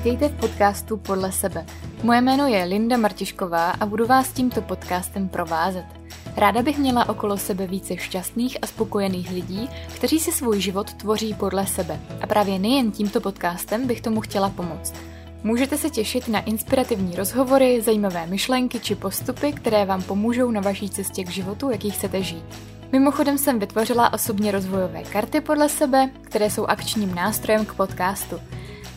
Vítejte 0.00 0.28
v 0.28 0.40
podcastu 0.40 0.96
Podle 0.96 1.32
sebe. 1.32 1.66
Moje 2.02 2.20
jméno 2.20 2.46
je 2.46 2.64
Linda 2.64 2.96
Martišková 2.96 3.70
a 3.70 3.86
budu 3.86 4.06
vás 4.06 4.32
tímto 4.32 4.62
podcastem 4.62 5.28
provázet. 5.28 5.84
Ráda 6.36 6.62
bych 6.62 6.78
měla 6.78 7.08
okolo 7.08 7.36
sebe 7.36 7.66
více 7.66 7.96
šťastných 7.96 8.58
a 8.62 8.66
spokojených 8.66 9.30
lidí, 9.30 9.68
kteří 9.94 10.20
si 10.20 10.32
svůj 10.32 10.60
život 10.60 10.94
tvoří 10.94 11.34
podle 11.34 11.66
sebe. 11.66 12.00
A 12.20 12.26
právě 12.26 12.58
nejen 12.58 12.90
tímto 12.90 13.20
podcastem 13.20 13.86
bych 13.86 14.00
tomu 14.00 14.20
chtěla 14.20 14.50
pomoct. 14.50 14.94
Můžete 15.42 15.78
se 15.78 15.90
těšit 15.90 16.28
na 16.28 16.40
inspirativní 16.40 17.16
rozhovory, 17.16 17.80
zajímavé 17.80 18.26
myšlenky 18.26 18.80
či 18.80 18.94
postupy, 18.94 19.52
které 19.52 19.84
vám 19.84 20.02
pomůžou 20.02 20.50
na 20.50 20.60
vaší 20.60 20.90
cestě 20.90 21.24
k 21.24 21.30
životu, 21.30 21.70
jaký 21.70 21.90
chcete 21.90 22.22
žít. 22.22 22.44
Mimochodem 22.92 23.38
jsem 23.38 23.58
vytvořila 23.58 24.12
osobně 24.12 24.52
rozvojové 24.52 25.02
karty 25.02 25.40
podle 25.40 25.68
sebe, 25.68 26.10
které 26.22 26.50
jsou 26.50 26.66
akčním 26.66 27.14
nástrojem 27.14 27.66
k 27.66 27.74
podcastu. 27.74 28.40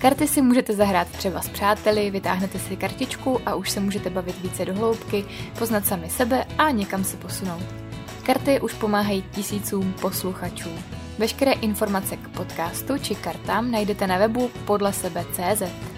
Karty 0.03 0.27
si 0.27 0.41
můžete 0.41 0.73
zahrát 0.73 1.07
třeba 1.07 1.41
s 1.41 1.49
přáteli, 1.49 2.11
vytáhnete 2.11 2.59
si 2.59 2.77
kartičku 2.77 3.39
a 3.45 3.55
už 3.55 3.69
se 3.69 3.79
můžete 3.79 4.09
bavit 4.09 4.41
více 4.41 4.65
do 4.65 4.73
hloubky, 4.73 5.25
poznat 5.59 5.85
sami 5.85 6.09
sebe 6.09 6.45
a 6.57 6.71
někam 6.71 7.03
se 7.03 7.17
posunout. 7.17 7.63
Karty 8.23 8.59
už 8.59 8.73
pomáhají 8.73 9.23
tisícům 9.31 9.93
posluchačů. 10.01 10.69
Veškeré 11.17 11.51
informace 11.51 12.17
k 12.17 12.29
podcastu 12.29 12.97
či 12.97 13.15
kartám 13.15 13.71
najdete 13.71 14.07
na 14.07 14.17
webu 14.17 14.51
podle 14.65 14.93
sebe.cz. 14.93 15.92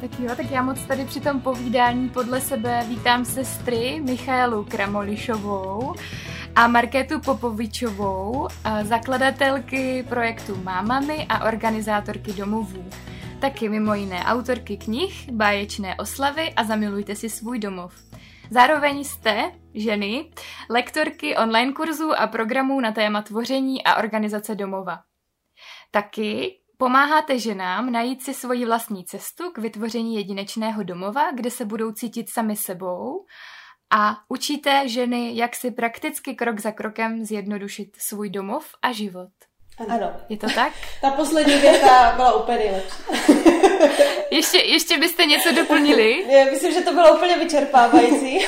Tak 0.00 0.20
jo, 0.20 0.36
tak 0.36 0.50
já 0.50 0.62
moc 0.62 0.84
tady 0.84 1.04
při 1.04 1.20
tom 1.20 1.40
povídání 1.40 2.08
podle 2.08 2.40
sebe 2.40 2.84
vítám 2.88 3.24
sestry 3.24 4.00
Michaelu 4.00 4.64
Kramolišovou 4.64 5.94
a 6.54 6.66
Markétu 6.66 7.20
Popovičovou, 7.20 8.48
zakladatelky 8.82 10.02
projektu 10.08 10.56
Mámami 10.62 11.26
a 11.28 11.46
organizátorky 11.46 12.32
domovů. 12.32 12.90
Taky 13.40 13.68
mimo 13.68 13.94
jiné 13.94 14.24
autorky 14.24 14.76
knih, 14.76 15.30
báječné 15.32 15.96
oslavy 15.96 16.52
a 16.52 16.64
zamilujte 16.64 17.16
si 17.16 17.30
svůj 17.30 17.58
domov. 17.58 17.94
Zároveň 18.50 19.04
jste, 19.04 19.52
ženy, 19.74 20.30
lektorky 20.70 21.36
online 21.36 21.72
kurzů 21.72 22.12
a 22.18 22.26
programů 22.26 22.80
na 22.80 22.92
téma 22.92 23.22
tvoření 23.22 23.84
a 23.84 23.94
organizace 23.94 24.54
domova. 24.54 24.98
Taky 25.90 26.58
pomáháte 26.76 27.38
ženám 27.38 27.92
najít 27.92 28.22
si 28.22 28.34
svoji 28.34 28.64
vlastní 28.64 29.04
cestu 29.04 29.50
k 29.50 29.58
vytvoření 29.58 30.16
jedinečného 30.16 30.82
domova, 30.82 31.30
kde 31.32 31.50
se 31.50 31.64
budou 31.64 31.92
cítit 31.92 32.30
sami 32.30 32.56
sebou 32.56 33.24
a 33.90 34.16
učíte 34.28 34.88
ženy, 34.88 35.36
jak 35.36 35.56
si 35.56 35.70
prakticky 35.70 36.34
krok 36.34 36.60
za 36.60 36.72
krokem 36.72 37.24
zjednodušit 37.24 37.96
svůj 37.98 38.30
domov 38.30 38.66
a 38.82 38.92
život. 38.92 39.30
Ano. 39.88 40.12
Je 40.28 40.36
to 40.36 40.46
tak? 40.54 40.72
Ta 41.00 41.10
poslední 41.10 41.54
věta 41.54 42.12
byla 42.16 42.42
úplně 42.42 42.58
nejlepší. 42.58 43.55
Ještě, 44.30 44.58
ještě 44.58 44.98
byste 44.98 45.24
něco 45.24 45.52
doplnili? 45.52 46.24
Já 46.28 46.44
myslím, 46.44 46.72
že 46.72 46.80
to 46.80 46.92
bylo 46.92 47.16
úplně 47.16 47.36
vyčerpávající. 47.36 48.46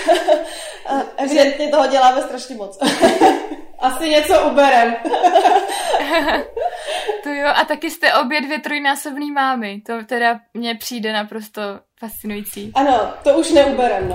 Evidentně 1.16 1.68
toho 1.68 1.86
děláme 1.86 2.22
strašně 2.22 2.56
moc. 2.56 2.78
Asi 3.78 4.08
něco 4.08 4.50
uberem. 4.50 4.94
to 7.22 7.28
jo, 7.28 7.46
a 7.54 7.64
taky 7.64 7.90
jste 7.90 8.14
obě 8.14 8.40
dvě 8.40 8.58
trojnásobný 8.58 9.30
mámy. 9.30 9.80
To 9.86 10.04
teda 10.06 10.40
mně 10.54 10.74
přijde 10.74 11.12
naprosto 11.12 11.62
fascinující. 12.00 12.72
Ano, 12.74 13.14
to 13.24 13.38
už 13.38 13.50
neuberem, 13.50 14.08
no. 14.08 14.14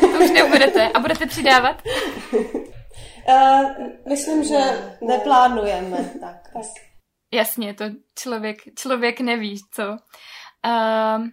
to 0.00 0.24
už 0.24 0.30
neuberete. 0.30 0.88
A 0.94 0.98
budete 0.98 1.26
přidávat? 1.26 1.82
Uh, 3.28 3.70
myslím, 4.08 4.44
že 4.44 4.58
neplánujeme. 5.00 5.96
Tak, 6.20 6.36
tak. 6.52 6.62
Jasně, 7.34 7.74
to 7.74 7.84
člověk, 8.18 8.58
člověk 8.78 9.20
neví, 9.20 9.56
co. 9.74 9.82
Uh, 10.66 11.26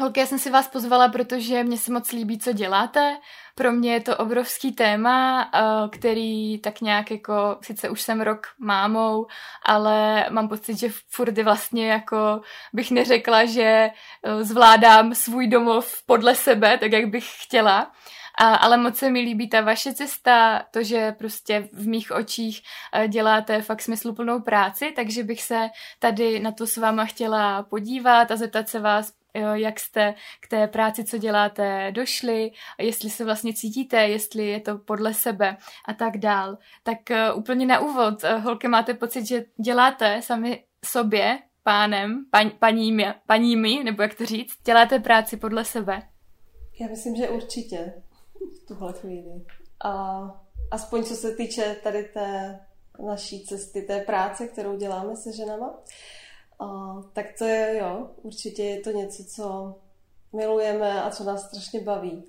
holky, 0.00 0.20
já 0.20 0.26
jsem 0.26 0.38
si 0.38 0.50
vás 0.50 0.68
pozvala, 0.68 1.08
protože 1.08 1.64
mě 1.64 1.78
se 1.78 1.92
moc 1.92 2.12
líbí, 2.12 2.38
co 2.38 2.52
děláte. 2.52 3.16
Pro 3.54 3.72
mě 3.72 3.92
je 3.92 4.00
to 4.00 4.16
obrovský 4.16 4.72
téma, 4.72 5.44
uh, 5.54 5.90
který 5.90 6.58
tak 6.58 6.80
nějak 6.80 7.10
jako, 7.10 7.58
sice 7.62 7.88
už 7.88 8.00
jsem 8.00 8.20
rok 8.20 8.46
mámou, 8.58 9.26
ale 9.66 10.26
mám 10.30 10.48
pocit, 10.48 10.78
že 10.78 10.88
furt 11.08 11.38
vlastně 11.38 11.88
jako 11.88 12.40
bych 12.72 12.90
neřekla, 12.90 13.44
že 13.44 13.90
uh, 14.26 14.42
zvládám 14.42 15.14
svůj 15.14 15.46
domov 15.46 16.02
podle 16.06 16.34
sebe, 16.34 16.78
tak 16.78 16.92
jak 16.92 17.06
bych 17.06 17.42
chtěla. 17.42 17.92
A, 18.38 18.54
ale 18.54 18.76
moc 18.76 18.96
se 18.96 19.10
mi 19.10 19.20
líbí 19.20 19.48
ta 19.48 19.60
vaše 19.60 19.94
cesta, 19.94 20.66
to, 20.70 20.82
že 20.82 21.12
prostě 21.12 21.68
v 21.72 21.86
mých 21.88 22.10
očích 22.10 22.62
eh, 22.92 23.08
děláte 23.08 23.62
fakt 23.62 23.82
smysluplnou 23.82 24.40
práci, 24.40 24.92
takže 24.96 25.22
bych 25.22 25.42
se 25.42 25.68
tady 25.98 26.40
na 26.40 26.52
to 26.52 26.66
s 26.66 26.76
váma 26.76 27.04
chtěla 27.04 27.62
podívat 27.62 28.30
a 28.30 28.36
zeptat 28.36 28.68
se 28.68 28.80
vás, 28.80 29.12
jak 29.54 29.80
jste 29.80 30.14
k 30.40 30.48
té 30.48 30.68
práci, 30.68 31.04
co 31.04 31.18
děláte, 31.18 31.92
došli, 31.92 32.50
jestli 32.78 33.10
se 33.10 33.24
vlastně 33.24 33.54
cítíte, 33.54 34.08
jestli 34.08 34.46
je 34.46 34.60
to 34.60 34.78
podle 34.78 35.14
sebe 35.14 35.56
a 35.88 35.94
tak 35.94 36.18
dál. 36.18 36.58
Tak 36.82 36.98
uh, 37.10 37.38
úplně 37.38 37.66
na 37.66 37.80
úvod, 37.80 38.22
holky, 38.22 38.68
máte 38.68 38.94
pocit, 38.94 39.26
že 39.26 39.44
děláte 39.56 40.22
sami 40.22 40.64
sobě, 40.84 41.38
pánem, 41.62 42.24
paň, 42.30 42.50
paními, 42.58 43.06
paními, 43.26 43.84
nebo 43.84 44.02
jak 44.02 44.14
to 44.14 44.26
říct, 44.26 44.62
děláte 44.64 44.98
práci 44.98 45.36
podle 45.36 45.64
sebe? 45.64 46.02
Já 46.80 46.88
myslím, 46.88 47.16
že 47.16 47.28
určitě 47.28 47.94
v 48.62 48.66
tuhle 48.68 48.92
chvíli. 48.92 49.44
A 49.84 50.24
aspoň 50.70 51.04
co 51.04 51.14
se 51.14 51.34
týče 51.34 51.76
tady 51.82 52.04
té 52.04 52.60
naší 53.06 53.46
cesty, 53.46 53.82
té 53.82 54.00
práce, 54.00 54.48
kterou 54.48 54.76
děláme 54.76 55.16
se 55.16 55.32
ženama, 55.32 55.74
a, 56.58 56.94
tak 57.12 57.26
to 57.38 57.44
je, 57.44 57.78
jo, 57.78 58.10
určitě 58.22 58.62
je 58.62 58.80
to 58.80 58.90
něco, 58.90 59.24
co 59.36 59.74
milujeme 60.32 61.02
a 61.02 61.10
co 61.10 61.24
nás 61.24 61.46
strašně 61.46 61.80
baví. 61.80 62.24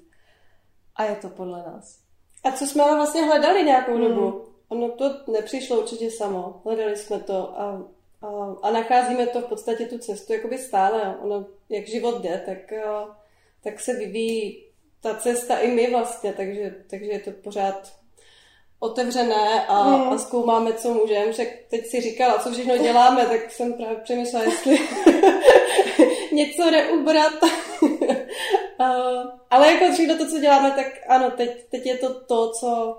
A 0.95 1.03
je 1.03 1.15
to 1.15 1.29
podle 1.29 1.57
nás. 1.57 1.99
A 2.43 2.51
co 2.51 2.65
jsme 2.65 2.83
ale 2.83 2.95
vlastně 2.95 3.25
hledali 3.25 3.63
nějakou 3.63 3.95
hmm. 3.95 4.07
dobu. 4.07 4.45
Ono 4.67 4.89
to 4.89 5.31
nepřišlo 5.31 5.81
určitě 5.81 6.11
samo. 6.11 6.61
Hledali 6.65 6.97
jsme 6.97 7.19
to 7.19 7.59
a, 7.59 7.87
a, 8.21 8.55
a 8.61 8.71
nacházíme 8.71 9.27
to 9.27 9.41
v 9.41 9.45
podstatě 9.45 9.85
tu 9.85 9.97
cestu 9.97 10.33
jakoby 10.33 10.57
stále. 10.57 11.17
Ono, 11.17 11.45
jak 11.69 11.87
život 11.87 12.21
jde, 12.21 12.43
tak, 12.45 12.73
tak 13.63 13.79
se 13.79 13.93
vyvíjí 13.93 14.64
ta 15.05 15.15
cesta 15.15 15.57
i 15.57 15.71
my 15.71 15.91
vlastně, 15.91 16.33
takže, 16.33 16.75
takže 16.89 17.05
je 17.05 17.19
to 17.19 17.31
pořád 17.31 17.93
otevřené 18.79 19.65
a, 19.67 19.83
mm. 19.83 20.09
a 20.09 20.17
zkoumáme, 20.17 20.73
co 20.73 20.93
můžeme. 20.93 21.31
Však 21.31 21.47
teď 21.69 21.87
si 21.87 22.01
říkala, 22.01 22.39
co 22.39 22.51
všechno 22.51 22.77
děláme, 22.77 23.25
tak 23.25 23.51
jsem 23.51 23.73
právě 23.73 23.97
přemýšlela, 23.97 24.45
jestli 24.45 24.79
něco 26.31 26.71
neubrat. 26.71 27.33
ale 29.49 29.71
jako 29.73 29.93
všechno 29.93 30.17
to, 30.17 30.29
co 30.29 30.39
děláme, 30.39 30.71
tak 30.71 30.87
ano, 31.07 31.31
teď, 31.31 31.69
teď 31.69 31.85
je 31.85 31.97
to 31.97 32.19
to, 32.23 32.51
co 32.51 32.97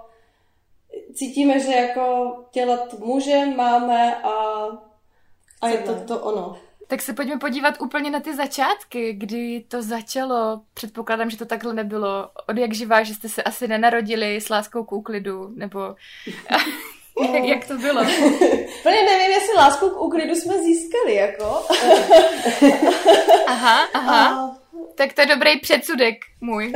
cítíme, 1.15 1.61
že 1.61 1.73
jako 1.73 2.37
dělat 2.53 2.99
můžeme, 2.99 3.57
máme 3.57 4.17
a, 4.17 4.67
a 5.63 5.69
je 5.69 5.79
to 5.79 5.95
to 5.95 6.21
ono. 6.21 6.59
Tak 6.89 7.03
se 7.03 7.13
pojďme 7.13 7.39
podívat 7.39 7.81
úplně 7.81 8.11
na 8.11 8.21
ty 8.21 8.37
začátky, 8.37 9.13
kdy 9.13 9.65
to 9.69 9.83
začalo. 9.83 10.61
Předpokládám, 10.75 11.31
že 11.31 11.37
to 11.37 11.47
takhle 11.47 11.75
nebylo 11.75 12.31
od 12.49 12.57
jak 12.57 12.75
živá, 12.75 13.03
že 13.03 13.15
jste 13.15 13.29
se 13.29 13.43
asi 13.43 13.69
nenarodili 13.69 14.37
s 14.37 14.49
láskou 14.49 14.85
k 14.85 14.93
úklidu, 14.93 15.53
nebo 15.55 15.95
jak, 17.33 17.45
jak 17.45 17.69
to 17.69 17.79
bylo? 17.79 18.03
Úplně 18.81 19.03
nevím, 19.03 19.31
jestli 19.31 19.55
lásku 19.57 19.91
k 19.91 20.01
úklidu 20.01 20.35
jsme 20.35 20.63
získali, 20.63 21.15
jako. 21.15 21.45
aha, 23.47 23.89
aha. 23.95 24.53
A... 24.53 24.57
Tak 24.95 25.13
to 25.13 25.21
je 25.21 25.27
dobrý 25.27 25.61
předsudek 25.61 26.15
můj. 26.41 26.73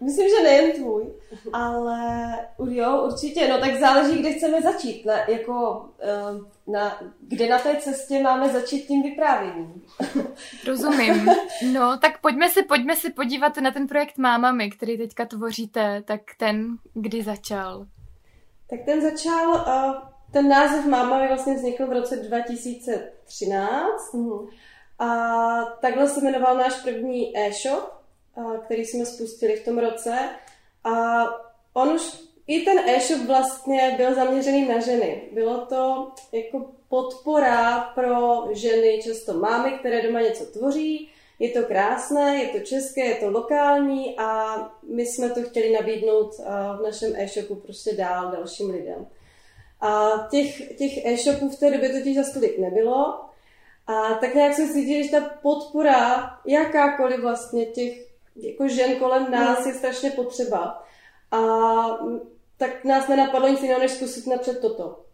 Myslím, 0.00 0.28
že 0.28 0.42
nejen 0.42 0.72
tvůj, 0.72 1.04
ale 1.52 2.38
jo, 2.68 3.02
určitě, 3.06 3.48
no 3.48 3.58
tak 3.58 3.74
záleží, 3.74 4.18
kde 4.18 4.32
chceme 4.32 4.62
začít, 4.62 5.06
na, 5.06 5.18
jako, 5.28 5.84
eh, 6.00 6.70
na, 6.72 7.02
kde 7.20 7.48
na 7.48 7.58
té 7.58 7.76
cestě 7.76 8.22
máme 8.22 8.48
začít 8.48 8.86
tím 8.86 9.02
vyprávěním. 9.02 9.82
Rozumím. 10.66 11.28
No, 11.72 11.98
tak 11.98 12.20
pojďme 12.20 12.48
se, 12.50 12.62
pojďme 12.62 12.96
se 12.96 13.10
podívat 13.10 13.56
na 13.56 13.70
ten 13.70 13.86
projekt 13.86 14.18
Mámami, 14.18 14.70
který 14.70 14.98
teďka 14.98 15.24
tvoříte, 15.24 16.02
tak 16.02 16.20
ten 16.38 16.78
kdy 16.94 17.22
začal? 17.22 17.86
Tak 18.70 18.80
ten 18.84 19.02
začal, 19.02 19.64
eh, 19.68 19.94
ten 20.32 20.48
název 20.48 20.86
Mámami 20.86 21.28
vlastně 21.28 21.54
vznikl 21.54 21.86
v 21.86 21.92
roce 21.92 22.16
2013 22.16 24.12
mm. 24.14 24.46
a 24.98 25.08
takhle 25.80 26.08
se 26.08 26.20
jmenoval 26.20 26.56
náš 26.56 26.74
první 26.74 27.38
e-shop, 27.38 27.96
který 28.64 28.84
jsme 28.84 29.06
spustili 29.06 29.56
v 29.56 29.64
tom 29.64 29.78
roce. 29.78 30.18
A 30.86 31.24
on 31.72 31.88
už, 31.88 32.02
i 32.46 32.60
ten 32.60 32.78
e-shop 32.78 33.26
vlastně 33.26 33.94
byl 33.96 34.14
zaměřený 34.14 34.68
na 34.68 34.80
ženy. 34.80 35.22
Bylo 35.32 35.66
to 35.66 36.12
jako 36.32 36.64
podpora 36.88 37.80
pro 37.80 38.48
ženy, 38.52 39.00
často 39.02 39.34
mámy, 39.34 39.70
které 39.70 40.02
doma 40.02 40.20
něco 40.20 40.44
tvoří. 40.44 41.10
Je 41.38 41.50
to 41.50 41.62
krásné, 41.62 42.36
je 42.36 42.48
to 42.48 42.66
české, 42.66 43.04
je 43.04 43.14
to 43.14 43.30
lokální 43.30 44.18
a 44.18 44.56
my 44.94 45.06
jsme 45.06 45.30
to 45.30 45.42
chtěli 45.42 45.72
nabídnout 45.72 46.34
v 46.78 46.82
našem 46.82 47.12
e-shopu 47.16 47.54
prostě 47.54 47.92
dál 47.92 48.30
dalším 48.30 48.70
lidem. 48.70 49.06
A 49.80 50.10
těch, 50.30 50.76
těch 50.76 51.06
e-shopů 51.06 51.48
v 51.48 51.58
té 51.58 51.70
době 51.70 51.88
totiž 51.88 52.16
za 52.16 52.32
tolik 52.34 52.58
nebylo 52.58 53.20
A 53.86 54.14
tak 54.14 54.34
nějak 54.34 54.54
se 54.54 54.68
cítí, 54.68 55.04
že 55.04 55.10
ta 55.10 55.20
podpora, 55.42 56.30
jakákoliv 56.46 57.20
vlastně 57.20 57.66
těch 57.66 58.06
jako 58.36 58.68
žen 58.68 58.96
kolem 58.96 59.30
nás 59.30 59.60
mm. 59.60 59.66
je 59.68 59.74
strašně 59.74 60.10
potřeba. 60.10 60.82
A 61.30 61.38
tak 62.56 62.84
nás 62.84 63.08
nenapadlo 63.08 63.48
nic 63.48 63.62
jiného, 63.62 63.80
než 63.80 63.90
zkusit 63.90 64.26
napřed 64.26 64.60
toto. 64.60 65.04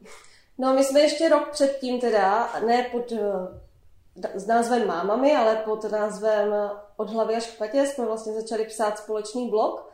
No 0.59 0.75
my 0.75 0.85
jsme 0.85 1.01
ještě 1.01 1.29
rok 1.29 1.49
předtím 1.51 2.01
teda, 2.01 2.53
ne 2.67 2.87
pod 2.93 3.13
eh, 3.13 4.41
s 4.41 4.47
názvem 4.47 4.87
Mámami, 4.87 5.37
ale 5.37 5.57
pod 5.57 5.85
názvem 5.85 6.55
Od 6.97 7.11
hlavy 7.11 7.37
až 7.37 7.47
k 7.47 7.59
patě 7.59 7.87
jsme 7.87 8.07
vlastně 8.07 8.33
začali 8.33 8.65
psát 8.65 8.99
společný 8.99 9.51
blog. 9.51 9.93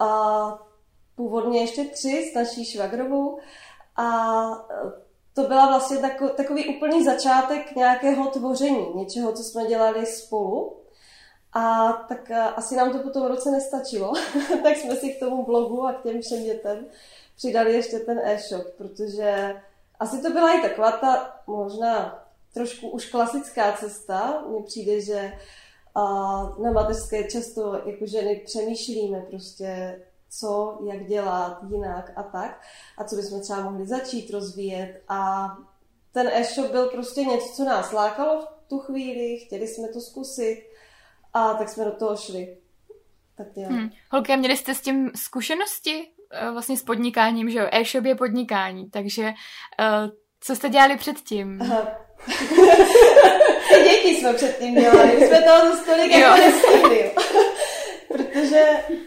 A 0.00 0.58
původně 1.14 1.60
ještě 1.60 1.84
tři 1.84 2.30
s 2.32 2.34
naší 2.34 2.64
švagrovou. 2.64 3.38
A 3.96 4.06
eh, 4.70 5.08
to 5.34 5.42
byla 5.42 5.66
vlastně 5.66 5.98
takový 6.36 6.76
úplný 6.76 7.04
začátek 7.04 7.76
nějakého 7.76 8.26
tvoření, 8.26 8.86
něčeho, 8.94 9.32
co 9.32 9.42
jsme 9.42 9.66
dělali 9.66 10.06
spolu. 10.06 10.76
A 11.52 11.92
tak 11.92 12.30
eh, 12.30 12.38
asi 12.40 12.76
nám 12.76 12.92
to 12.92 12.98
po 12.98 13.10
tom 13.10 13.26
roce 13.26 13.50
nestačilo, 13.50 14.12
tak 14.62 14.76
jsme 14.76 14.96
si 14.96 15.12
k 15.12 15.20
tomu 15.20 15.44
blogu 15.44 15.86
a 15.86 15.92
k 15.92 16.02
těm 16.02 16.22
všem 16.22 16.44
dětem 16.44 16.86
přidali 17.36 17.72
ještě 17.72 17.98
ten 17.98 18.20
e-shop, 18.24 18.66
protože 18.76 19.54
asi 20.00 20.22
to 20.22 20.30
byla 20.30 20.52
i 20.52 20.62
taková 20.62 20.92
ta 20.92 21.40
možná 21.46 22.24
trošku 22.54 22.88
už 22.88 23.10
klasická 23.10 23.72
cesta. 23.72 24.44
Mně 24.48 24.62
přijde, 24.62 25.00
že 25.00 25.32
na 26.62 26.70
mateřské 26.72 27.30
často 27.30 27.82
jako 27.86 28.06
ženy 28.06 28.42
přemýšlíme 28.46 29.20
prostě, 29.20 30.00
co, 30.30 30.78
jak 30.92 31.06
dělat 31.06 31.58
jinak 31.70 32.12
a 32.16 32.22
tak. 32.22 32.60
A 32.98 33.04
co 33.04 33.16
bychom 33.16 33.40
třeba 33.40 33.70
mohli 33.70 33.86
začít 33.86 34.30
rozvíjet. 34.30 35.02
A 35.08 35.48
ten 36.12 36.28
e-shop 36.28 36.70
byl 36.70 36.88
prostě 36.88 37.20
něco, 37.20 37.48
co 37.56 37.64
nás 37.64 37.92
lákalo 37.92 38.40
v 38.40 38.68
tu 38.68 38.78
chvíli, 38.78 39.38
chtěli 39.38 39.68
jsme 39.68 39.88
to 39.88 40.00
zkusit 40.00 40.67
a 41.34 41.54
tak 41.54 41.68
jsme 41.68 41.84
do 41.84 41.92
toho 41.92 42.16
šli. 42.16 42.56
Tak 43.36 43.46
jo. 43.56 43.68
Hmm. 43.68 43.90
Holky, 44.10 44.36
měli 44.36 44.56
jste 44.56 44.74
s 44.74 44.80
tím 44.80 45.10
zkušenosti 45.14 46.08
eh, 46.30 46.50
vlastně 46.50 46.76
s 46.76 46.82
podnikáním, 46.82 47.50
že 47.50 47.58
jo? 47.58 47.66
E-shop 47.72 48.04
je 48.04 48.14
podnikání, 48.14 48.90
takže 48.90 49.22
uh, 49.22 50.10
co 50.40 50.56
jste 50.56 50.68
dělali 50.68 50.96
předtím? 50.96 51.58
Ty 53.68 53.82
děti 53.82 54.08
jsme 54.08 54.34
předtím 54.34 54.74
dělali, 54.74 55.16
my 55.16 55.26
jsme 55.26 55.42
toho 55.42 55.70
zase 55.70 55.84
tolik 55.84 56.12
jako 56.12 56.36
nestihli. 56.36 57.10
Protože 58.08 58.64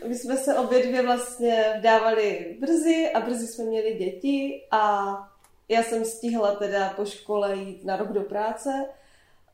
my 0.07 0.15
jsme 0.15 0.37
se 0.37 0.55
obě 0.55 0.87
dvě 0.87 1.01
vlastně 1.01 1.73
vdávali 1.79 2.57
brzy 2.59 3.11
a 3.13 3.19
brzy 3.19 3.47
jsme 3.47 3.65
měli 3.65 3.93
děti 3.93 4.61
a 4.71 5.13
já 5.69 5.83
jsem 5.83 6.05
stihla 6.05 6.55
teda 6.55 6.93
po 6.95 7.05
škole 7.05 7.55
jít 7.55 7.85
na 7.85 7.95
rok 7.95 8.07
do 8.07 8.21
práce 8.21 8.85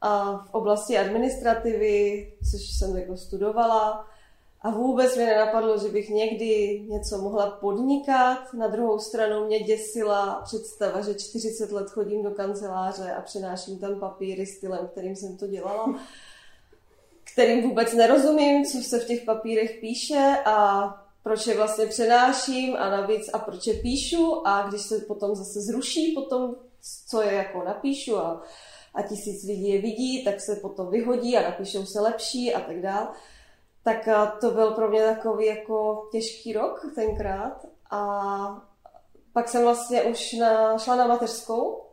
a 0.01 0.37
v 0.49 0.53
oblasti 0.53 0.97
administrativy, 0.97 2.31
což 2.51 2.61
jsem 2.77 2.97
jako 2.97 3.17
studovala. 3.17 4.07
A 4.61 4.69
vůbec 4.69 5.17
mi 5.17 5.25
nenapadlo, 5.25 5.77
že 5.77 5.87
bych 5.87 6.09
někdy 6.09 6.81
něco 6.89 7.17
mohla 7.17 7.51
podnikat. 7.51 8.53
Na 8.53 8.67
druhou 8.67 8.99
stranu 8.99 9.45
mě 9.45 9.59
děsila 9.59 10.41
představa, 10.43 11.01
že 11.01 11.13
40 11.13 11.71
let 11.71 11.89
chodím 11.89 12.23
do 12.23 12.31
kanceláře 12.31 13.11
a 13.11 13.21
přenáším 13.21 13.79
tam 13.79 13.99
papíry 13.99 14.45
stylem, 14.45 14.87
kterým 14.87 15.15
jsem 15.15 15.37
to 15.37 15.47
dělala, 15.47 15.99
kterým 17.33 17.69
vůbec 17.69 17.93
nerozumím, 17.93 18.65
co 18.65 18.77
se 18.77 18.99
v 18.99 19.07
těch 19.07 19.25
papírech 19.25 19.77
píše 19.81 20.37
a 20.45 20.87
proč 21.23 21.47
je 21.47 21.57
vlastně 21.57 21.85
přenáším 21.85 22.75
a 22.75 22.89
navíc 22.89 23.29
a 23.33 23.39
proč 23.39 23.67
je 23.67 23.73
píšu 23.73 24.47
a 24.47 24.67
když 24.69 24.81
se 24.81 24.99
potom 24.99 25.35
zase 25.35 25.61
zruší 25.61 26.11
potom, 26.11 26.55
co 27.09 27.21
je 27.21 27.33
jako 27.33 27.63
napíšu 27.63 28.17
a 28.17 28.43
a 28.97 29.01
tisíc 29.01 29.43
lidí 29.43 29.69
je 29.69 29.81
vidí, 29.81 30.23
tak 30.23 30.41
se 30.41 30.55
potom 30.55 30.89
vyhodí 30.89 31.37
a 31.37 31.49
napíšou 31.49 31.85
se 31.85 32.01
lepší 32.01 32.53
a 32.53 32.59
tak 32.59 32.81
dál. 32.81 33.11
Tak 33.83 34.09
to 34.41 34.51
byl 34.51 34.71
pro 34.71 34.89
mě 34.89 35.01
takový 35.01 35.45
jako 35.45 36.07
těžký 36.11 36.53
rok 36.53 36.85
tenkrát 36.95 37.65
a 37.91 38.01
pak 39.33 39.49
jsem 39.49 39.63
vlastně 39.63 40.03
už 40.03 40.33
na, 40.33 40.77
šla 40.77 40.95
na 40.95 41.07
mateřskou. 41.07 41.83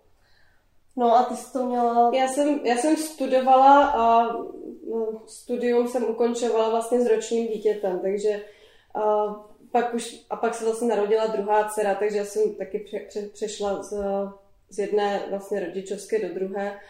No 0.96 1.16
a 1.16 1.22
ty 1.22 1.36
jsi 1.36 1.52
to 1.52 1.66
měla... 1.66 2.10
Já 2.14 2.28
jsem, 2.28 2.60
já 2.66 2.76
jsem 2.76 2.96
studovala 2.96 3.86
a 3.86 4.32
no, 4.90 5.22
studium 5.26 5.88
jsem 5.88 6.04
ukončovala 6.04 6.70
vlastně 6.70 7.00
s 7.00 7.06
ročním 7.06 7.48
dítětem, 7.48 8.00
takže 8.00 8.44
a 8.94 9.34
pak 9.72 9.94
už, 9.94 10.24
a 10.30 10.36
pak 10.36 10.54
se 10.54 10.64
vlastně 10.64 10.88
narodila 10.88 11.26
druhá 11.26 11.68
dcera, 11.68 11.94
takže 11.94 12.18
já 12.18 12.24
jsem 12.24 12.54
taky 12.54 12.78
pře, 12.78 12.98
pře, 13.08 13.22
přešla 13.22 13.82
z 13.82 13.94
z 14.74 14.78
jedné 14.78 15.22
vlastně 15.30 15.60
rodičovské 15.60 16.28
do 16.28 16.34
druhé. 16.34 16.80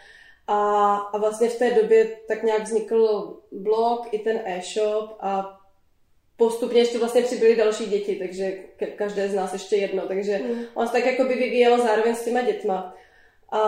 A, 0.47 0.95
a 0.95 1.17
vlastně 1.17 1.49
v 1.49 1.59
té 1.59 1.71
době 1.71 2.17
tak 2.27 2.43
nějak 2.43 2.63
vznikl 2.63 3.33
blog 3.51 4.07
i 4.11 4.19
ten 4.19 4.41
e-shop 4.45 5.17
a 5.19 5.59
postupně 6.37 6.79
ještě 6.79 6.97
vlastně 6.97 7.21
přibyly 7.21 7.55
další 7.55 7.85
děti, 7.85 8.15
takže 8.15 8.57
každé 8.95 9.29
z 9.29 9.35
nás 9.35 9.53
ještě 9.53 9.75
jedno, 9.75 10.07
takže 10.07 10.37
mm. 10.37 10.61
on 10.73 10.87
se 10.87 10.93
tak 10.93 11.05
jako 11.05 11.23
by 11.23 11.33
vyvíjelo 11.33 11.77
zároveň 11.77 12.15
s 12.15 12.25
těma 12.25 12.41
dětma. 12.41 12.95
A, 13.51 13.59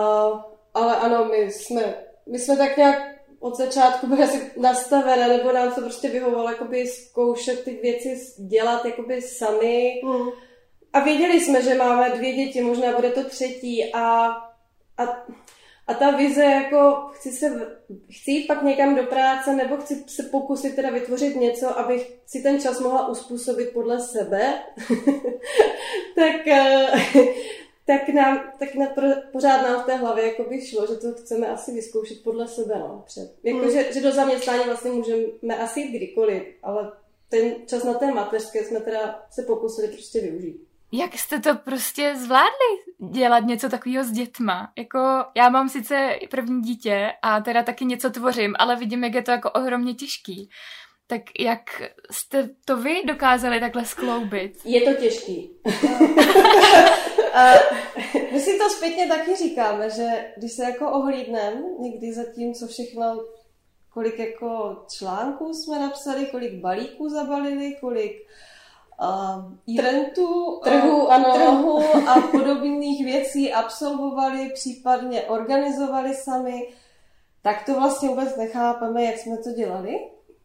ale 0.74 0.96
ano, 0.96 1.24
my 1.24 1.52
jsme, 1.52 1.94
my 2.26 2.38
jsme 2.38 2.56
tak 2.56 2.76
nějak 2.76 3.18
od 3.40 3.56
začátku 3.56 4.06
byli 4.06 4.22
asi 4.22 4.50
nastavené, 4.56 5.28
nebo 5.28 5.52
nám 5.52 5.74
to 5.74 5.80
prostě 5.80 6.08
vyhovovalo 6.08 6.50
jakoby 6.50 6.86
zkoušet 6.86 7.64
ty 7.64 7.70
věci 7.82 8.18
dělat 8.38 8.84
jakoby 8.84 9.22
sami. 9.22 10.00
Mm 10.04 10.47
a 10.98 11.04
věděli 11.04 11.40
jsme, 11.40 11.62
že 11.62 11.74
máme 11.74 12.10
dvě 12.10 12.32
děti, 12.32 12.60
možná 12.60 12.96
bude 12.96 13.10
to 13.10 13.24
třetí 13.24 13.94
a, 13.94 14.26
a, 14.98 15.26
a 15.86 15.94
ta 15.94 16.10
vize 16.10 16.44
jako 16.44 17.10
chci, 17.12 17.30
se, 17.30 17.76
chci 18.10 18.30
jít 18.30 18.46
pak 18.46 18.62
někam 18.62 18.94
do 18.94 19.02
práce 19.02 19.56
nebo 19.56 19.76
chci 19.76 20.04
se 20.06 20.22
pokusit 20.22 20.76
teda 20.76 20.90
vytvořit 20.90 21.36
něco, 21.36 21.78
abych 21.78 22.12
si 22.26 22.42
ten 22.42 22.60
čas 22.60 22.80
mohla 22.80 23.08
uspůsobit 23.08 23.70
podle 23.72 24.00
sebe, 24.00 24.62
tak, 26.16 26.46
eh, 26.46 26.86
tak, 27.86 28.08
nám, 28.08 28.52
tak 28.58 28.74
na, 28.74 28.86
pořád 29.32 29.62
nám 29.62 29.82
v 29.82 29.86
té 29.86 29.94
hlavě 29.94 30.26
jako 30.26 30.44
by 30.44 30.66
šlo, 30.66 30.86
že 30.86 30.94
to 30.94 31.12
chceme 31.12 31.48
asi 31.48 31.72
vyzkoušet 31.72 32.22
podle 32.24 32.48
sebe 32.48 32.74
no, 32.78 33.02
před. 33.06 33.34
Jako, 33.42 33.58
hmm. 33.58 33.70
že, 33.70 33.92
že 33.92 34.00
do 34.00 34.12
zaměstnání 34.12 34.64
vlastně 34.64 34.90
můžeme 34.90 35.58
asi 35.58 35.80
jít 35.80 35.96
kdykoliv, 35.96 36.42
ale 36.62 36.92
ten 37.28 37.54
čas 37.66 37.84
na 37.84 37.94
té 37.94 38.14
mateřské 38.14 38.64
jsme 38.64 38.80
teda 38.80 39.26
se 39.30 39.42
pokusili 39.42 39.88
prostě 39.88 40.20
využít. 40.20 40.67
Jak 40.92 41.18
jste 41.18 41.40
to 41.40 41.54
prostě 41.54 42.14
zvládli 42.16 42.78
dělat 43.12 43.40
něco 43.40 43.68
takového 43.68 44.04
s 44.04 44.10
dětma? 44.10 44.72
Jako 44.78 44.98
já 45.36 45.48
mám 45.48 45.68
sice 45.68 46.18
první 46.30 46.62
dítě 46.62 47.12
a 47.22 47.40
teda 47.40 47.62
taky 47.62 47.84
něco 47.84 48.10
tvořím, 48.10 48.54
ale 48.58 48.76
vidím, 48.76 49.04
jak 49.04 49.14
je 49.14 49.22
to 49.22 49.30
jako 49.30 49.50
ohromně 49.50 49.94
těžký. 49.94 50.50
Tak 51.06 51.22
jak 51.40 51.82
jste 52.10 52.50
to 52.64 52.76
vy 52.76 53.02
dokázali 53.04 53.60
takhle 53.60 53.84
skloubit? 53.84 54.52
Je 54.64 54.80
to 54.80 55.00
těžký. 55.00 55.50
my 58.32 58.40
si 58.40 58.58
to 58.58 58.70
zpětně 58.70 59.06
taky 59.06 59.36
říkáme, 59.36 59.90
že 59.90 60.06
když 60.36 60.52
se 60.52 60.64
jako 60.64 60.90
ohlídneme 60.90 61.62
někdy 61.80 62.12
za 62.12 62.22
tím, 62.34 62.54
co 62.54 62.66
všechno, 62.66 63.24
kolik 63.90 64.18
jako 64.18 64.76
článků 64.98 65.54
jsme 65.54 65.78
napsali, 65.78 66.26
kolik 66.26 66.54
balíků 66.54 67.08
zabalili, 67.08 67.76
kolik 67.80 68.12
uh, 69.02 69.78
eventu, 69.78 70.60
trhu, 70.64 71.04
uh, 71.04 71.12
ano. 71.12 71.34
trhu 71.34 71.82
a 72.08 72.20
podobných 72.20 73.04
věcí 73.04 73.52
absolvovali, 73.52 74.50
případně 74.54 75.22
organizovali 75.22 76.14
sami, 76.14 76.68
tak 77.42 77.64
to 77.66 77.74
vlastně 77.74 78.08
vůbec 78.08 78.36
nechápeme, 78.36 79.04
jak 79.04 79.18
jsme 79.18 79.36
to 79.36 79.50
dělali. 79.50 79.98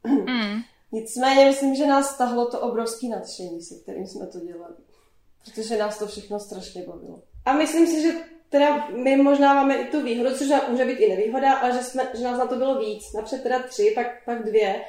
Mm. 0.03 0.61
Nicméně 0.91 1.45
myslím, 1.45 1.75
že 1.75 1.87
nás 1.87 2.09
stahlo 2.09 2.45
to 2.45 2.59
obrovské 2.59 3.07
nadšení, 3.07 3.61
se 3.61 3.75
kterým 3.75 4.07
jsme 4.07 4.27
to 4.27 4.39
dělali. 4.39 4.73
Protože 5.45 5.77
nás 5.77 5.97
to 5.99 6.07
všechno 6.07 6.39
strašně 6.39 6.83
bavilo. 6.87 7.21
A 7.45 7.53
myslím 7.53 7.87
si, 7.87 8.01
že 8.01 8.13
teda 8.49 8.87
my 8.89 9.17
možná 9.17 9.53
máme 9.53 9.75
i 9.75 9.85
tu 9.85 10.01
výhodu, 10.01 10.37
což 10.37 10.47
může 10.69 10.85
být 10.85 10.99
i 10.99 11.09
nevýhoda, 11.09 11.53
ale 11.53 11.71
že, 11.71 11.83
jsme, 11.83 12.07
že 12.13 12.23
nás 12.23 12.39
na 12.39 12.45
to 12.45 12.55
bylo 12.55 12.79
víc. 12.79 13.13
Napřed 13.13 13.43
teda 13.43 13.59
tři, 13.59 13.91
pak, 13.95 14.07
pak 14.25 14.43
dvě. 14.43 14.81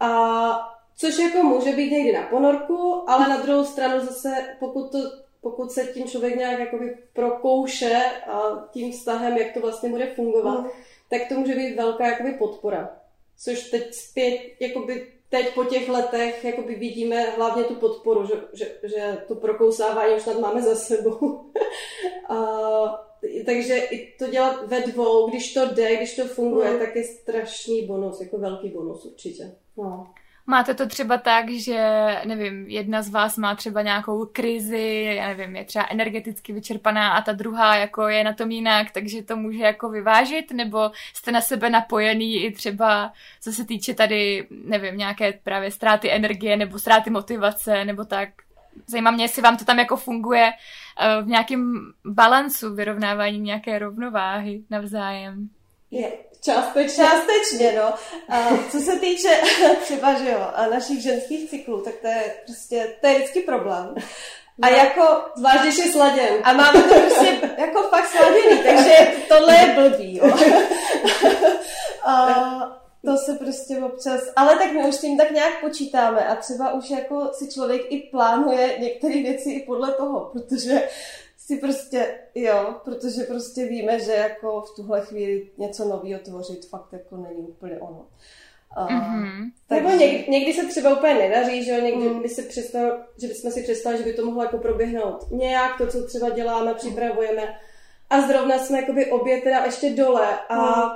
A 0.00 0.73
Což 0.96 1.18
jako 1.18 1.42
může 1.42 1.72
být 1.72 1.92
někdy 1.92 2.12
na 2.12 2.22
ponorku, 2.22 3.10
ale 3.10 3.28
na 3.28 3.36
druhou 3.42 3.64
stranu 3.64 4.04
zase, 4.06 4.56
pokud, 4.58 4.92
to, 4.92 4.98
pokud 5.40 5.72
se 5.72 5.84
tím 5.84 6.04
člověk 6.04 6.36
nějak 6.36 6.58
jakoby 6.58 6.96
prokouše 7.12 8.02
a 8.26 8.68
tím 8.72 8.92
vztahem, 8.92 9.36
jak 9.36 9.52
to 9.54 9.60
vlastně 9.60 9.88
bude 9.88 10.06
fungovat, 10.06 10.60
mm. 10.60 10.68
tak 11.10 11.28
to 11.28 11.34
může 11.34 11.54
být 11.54 11.76
velká 11.76 12.06
jakoby 12.06 12.32
podpora. 12.32 12.96
Což 13.38 13.70
teď 13.70 13.94
zpět, 13.94 14.40
jakoby 14.60 15.06
teď 15.28 15.54
po 15.54 15.64
těch 15.64 15.88
letech 15.88 16.44
jakoby 16.44 16.74
vidíme 16.74 17.22
hlavně 17.22 17.64
tu 17.64 17.74
podporu, 17.74 18.26
že, 18.26 18.34
že, 18.52 18.78
že 18.82 19.18
to 19.28 19.34
prokousávání 19.34 20.14
už 20.14 20.22
snad 20.22 20.38
máme 20.38 20.62
za 20.62 20.76
sebou. 20.76 21.40
a, 22.28 22.36
takže 23.46 23.76
i 23.76 24.12
to 24.18 24.26
dělat 24.26 24.66
ve 24.66 24.80
dvou, 24.80 25.30
když 25.30 25.54
to 25.54 25.66
jde, 25.66 25.96
když 25.96 26.16
to 26.16 26.24
funguje, 26.24 26.70
mm. 26.70 26.78
tak 26.78 26.96
je 26.96 27.04
strašný 27.04 27.86
bonus, 27.86 28.20
jako 28.20 28.38
velký 28.38 28.68
bonus 28.68 29.04
určitě. 29.04 29.54
No. 29.76 30.06
Máte 30.46 30.74
to 30.74 30.86
třeba 30.86 31.18
tak, 31.18 31.50
že, 31.50 32.06
nevím, 32.24 32.66
jedna 32.66 33.02
z 33.02 33.08
vás 33.08 33.36
má 33.36 33.54
třeba 33.54 33.82
nějakou 33.82 34.26
krizi, 34.26 35.14
já 35.16 35.28
nevím, 35.28 35.56
je 35.56 35.64
třeba 35.64 35.86
energeticky 35.90 36.52
vyčerpaná 36.52 37.12
a 37.12 37.20
ta 37.20 37.32
druhá 37.32 37.76
jako 37.76 38.08
je 38.08 38.24
na 38.24 38.32
tom 38.32 38.50
jinak, 38.50 38.90
takže 38.90 39.22
to 39.22 39.36
může 39.36 39.62
jako 39.62 39.88
vyvážit, 39.88 40.52
nebo 40.52 40.90
jste 41.14 41.32
na 41.32 41.40
sebe 41.40 41.70
napojený 41.70 42.44
i 42.44 42.52
třeba, 42.52 43.12
co 43.40 43.52
se 43.52 43.64
týče 43.64 43.94
tady, 43.94 44.46
nevím, 44.50 44.96
nějaké 44.96 45.32
právě 45.32 45.70
ztráty 45.70 46.12
energie 46.12 46.56
nebo 46.56 46.78
ztráty 46.78 47.10
motivace, 47.10 47.84
nebo 47.84 48.04
tak. 48.04 48.28
Zajímá 48.86 49.10
mě, 49.10 49.24
jestli 49.24 49.42
vám 49.42 49.56
to 49.56 49.64
tam 49.64 49.78
jako 49.78 49.96
funguje 49.96 50.52
eh, 51.00 51.22
v 51.22 51.26
nějakém 51.26 51.92
balancu, 52.04 52.74
vyrovnávání 52.74 53.38
nějaké 53.38 53.78
rovnováhy 53.78 54.62
navzájem. 54.70 55.48
Je, 55.94 56.12
částečně. 56.40 57.04
Částečně, 57.04 57.72
no. 57.76 57.94
A 58.28 58.48
co 58.70 58.80
se 58.80 58.98
týče 58.98 59.40
třeba, 59.82 60.14
že 60.14 60.30
jo, 60.30 60.46
a 60.54 60.66
našich 60.66 61.02
ženských 61.02 61.50
cyklů, 61.50 61.80
tak 61.80 61.94
to 61.94 62.06
je 62.06 62.34
prostě, 62.46 62.96
to 63.00 63.06
je 63.06 63.14
vždycky 63.14 63.40
problém. 63.40 63.94
A 64.62 64.70
no, 64.70 64.76
jako... 64.76 65.22
Zvlášť, 65.36 65.62
když 65.62 65.78
je 65.78 65.92
sladěn. 65.92 66.34
A 66.42 66.52
máme 66.52 66.82
to 66.82 66.94
prostě 66.94 67.50
jako 67.58 67.82
fakt 67.82 68.06
sladěný, 68.06 68.62
takže 68.62 69.12
tohle 69.28 69.54
je 69.56 69.74
blbý, 69.74 70.16
jo. 70.16 70.38
a, 72.04 72.80
to 73.04 73.16
se 73.16 73.34
prostě 73.34 73.78
občas, 73.78 74.20
ale 74.36 74.56
tak 74.56 74.72
my 74.72 74.84
už 74.84 74.94
s 74.94 75.00
tím 75.00 75.18
tak 75.18 75.30
nějak 75.30 75.60
počítáme 75.60 76.26
a 76.26 76.36
třeba 76.36 76.72
už 76.72 76.90
jako 76.90 77.30
si 77.32 77.48
člověk 77.48 77.82
i 77.88 77.98
plánuje 77.98 78.76
některé 78.78 79.14
věci 79.14 79.50
i 79.50 79.66
podle 79.66 79.92
toho, 79.92 80.30
protože 80.32 80.88
si 81.46 81.56
prostě, 81.56 82.18
jo, 82.34 82.74
protože 82.84 83.22
prostě 83.22 83.66
víme, 83.66 84.00
že 84.00 84.12
jako 84.12 84.60
v 84.60 84.76
tuhle 84.76 85.00
chvíli 85.00 85.50
něco 85.58 85.84
nového 85.84 86.20
tvořit 86.20 86.68
fakt 86.68 86.92
jako 86.92 87.16
není 87.16 87.42
úplně 87.48 87.78
ono. 87.78 88.06
Uh, 88.78 88.86
mm-hmm. 88.86 89.50
Takže... 89.68 89.84
Nebo 89.84 89.96
někdy, 89.96 90.24
někdy 90.28 90.52
se 90.52 90.66
třeba 90.66 90.96
úplně 90.96 91.14
nedaří, 91.14 91.64
že 91.64 91.70
jo, 91.70 91.84
někdy 91.84 92.08
mm. 92.08 92.22
by 92.22 92.28
si 92.28 92.42
představ, 92.42 92.92
že 93.20 93.28
bychom 93.28 93.50
si 93.50 93.62
představili, 93.62 94.02
že 94.02 94.10
by 94.10 94.16
to 94.16 94.26
mohlo 94.26 94.42
jako 94.42 94.58
proběhnout 94.58 95.30
nějak, 95.30 95.78
to, 95.78 95.86
co 95.86 96.06
třeba 96.06 96.30
děláme, 96.30 96.74
připravujeme 96.74 97.58
a 98.10 98.20
zrovna 98.20 98.58
jsme 98.58 98.80
jakoby 98.80 99.10
obě 99.10 99.40
teda 99.40 99.64
ještě 99.64 99.90
dole 99.90 100.38
a 100.48 100.56
mm. 100.56 100.90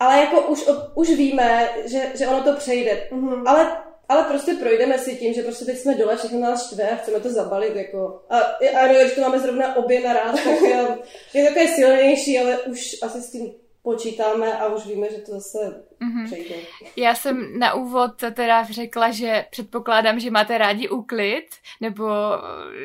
ale 0.00 0.18
jako 0.18 0.40
už, 0.40 0.68
už 0.94 1.08
víme, 1.08 1.68
že, 1.84 2.12
že 2.14 2.28
ono 2.28 2.44
to 2.44 2.56
přejde, 2.56 3.08
mm. 3.12 3.48
ale 3.48 3.76
ale 4.08 4.24
prostě 4.24 4.54
projdeme 4.54 4.98
si 4.98 5.16
tím, 5.16 5.34
že 5.34 5.42
prostě 5.42 5.64
teď 5.64 5.78
jsme 5.78 5.94
dole, 5.94 6.16
všechno 6.16 6.40
nás 6.40 6.66
štve 6.66 6.90
a 6.90 6.96
chceme 6.96 7.20
to 7.20 7.30
zabalit. 7.30 7.76
Jako. 7.76 8.22
A, 8.30 8.38
a 8.38 8.86
no, 8.86 8.94
když 8.94 9.12
to 9.14 9.20
máme 9.20 9.38
zrovna 9.38 9.76
obě 9.76 10.00
naraz, 10.00 10.34
tak 10.44 10.60
je, 10.60 10.98
je 11.34 11.44
takové 11.44 11.68
silnější, 11.68 12.38
ale 12.38 12.58
už 12.58 12.96
asi 13.02 13.22
s 13.22 13.30
tím 13.30 13.52
počítáme 13.82 14.58
a 14.58 14.66
už 14.66 14.86
víme, 14.86 15.06
že 15.10 15.18
to 15.18 15.32
zase 15.32 15.58
mm-hmm. 16.00 16.26
přejde. 16.26 16.54
Já 16.96 17.14
jsem 17.14 17.58
na 17.58 17.74
úvod 17.74 18.10
teda 18.34 18.64
řekla, 18.64 19.10
že 19.10 19.44
předpokládám, 19.50 20.20
že 20.20 20.30
máte 20.30 20.58
rádi 20.58 20.88
úklid, 20.88 21.46
nebo 21.80 22.08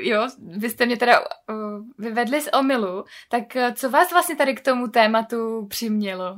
jo, 0.02 0.28
vy 0.40 0.70
jste 0.70 0.86
mě 0.86 0.98
teda 0.98 1.20
uh, 1.20 1.26
vyvedli 1.98 2.42
z 2.42 2.50
omilu, 2.60 3.04
tak 3.30 3.44
co 3.76 3.90
vás 3.90 4.12
vlastně 4.12 4.36
tady 4.36 4.56
k 4.56 4.62
tomu 4.62 4.88
tématu 4.88 5.66
přimělo? 5.70 6.36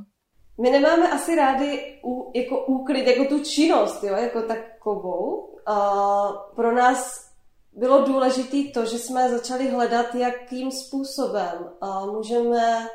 My 0.57 0.69
nemáme 0.69 1.11
asi 1.11 1.35
rádi 1.35 1.99
u, 2.03 2.31
jako 2.33 2.65
úklid, 2.65 3.07
jako 3.07 3.25
tu 3.25 3.43
činnost, 3.43 4.03
jo, 4.03 4.15
jako 4.15 4.41
takovou. 4.41 5.49
A 5.65 6.27
pro 6.55 6.75
nás 6.75 7.31
bylo 7.73 8.03
důležité 8.03 8.57
to, 8.73 8.85
že 8.85 8.99
jsme 8.99 9.29
začali 9.29 9.69
hledat, 9.69 10.15
jakým 10.15 10.71
způsobem 10.71 11.71
a 11.81 12.05
můžeme, 12.05 12.89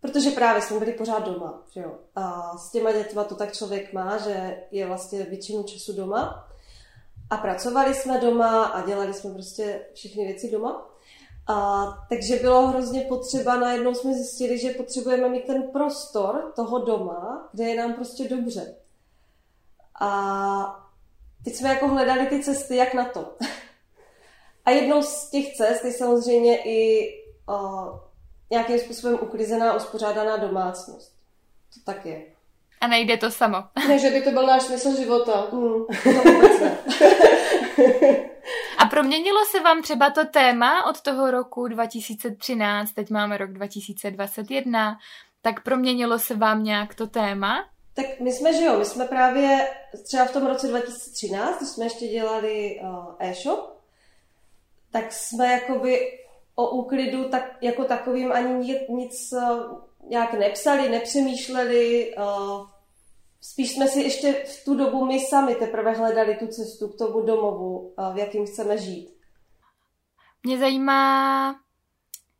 protože 0.00 0.30
právě 0.30 0.62
jsme 0.62 0.78
byli 0.78 0.92
pořád 0.92 1.24
doma, 1.24 1.62
jo. 1.76 1.98
A 2.16 2.56
s 2.58 2.70
těma 2.70 2.92
dětma 2.92 3.24
to 3.24 3.34
tak 3.34 3.52
člověk 3.52 3.92
má, 3.92 4.18
že 4.18 4.64
je 4.70 4.86
vlastně 4.86 5.22
většinu 5.22 5.62
času 5.62 5.92
doma. 5.92 6.48
A 7.30 7.36
pracovali 7.36 7.94
jsme 7.94 8.20
doma 8.20 8.64
a 8.64 8.86
dělali 8.86 9.14
jsme 9.14 9.32
prostě 9.32 9.86
všechny 9.94 10.24
věci 10.24 10.50
doma. 10.50 10.91
A, 11.52 11.84
takže 12.08 12.36
bylo 12.36 12.66
hrozně 12.66 13.00
potřeba, 13.00 13.56
najednou 13.56 13.94
jsme 13.94 14.14
zjistili, 14.14 14.58
že 14.58 14.70
potřebujeme 14.70 15.28
mít 15.28 15.44
ten 15.44 15.62
prostor 15.62 16.52
toho 16.56 16.78
doma, 16.78 17.48
kde 17.52 17.64
je 17.64 17.76
nám 17.76 17.94
prostě 17.94 18.28
dobře. 18.28 18.74
A 20.00 20.10
teď 21.44 21.54
jsme 21.54 21.68
jako 21.68 21.88
hledali 21.88 22.26
ty 22.26 22.42
cesty, 22.42 22.76
jak 22.76 22.94
na 22.94 23.04
to. 23.04 23.32
A 24.64 24.70
jednou 24.70 25.02
z 25.02 25.30
těch 25.30 25.56
cest 25.56 25.84
je 25.84 25.92
samozřejmě 25.92 26.62
i 26.64 27.08
o, 27.48 27.54
nějakým 28.50 28.78
způsobem 28.78 29.18
uklizená, 29.22 29.76
uspořádaná 29.76 30.36
domácnost. 30.36 31.12
To 31.74 31.80
tak 31.92 32.06
je. 32.06 32.22
A 32.80 32.86
nejde 32.86 33.16
to 33.16 33.30
samo. 33.30 33.56
Ne, 33.88 33.98
že 33.98 34.10
by 34.10 34.22
to 34.22 34.30
byl 34.30 34.46
náš 34.46 34.62
smysl 34.62 34.96
života. 34.96 35.46
Mm, 35.52 35.84
to 36.02 36.30
vůbec 36.32 36.60
ne. 36.60 36.78
Proměnilo 38.92 39.38
se 39.50 39.60
vám 39.60 39.82
třeba 39.82 40.10
to 40.10 40.24
téma 40.24 40.86
od 40.86 41.00
toho 41.00 41.30
roku 41.30 41.68
2013, 41.68 42.92
teď 42.92 43.10
máme 43.10 43.38
rok 43.38 43.52
2021, 43.52 44.98
tak 45.42 45.62
proměnilo 45.62 46.18
se 46.18 46.34
vám 46.34 46.64
nějak 46.64 46.94
to 46.94 47.06
téma? 47.06 47.64
Tak 47.94 48.20
my 48.20 48.32
jsme, 48.32 48.52
že 48.52 48.64
jo, 48.64 48.78
my 48.78 48.84
jsme 48.84 49.04
právě 49.04 49.68
třeba 50.04 50.24
v 50.24 50.32
tom 50.32 50.46
roce 50.46 50.68
2013, 50.68 51.56
když 51.58 51.68
jsme 51.68 51.84
ještě 51.84 52.08
dělali 52.08 52.80
uh, 52.82 53.14
e-shop, 53.18 53.78
tak 54.90 55.12
jsme 55.12 55.52
jakoby 55.52 56.18
o 56.54 56.70
úklidu 56.70 57.28
tak, 57.28 57.56
jako 57.60 57.84
takovým 57.84 58.32
ani 58.32 58.78
nic, 58.88 59.32
uh, 59.32 59.78
nějak 60.08 60.34
nepsali, 60.34 60.88
nepřemýšleli, 60.88 62.14
uh, 62.18 62.66
spíš 63.42 63.74
jsme 63.74 63.88
si 63.88 64.00
ještě 64.00 64.32
v 64.32 64.64
tu 64.64 64.74
dobu 64.74 65.06
my 65.06 65.20
sami 65.20 65.54
teprve 65.54 65.92
hledali 65.92 66.36
tu 66.36 66.46
cestu 66.46 66.88
k 66.88 66.98
tomu 66.98 67.22
domovu, 67.22 67.94
v 68.14 68.18
jakým 68.18 68.46
chceme 68.46 68.78
žít. 68.78 69.14
Mě 70.44 70.58
zajímá, 70.58 71.54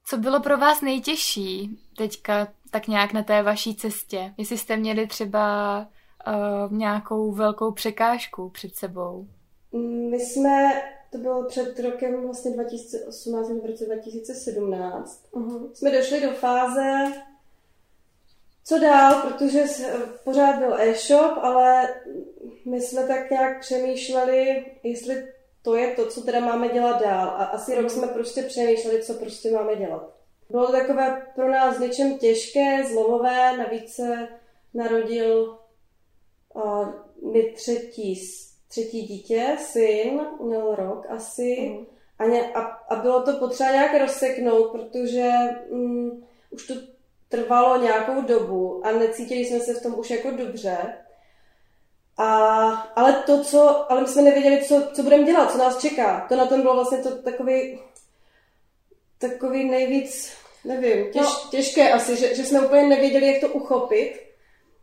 co 0.06 0.16
bylo 0.16 0.40
pro 0.40 0.58
vás 0.58 0.80
nejtěžší 0.80 1.78
teďka 1.96 2.48
tak 2.70 2.88
nějak 2.88 3.12
na 3.12 3.22
té 3.22 3.42
vaší 3.42 3.76
cestě. 3.76 4.34
Jestli 4.38 4.58
jste 4.58 4.76
měli 4.76 5.06
třeba 5.06 5.78
uh, 6.26 6.72
nějakou 6.72 7.32
velkou 7.32 7.72
překážku 7.72 8.50
před 8.50 8.76
sebou. 8.76 9.26
My 10.10 10.20
jsme, 10.20 10.82
to 11.12 11.18
bylo 11.18 11.44
před 11.44 11.80
rokem 11.80 12.22
vlastně 12.24 12.50
2018 12.50 13.48
nebo 13.48 13.60
v 13.60 13.66
roce 13.66 13.86
2017, 13.86 15.24
uh-huh. 15.32 15.72
jsme 15.72 15.90
došli 15.90 16.20
do 16.20 16.30
fáze, 16.30 17.12
co 18.64 18.78
dál, 18.78 19.22
protože 19.22 19.64
pořád 20.24 20.58
byl 20.58 20.74
e-shop, 20.80 21.38
ale 21.42 21.94
my 22.66 22.80
jsme 22.80 23.06
tak 23.06 23.30
nějak 23.30 23.60
přemýšleli, 23.60 24.64
jestli 24.82 25.28
to 25.62 25.74
je 25.74 25.94
to, 25.94 26.06
co 26.06 26.22
teda 26.22 26.40
máme 26.40 26.68
dělat 26.68 27.02
dál. 27.02 27.28
A 27.28 27.44
asi 27.44 27.74
rok 27.74 27.90
jsme 27.90 28.06
prostě 28.06 28.42
přemýšleli, 28.42 29.02
co 29.02 29.14
prostě 29.14 29.50
máme 29.50 29.76
dělat. 29.76 30.14
Bylo 30.50 30.66
to 30.66 30.72
takové 30.72 31.26
pro 31.34 31.50
nás 31.50 31.78
něčem 31.78 32.18
těžké, 32.18 32.84
zlomové, 32.84 33.56
navíc 33.56 33.94
se 33.94 34.28
narodil 34.74 35.58
uh, 36.54 36.88
mi 37.32 37.42
třetí, 37.42 38.20
třetí 38.68 39.02
dítě, 39.02 39.56
syn, 39.58 40.20
měl 40.40 40.74
rok 40.74 41.06
asi. 41.08 41.70
Mm. 41.70 41.86
A, 42.18 42.24
ně, 42.26 42.52
a, 42.52 42.60
a 42.60 42.96
bylo 42.96 43.22
to 43.22 43.32
potřeba 43.32 43.70
nějak 43.70 44.00
rozseknout, 44.00 44.72
protože 44.72 45.30
um, 45.70 46.24
už 46.50 46.66
to 46.66 46.74
trvalo 47.32 47.82
nějakou 47.82 48.22
dobu 48.22 48.86
a 48.86 48.92
necítili 48.92 49.40
jsme 49.40 49.60
se 49.60 49.74
v 49.74 49.82
tom 49.82 49.98
už 49.98 50.10
jako 50.10 50.30
dobře. 50.30 50.76
A, 52.16 52.26
ale 52.72 53.12
to, 53.12 53.44
co, 53.44 53.92
ale 53.92 54.00
my 54.00 54.08
jsme 54.08 54.22
nevěděli, 54.22 54.64
co, 54.64 54.82
co 54.92 55.02
budeme 55.02 55.24
dělat, 55.24 55.52
co 55.52 55.58
nás 55.58 55.78
čeká. 55.78 56.26
To 56.28 56.36
na 56.36 56.46
tom 56.46 56.62
bylo 56.62 56.74
vlastně 56.74 56.98
to 56.98 57.22
takový, 57.22 57.80
takový 59.18 59.70
nejvíc, 59.70 60.32
nevím, 60.64 61.12
těž, 61.12 61.22
no, 61.22 61.50
těžké 61.50 61.92
asi, 61.92 62.16
že, 62.16 62.34
že 62.34 62.44
jsme 62.44 62.60
úplně 62.60 62.86
nevěděli, 62.86 63.26
jak 63.26 63.40
to 63.40 63.48
uchopit. 63.48 64.12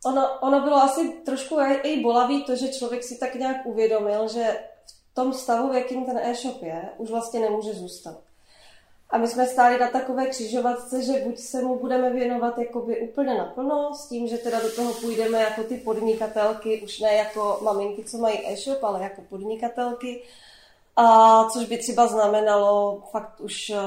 Ono, 0.05 0.39
ono 0.41 0.61
bylo 0.61 0.75
asi 0.75 1.09
trošku 1.09 1.59
i 1.83 1.99
bolavý 1.99 2.43
to, 2.43 2.55
že 2.55 2.67
člověk 2.67 3.03
si 3.03 3.17
tak 3.17 3.35
nějak 3.35 3.65
uvědomil, 3.65 4.27
že 4.27 4.59
v 5.11 5.15
tom 5.15 5.33
stavu, 5.33 5.69
v 5.69 5.75
jakým 5.75 6.05
ten 6.05 6.17
e-shop 6.17 6.63
je, 6.63 6.89
už 6.97 7.09
vlastně 7.09 7.39
nemůže 7.39 7.73
zůstat. 7.73 8.28
A 9.09 9.17
my 9.17 9.27
jsme 9.27 9.47
stáli 9.47 9.79
na 9.79 9.87
takové 9.87 10.25
křižovatce, 10.25 11.03
že 11.03 11.21
buď 11.25 11.37
se 11.37 11.61
mu 11.61 11.79
budeme 11.79 12.09
věnovat 12.09 12.57
jakoby 12.57 13.01
úplně 13.01 13.37
naplno, 13.37 13.95
s 13.95 14.09
tím, 14.09 14.27
že 14.27 14.37
teda 14.37 14.59
do 14.61 14.71
toho 14.71 14.93
půjdeme 14.93 15.41
jako 15.41 15.63
ty 15.63 15.77
podnikatelky, 15.77 16.81
už 16.81 16.99
ne 16.99 17.13
jako 17.13 17.59
maminky, 17.61 18.03
co 18.03 18.17
mají 18.17 18.47
e-shop, 18.47 18.83
ale 18.83 19.03
jako 19.03 19.21
podnikatelky. 19.21 20.23
A 20.95 21.45
což 21.49 21.65
by 21.65 21.77
třeba 21.77 22.07
znamenalo 22.07 23.03
fakt 23.11 23.39
už 23.39 23.69
eh, 23.69 23.77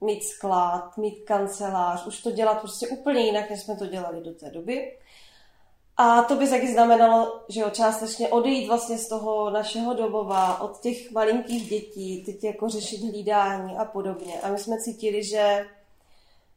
mít 0.00 0.24
sklad, 0.24 0.96
mít 0.96 1.24
kancelář, 1.24 2.06
už 2.06 2.22
to 2.22 2.30
dělat 2.30 2.60
prostě 2.60 2.88
úplně 2.88 3.20
jinak, 3.20 3.50
než 3.50 3.60
jsme 3.60 3.76
to 3.76 3.86
dělali 3.86 4.20
do 4.20 4.34
té 4.34 4.50
doby. 4.50 4.96
A 5.96 6.22
to 6.22 6.34
by 6.36 6.48
taky 6.48 6.72
znamenalo, 6.72 7.40
že 7.48 7.60
jo, 7.60 7.70
částečně 7.70 8.28
odejít 8.28 8.68
vlastně 8.68 8.98
z 8.98 9.08
toho 9.08 9.50
našeho 9.50 9.94
domova, 9.94 10.60
od 10.60 10.80
těch 10.80 11.10
malinkých 11.10 11.70
dětí, 11.70 12.24
teď 12.24 12.44
jako 12.44 12.68
řešit 12.68 13.00
hlídání 13.00 13.76
a 13.76 13.84
podobně. 13.84 14.40
A 14.42 14.48
my 14.48 14.58
jsme 14.58 14.76
cítili, 14.78 15.24
že 15.24 15.66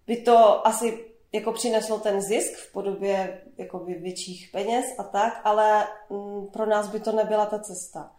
by 0.07 0.17
to 0.17 0.67
asi 0.67 1.05
jako 1.33 1.51
přineslo 1.51 1.99
ten 1.99 2.21
zisk 2.21 2.53
v 2.53 2.73
podobě 2.73 3.41
jakoby 3.57 3.93
větších 3.93 4.49
peněz 4.51 4.85
a 4.97 5.03
tak, 5.03 5.41
ale 5.43 5.87
mm, 6.09 6.47
pro 6.47 6.65
nás 6.65 6.87
by 6.87 6.99
to 6.99 7.11
nebyla 7.11 7.45
ta 7.45 7.59
cesta. 7.59 8.11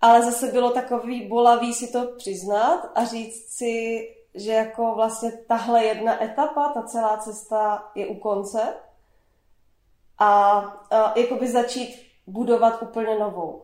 Ale 0.00 0.22
zase 0.22 0.46
bylo 0.46 0.70
takový 0.70 1.28
bolavý 1.28 1.74
si 1.74 1.92
to 1.92 2.06
přiznat 2.16 2.90
a 2.94 3.04
říct 3.04 3.56
si, 3.58 4.00
že 4.34 4.52
jako 4.52 4.94
vlastně 4.94 5.32
tahle 5.32 5.84
jedna 5.84 6.24
etapa, 6.24 6.72
ta 6.74 6.82
celá 6.82 7.16
cesta 7.16 7.90
je 7.94 8.06
u 8.06 8.14
konce 8.14 8.74
a, 10.18 10.58
a 10.90 11.18
jakoby 11.18 11.48
začít 11.48 12.06
budovat 12.26 12.82
úplně 12.82 13.18
novou. 13.18 13.62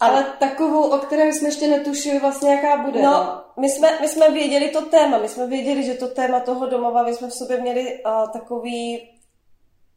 Ale 0.00 0.24
takovou, 0.38 0.90
o 0.90 0.98
které 0.98 1.32
jsme 1.32 1.48
ještě 1.48 1.68
netušili 1.68 2.18
vlastně, 2.18 2.54
jaká 2.54 2.76
bude. 2.76 3.02
No, 3.02 3.10
no, 3.10 3.42
my 3.56 3.68
jsme, 3.68 4.00
my 4.00 4.08
jsme 4.08 4.30
věděli 4.30 4.68
to 4.68 4.82
téma, 4.82 5.18
my 5.18 5.28
jsme 5.28 5.46
věděli, 5.46 5.82
že 5.82 5.94
to 5.94 6.08
téma 6.08 6.40
toho 6.40 6.66
domova, 6.66 7.02
my 7.02 7.14
jsme 7.14 7.28
v 7.28 7.34
sobě 7.34 7.60
měli 7.60 8.02
uh, 8.04 8.30
takový, 8.30 9.10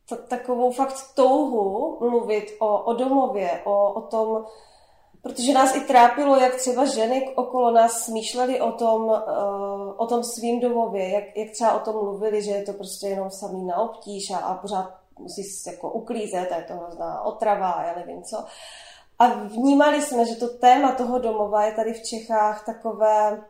t- 0.09 0.15
takovou 0.15 0.71
fakt 0.71 1.15
touhu 1.15 1.97
mluvit 1.99 2.45
o, 2.59 2.77
o 2.77 2.93
domově, 2.93 3.61
o, 3.65 3.93
o 3.93 4.01
tom, 4.01 4.45
protože 5.21 5.53
nás 5.53 5.75
i 5.75 5.81
trápilo, 5.81 6.35
jak 6.35 6.55
třeba 6.55 6.85
ženy 6.85 7.33
okolo 7.35 7.71
nás 7.71 7.91
smýšlely 7.91 8.61
o 8.61 8.71
tom, 8.71 9.03
uh, 9.03 9.93
o 9.97 10.07
tom 10.07 10.23
svým 10.23 10.59
domově, 10.59 11.09
jak, 11.09 11.23
jak 11.37 11.51
třeba 11.51 11.73
o 11.73 11.79
tom 11.79 11.95
mluvili, 11.95 12.41
že 12.41 12.51
je 12.51 12.63
to 12.63 12.73
prostě 12.73 13.07
jenom 13.07 13.31
samý 13.31 13.65
na 13.65 13.77
obtíž 13.77 14.31
a, 14.31 14.37
a 14.37 14.53
pořád 14.53 14.98
musí 15.19 15.41
jako 15.67 15.91
uklízet, 15.91 16.51
a 16.51 16.55
je 16.55 16.63
to 16.63 16.73
hrozná 16.73 17.21
otrava, 17.21 17.83
já 17.87 17.95
nevím 17.95 18.23
co. 18.23 18.45
A 19.19 19.33
vnímali 19.33 20.01
jsme, 20.01 20.25
že 20.25 20.35
to 20.35 20.47
téma 20.47 20.91
toho 20.91 21.19
domova 21.19 21.65
je 21.65 21.71
tady 21.71 21.93
v 21.93 22.03
Čechách 22.03 22.65
takové, 22.65 23.43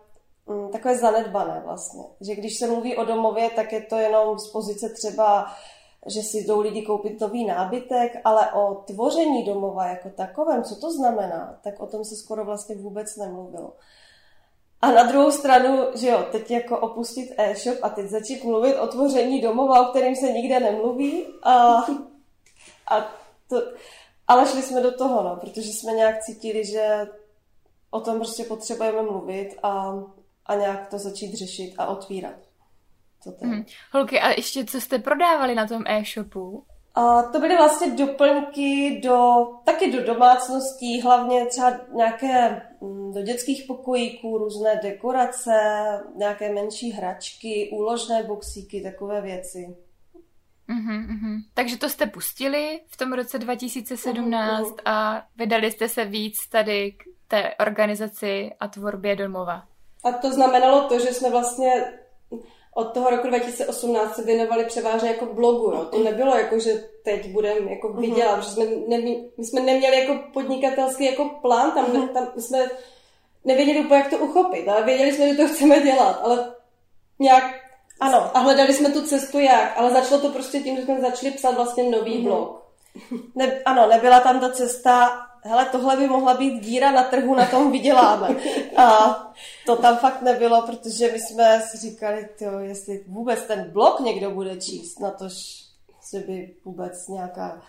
mm, 0.45 0.69
takové 0.71 0.97
zanedbané 0.97 1.61
vlastně. 1.65 2.03
Že 2.21 2.35
když 2.35 2.57
se 2.59 2.67
mluví 2.67 2.97
o 2.97 3.05
domově, 3.05 3.49
tak 3.49 3.73
je 3.73 3.81
to 3.81 3.97
jenom 3.97 4.39
z 4.39 4.51
pozice 4.51 4.89
třeba, 4.89 5.45
že 6.05 6.21
si 6.21 6.37
jdou 6.37 6.59
lidi 6.59 6.81
koupit 6.81 7.21
nový 7.21 7.45
nábytek, 7.45 8.11
ale 8.23 8.51
o 8.51 8.75
tvoření 8.75 9.45
domova 9.45 9.87
jako 9.87 10.09
takovém, 10.09 10.63
co 10.63 10.75
to 10.75 10.91
znamená, 10.91 11.59
tak 11.63 11.79
o 11.79 11.87
tom 11.87 12.05
se 12.05 12.15
skoro 12.15 12.45
vlastně 12.45 12.75
vůbec 12.75 13.15
nemluvilo. 13.15 13.73
A 14.81 14.91
na 14.91 15.03
druhou 15.03 15.31
stranu, 15.31 15.87
že 15.95 16.07
jo, 16.07 16.25
teď 16.31 16.51
jako 16.51 16.79
opustit 16.79 17.29
e-shop 17.37 17.77
a 17.81 17.89
teď 17.89 18.05
začít 18.05 18.43
mluvit 18.43 18.75
o 18.75 18.87
tvoření 18.87 19.41
domova, 19.41 19.87
o 19.87 19.89
kterém 19.91 20.15
se 20.15 20.31
nikde 20.31 20.59
nemluví. 20.59 21.25
A, 21.43 21.77
a 22.87 23.01
to, 23.49 23.61
ale 24.27 24.47
šli 24.47 24.61
jsme 24.61 24.81
do 24.81 24.91
toho, 24.91 25.23
no, 25.23 25.35
protože 25.35 25.69
jsme 25.69 25.91
nějak 25.91 26.23
cítili, 26.23 26.65
že 26.65 27.07
o 27.91 28.01
tom 28.01 28.15
prostě 28.15 28.43
potřebujeme 28.43 29.01
mluvit 29.01 29.49
a, 29.63 29.93
a 30.45 30.55
nějak 30.55 30.89
to 30.89 30.99
začít 30.99 31.33
řešit 31.33 31.73
a 31.77 31.85
otvírat. 31.85 32.35
To 33.23 33.31
hmm. 33.41 33.65
Holky, 33.91 34.19
a 34.19 34.29
ještě 34.29 34.65
co 34.65 34.81
jste 34.81 34.99
prodávali 34.99 35.55
na 35.55 35.67
tom 35.67 35.83
e-shopu? 35.87 36.65
A 36.95 37.23
to 37.23 37.39
byly 37.39 37.57
vlastně 37.57 37.91
doplňky 37.91 39.01
do, 39.03 39.47
taky 39.63 39.91
do 39.91 40.03
domácností, 40.03 41.01
hlavně 41.01 41.45
třeba 41.45 41.79
nějaké 41.95 42.61
mm, 42.81 43.13
do 43.13 43.21
dětských 43.21 43.63
pokojíků, 43.67 44.37
různé 44.37 44.79
dekorace, 44.83 45.51
nějaké 46.15 46.53
menší 46.53 46.91
hračky, 46.91 47.69
úložné 47.73 48.23
boxíky, 48.23 48.81
takové 48.83 49.21
věci. 49.21 49.75
Uh-huh, 50.69 51.07
uh-huh. 51.07 51.43
Takže 51.53 51.77
to 51.77 51.89
jste 51.89 52.05
pustili 52.07 52.79
v 52.87 52.97
tom 52.97 53.13
roce 53.13 53.39
2017 53.39 54.67
uh-huh. 54.67 54.75
a 54.85 55.25
vydali 55.37 55.71
jste 55.71 55.89
se 55.89 56.05
víc 56.05 56.35
tady 56.51 56.91
k 56.91 57.03
té 57.27 57.55
organizaci 57.55 58.51
a 58.59 58.67
tvorbě 58.67 59.15
domova. 59.15 59.63
A 60.03 60.11
to 60.11 60.31
znamenalo 60.31 60.87
to, 60.87 60.99
že 60.99 61.07
jsme 61.07 61.29
vlastně 61.29 61.71
od 62.73 62.83
toho 62.93 63.09
roku 63.09 63.27
2018 63.27 64.15
se 64.15 64.23
věnovali 64.23 64.65
převážně 64.65 65.09
jako 65.09 65.25
blogu. 65.25 65.71
Jo. 65.71 65.85
To 65.85 66.03
nebylo 66.03 66.37
jako, 66.37 66.59
že 66.59 66.83
teď 67.03 67.29
budeme 67.29 67.71
jako 67.71 67.93
vydělat, 67.93 68.31
uh-huh. 68.31 68.35
protože 68.35 68.51
jsme, 68.51 68.65
nemě, 68.87 69.15
my 69.37 69.45
jsme 69.45 69.61
neměli 69.61 69.99
jako 69.99 70.19
podnikatelský 70.33 71.05
jako 71.05 71.29
plán, 71.41 71.71
tam, 71.71 71.85
uh-huh. 71.85 72.07
tam 72.07 72.27
jsme 72.37 72.69
nevěděli 73.45 73.79
úplně, 73.79 73.99
jak 73.99 74.09
to 74.09 74.17
uchopit, 74.17 74.67
ale 74.67 74.83
věděli 74.83 75.13
jsme, 75.13 75.29
že 75.29 75.35
to 75.35 75.47
chceme 75.47 75.81
dělat, 75.81 76.19
ale 76.23 76.53
nějak 77.19 77.43
ano. 77.99 78.31
A 78.33 78.39
hledali 78.39 78.73
jsme 78.73 78.89
tu 78.89 79.01
cestu 79.01 79.39
jak, 79.39 79.77
ale 79.77 79.91
začalo 79.91 80.21
to 80.21 80.29
prostě 80.29 80.59
tím, 80.59 80.75
že 80.75 80.83
jsme 80.83 81.01
začali 81.01 81.31
psát 81.31 81.55
vlastně 81.55 81.83
nový 81.83 82.17
mm-hmm. 82.17 82.23
blog. 82.23 82.59
Ne, 83.35 83.61
ano, 83.65 83.87
nebyla 83.87 84.19
tam 84.19 84.39
ta 84.39 84.49
cesta, 84.49 85.11
hele, 85.41 85.65
tohle 85.65 85.97
by 85.97 86.07
mohla 86.07 86.33
být 86.33 86.63
díra 86.63 86.91
na 86.91 87.03
trhu, 87.03 87.35
na 87.35 87.45
tom 87.45 87.71
vyděláme. 87.71 88.35
A 88.77 89.17
to 89.65 89.75
tam 89.75 89.97
fakt 89.97 90.21
nebylo, 90.21 90.61
protože 90.61 91.11
my 91.11 91.19
jsme 91.19 91.61
si 91.61 91.77
říkali, 91.77 92.29
tyjo, 92.37 92.59
jestli 92.59 93.03
vůbec 93.07 93.43
ten 93.43 93.71
blog 93.71 93.99
někdo 93.99 94.31
bude 94.31 94.55
číst, 94.55 94.99
na 94.99 95.11
tož 95.11 95.33
se 96.01 96.19
by 96.19 96.55
vůbec 96.65 97.07
nějaká... 97.07 97.61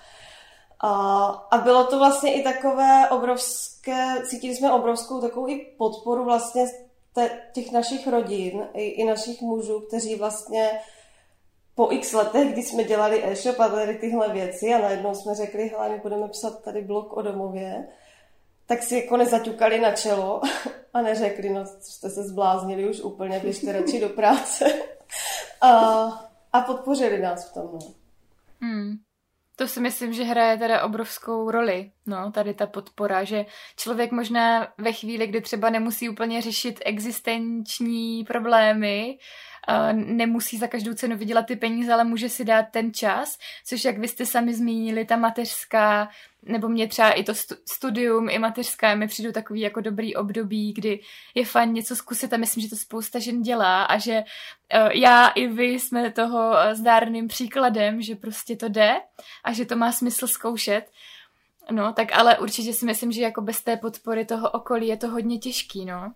A, 0.83 1.26
a 1.50 1.59
bylo 1.59 1.85
to 1.85 1.98
vlastně 1.98 2.35
i 2.35 2.42
takové 2.42 3.09
obrovské, 3.11 4.22
cítili 4.26 4.56
jsme 4.56 4.72
obrovskou 4.72 5.20
takovou 5.20 5.48
i 5.48 5.66
podporu 5.78 6.24
vlastně 6.24 6.66
te, 7.14 7.30
těch 7.52 7.72
našich 7.72 8.06
rodin 8.06 8.68
i, 8.74 8.83
i 8.83 9.04
našich 9.04 9.40
mužů, 9.40 9.80
kteří 9.80 10.14
vlastně 10.14 10.80
po 11.81 11.93
x 11.93 12.12
letech, 12.12 12.53
kdy 12.53 12.62
jsme 12.62 12.85
dělali 12.85 13.25
e-shop 13.25 13.61
a 13.61 13.69
tady 13.69 13.95
tyhle 13.99 14.33
věci 14.33 14.75
a 14.75 14.79
najednou 14.79 15.14
jsme 15.14 15.35
řekli, 15.35 15.69
hele, 15.69 15.88
my 15.88 15.99
budeme 16.03 16.29
psat 16.29 16.62
tady 16.64 16.83
blog 16.83 17.12
o 17.12 17.23
domově, 17.23 17.88
tak 18.66 18.83
si 18.83 18.97
jako 18.97 19.16
nezaťukali 19.16 19.81
na 19.81 19.93
čelo 19.93 20.40
a 20.95 21.03
neřekli, 21.03 21.51
no 21.51 21.66
jste 21.66 22.11
se 22.11 22.23
zbláznili 22.23 22.88
už 22.88 23.01
úplně, 23.01 23.38
běžte 23.38 23.73
radši 23.73 24.01
do 24.01 24.09
práce. 24.09 24.64
A, 25.61 25.71
a 26.53 26.61
podpořili 26.61 27.19
nás 27.19 27.51
v 27.51 27.55
tom. 27.55 27.79
Hmm. 28.61 28.97
To 29.57 29.69
si 29.69 29.81
myslím, 29.81 30.12
že 30.12 30.25
hraje 30.25 30.59
teda 30.59 30.83
obrovskou 30.83 31.51
roli, 31.51 31.90
no, 32.11 32.33
tady 32.33 32.55
ta 32.55 32.66
podpora, 32.66 33.25
že 33.25 33.46
člověk 33.77 34.12
možná 34.12 34.68
ve 34.79 34.92
chvíli, 34.92 35.27
kdy 35.27 35.40
třeba 35.40 35.70
nemusí 35.70 36.09
úplně 36.09 36.42
řešit 36.42 36.83
existenční 36.85 38.25
problémy, 38.25 39.18
nemusí 39.92 40.59
za 40.59 40.66
každou 40.66 40.94
cenu 40.94 41.16
vydělat 41.16 41.46
ty 41.46 41.57
peníze, 41.57 41.92
ale 41.92 42.05
může 42.05 42.29
si 42.29 42.44
dát 42.44 42.62
ten 42.70 42.94
čas, 42.94 43.38
což 43.66 43.85
jak 43.85 43.99
vy 43.99 44.09
jste 44.09 44.27
sami 44.27 44.55
zmínili, 44.55 45.05
ta 45.05 45.16
mateřská, 45.16 46.09
nebo 46.42 46.68
mě 46.68 46.88
třeba 46.88 47.11
i 47.11 47.25
to 47.25 47.33
studium, 47.73 48.29
i 48.29 48.38
mateřská, 48.38 48.94
mi 48.94 49.07
přijdu 49.07 49.33
takový 49.33 49.61
jako 49.61 49.81
dobrý 49.81 50.16
období, 50.16 50.73
kdy 50.73 51.01
je 51.35 51.44
fajn 51.44 51.73
něco 51.73 51.96
zkusit 51.96 52.33
a 52.33 52.37
myslím, 52.37 52.62
že 52.62 52.70
to 52.70 52.77
spousta 52.77 53.18
žen 53.18 53.42
dělá 53.42 53.83
a 53.83 53.99
že 53.99 54.12
e, 54.12 54.25
já 54.99 55.29
i 55.29 55.46
vy 55.46 55.64
jsme 55.64 56.11
toho 56.11 56.59
e, 56.59 56.75
zdárným 56.75 57.29
příkladem, 57.29 58.03
že 58.03 58.14
prostě 58.14 58.57
to 58.57 58.68
jde 58.68 58.94
a 59.44 59.53
že 59.53 59.64
to 59.64 59.77
má 59.77 59.92
smysl 59.92 60.27
zkoušet. 60.27 60.90
No, 61.70 61.92
tak 61.92 62.09
ale 62.12 62.38
určitě 62.38 62.73
si 62.73 62.87
myslím, 62.87 63.12
že 63.12 63.23
jako 63.23 63.40
bez 63.40 63.61
té 63.61 63.77
podpory 63.77 64.25
toho 64.25 64.51
okolí 64.51 64.88
je 64.88 64.96
to 64.96 65.09
hodně 65.09 65.38
těžký, 65.38 65.85
no. 65.85 66.12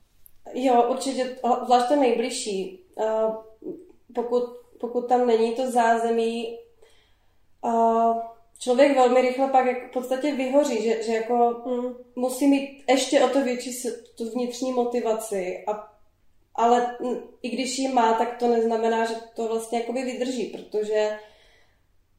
Jo, 0.55 0.87
určitě, 0.91 1.37
zvlášť 1.65 1.89
to 1.89 1.97
nejbližší. 1.97 2.85
Pokud, 4.15 4.45
pokud 4.81 5.09
tam 5.09 5.27
není 5.27 5.55
to 5.55 5.71
zázemí, 5.71 6.59
člověk 8.59 8.97
velmi 8.97 9.21
rychle 9.21 9.49
pak 9.49 9.67
jako 9.67 9.89
v 9.89 9.93
podstatě 9.93 10.35
vyhoří, 10.35 10.83
že, 10.83 11.03
že 11.03 11.13
jako 11.13 11.63
mm, 11.67 11.95
musí 12.17 12.47
mít 12.47 12.85
ještě 12.89 13.25
o 13.25 13.29
to 13.29 13.41
větší 13.41 13.89
tu 14.17 14.31
vnitřní 14.31 14.73
motivaci 14.73 15.65
a 15.67 15.95
ale 16.55 16.97
i 17.43 17.51
když 17.51 17.79
ji 17.79 17.89
má, 17.89 18.13
tak 18.13 18.37
to 18.39 18.49
neznamená, 18.49 19.05
že 19.05 19.15
to 19.37 19.49
vlastně 19.49 19.79
jakoby 19.79 20.03
vydrží, 20.03 20.45
protože 20.47 21.19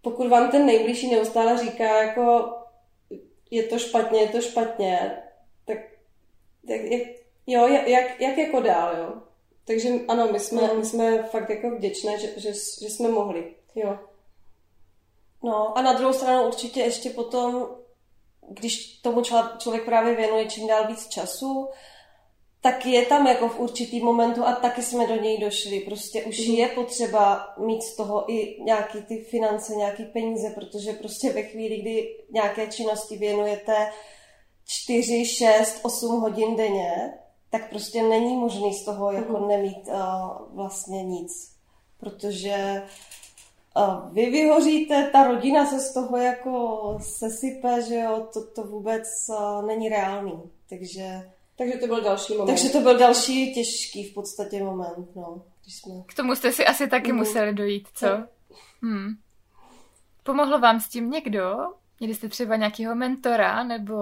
pokud 0.02 0.28
vám 0.28 0.52
ten 0.52 0.66
nejbližší 0.66 1.12
neustále 1.12 1.58
říká, 1.58 2.04
jako 2.04 2.54
je 3.56 3.64
to 3.64 3.80
špatně, 3.80 4.20
je 4.20 4.28
to 4.28 4.42
špatně, 4.42 5.24
tak, 5.66 5.78
tak 6.68 6.82
jak, 6.82 7.02
jo, 7.48 7.68
jak, 7.68 8.22
jak 8.22 8.38
jako 8.38 8.60
dál, 8.60 8.98
jo. 8.98 9.22
Takže 9.66 9.90
ano, 10.08 10.28
my 10.32 10.40
jsme, 10.40 10.74
my 10.74 10.86
jsme 10.86 11.24
fakt 11.24 11.50
jako 11.50 11.70
vděčné, 11.70 12.20
že, 12.20 12.28
že, 12.38 12.54
že 12.54 12.90
jsme 12.90 13.10
mohli, 13.10 13.56
jo. 13.76 14.00
No 15.44 15.78
a 15.78 15.82
na 15.82 15.94
druhou 15.94 16.14
stranu 16.14 16.48
určitě 16.48 16.80
ještě 16.80 17.10
potom, 17.10 17.68
když 18.50 18.98
tomu 19.02 19.22
člověk 19.58 19.86
právě 19.86 20.16
věnuje 20.16 20.46
čím 20.46 20.68
dál 20.68 20.88
víc 20.88 21.08
času, 21.08 21.70
tak 22.66 22.86
je 22.86 23.06
tam 23.06 23.28
jako 23.28 23.50
v 23.50 23.60
určitý 23.60 24.00
momentu 24.00 24.46
a 24.46 24.56
taky 24.56 24.82
jsme 24.82 25.08
do 25.08 25.16
něj 25.16 25.38
došli. 25.38 25.80
Prostě 25.80 26.24
už 26.24 26.48
mm. 26.48 26.56
je 26.56 26.68
potřeba 26.68 27.54
mít 27.58 27.82
z 27.82 27.96
toho 27.96 28.32
i 28.32 28.64
nějaký 28.64 29.02
ty 29.02 29.18
finance, 29.18 29.76
nějaký 29.76 30.06
peníze, 30.06 30.50
protože 30.50 30.94
prostě 30.94 31.34
ve 31.34 31.44
chvíli, 31.44 31.78
kdy 31.78 32.16
nějaké 32.32 32.68
činnosti 32.68 33.18
věnujete 33.18 33.92
4, 34.68 35.26
6, 35.26 35.80
8 35.84 36.22
hodin 36.22 36.56
denně, 36.56 37.14
tak 37.50 37.70
prostě 37.70 38.04
není 38.04 38.38
možný 38.38 38.74
z 38.74 38.86
toho 38.86 39.12
jako 39.12 39.40
mm. 39.40 39.48
nemít 39.48 39.88
uh, 39.88 40.56
vlastně 40.56 41.04
nic. 41.04 41.32
Protože 42.00 42.84
uh, 43.78 44.14
vy 44.14 44.30
vyhoříte, 44.30 45.10
ta 45.12 45.24
rodina 45.24 45.66
se 45.66 45.80
z 45.80 45.94
toho 45.94 46.18
jako 46.18 46.98
sesype, 47.02 47.82
že 47.82 47.96
jo, 47.96 48.28
to, 48.34 48.46
to 48.46 48.64
vůbec 48.64 49.08
uh, 49.30 49.66
není 49.66 49.90
reálný. 49.90 50.42
Takže 50.70 51.35
takže 51.58 51.78
to 51.78 51.88
byl 51.88 52.02
další 52.02 52.34
moment. 52.34 52.48
Takže 52.48 52.70
to 52.70 52.80
byl 52.80 52.98
další 52.98 53.54
těžký 53.54 54.04
v 54.04 54.14
podstatě 54.14 54.64
moment, 54.64 55.16
no. 55.16 55.42
Když 55.64 55.76
jsme... 55.76 55.94
K 56.06 56.14
tomu 56.14 56.36
jste 56.36 56.52
si 56.52 56.66
asi 56.66 56.88
taky 56.88 57.12
mm. 57.12 57.18
museli 57.18 57.54
dojít, 57.54 57.88
co? 57.94 58.08
Hmm. 58.82 59.10
Pomohlo 60.24 60.60
vám 60.60 60.80
s 60.80 60.90
tím 60.90 61.10
někdo? 61.10 61.58
Měli 62.00 62.16
jste 62.16 62.30
třeba 62.30 62.56
nějakého 62.56 62.96
mentora, 62.96 63.64
nebo 63.64 63.96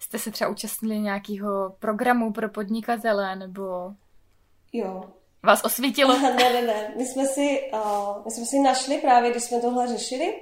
jste 0.00 0.18
se 0.18 0.30
třeba 0.30 0.50
účastnili 0.50 0.98
nějakého 0.98 1.76
programu 1.78 2.32
pro 2.32 2.48
podnikatele, 2.48 3.36
nebo... 3.36 3.92
Jo. 4.72 5.02
Vás 5.42 5.64
osvítilo? 5.64 6.18
ne, 6.20 6.34
ne, 6.34 6.62
ne. 6.62 6.94
My 6.96 7.06
jsme 7.06 7.26
si, 7.26 7.70
uh, 7.72 8.24
my 8.24 8.30
jsme 8.30 8.44
si 8.44 8.60
našli 8.60 8.98
právě, 8.98 9.30
když 9.30 9.42
jsme 9.42 9.60
tohle 9.60 9.88
řešili, 9.88 10.34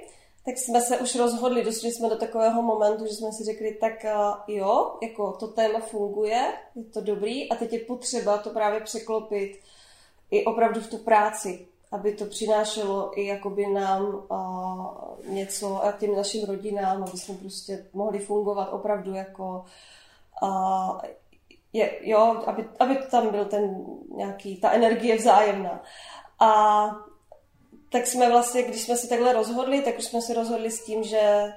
tak 0.45 0.57
jsme 0.57 0.81
se 0.81 0.97
už 0.97 1.15
rozhodli, 1.15 1.63
došli 1.63 1.91
jsme 1.91 2.09
do 2.09 2.15
takového 2.15 2.61
momentu, 2.61 3.05
že 3.07 3.13
jsme 3.13 3.31
si 3.31 3.43
řekli, 3.43 3.77
tak 3.81 3.93
uh, 4.03 4.55
jo, 4.55 4.97
jako 5.01 5.31
to 5.31 5.47
téma 5.47 5.79
funguje, 5.79 6.53
je 6.75 6.83
to 6.83 7.01
dobrý 7.01 7.51
a 7.51 7.55
teď 7.55 7.73
je 7.73 7.79
potřeba 7.79 8.37
to 8.37 8.49
právě 8.49 8.79
překlopit 8.79 9.59
i 10.31 10.45
opravdu 10.45 10.81
v 10.81 10.89
tu 10.89 10.97
práci, 10.97 11.67
aby 11.91 12.13
to 12.13 12.25
přinášelo 12.25 13.19
i 13.19 13.25
jakoby 13.25 13.67
nám 13.67 14.25
uh, 14.31 15.33
něco 15.33 15.85
a 15.85 15.91
těm 15.91 16.15
našim 16.15 16.45
rodinám, 16.45 17.03
aby 17.03 17.17
jsme 17.17 17.35
prostě 17.35 17.85
mohli 17.93 18.19
fungovat 18.19 18.69
opravdu 18.73 19.13
jako 19.13 19.65
uh, 20.43 20.99
je, 21.73 22.09
jo, 22.09 22.43
aby, 22.45 22.69
aby 22.79 22.97
tam 23.11 23.29
byl 23.29 23.45
ten 23.45 23.85
nějaký, 24.15 24.57
ta 24.57 24.71
energie 24.71 25.17
vzájemná. 25.17 25.83
A 26.39 26.89
tak 27.89 28.07
jsme 28.07 28.29
vlastně, 28.29 28.63
když 28.63 28.81
jsme 28.81 28.97
se 28.97 29.07
takhle 29.07 29.33
rozhodli, 29.33 29.81
tak 29.81 29.97
už 29.97 30.05
jsme 30.05 30.21
se 30.21 30.33
rozhodli 30.33 30.71
s 30.71 30.85
tím, 30.85 31.03
že 31.03 31.53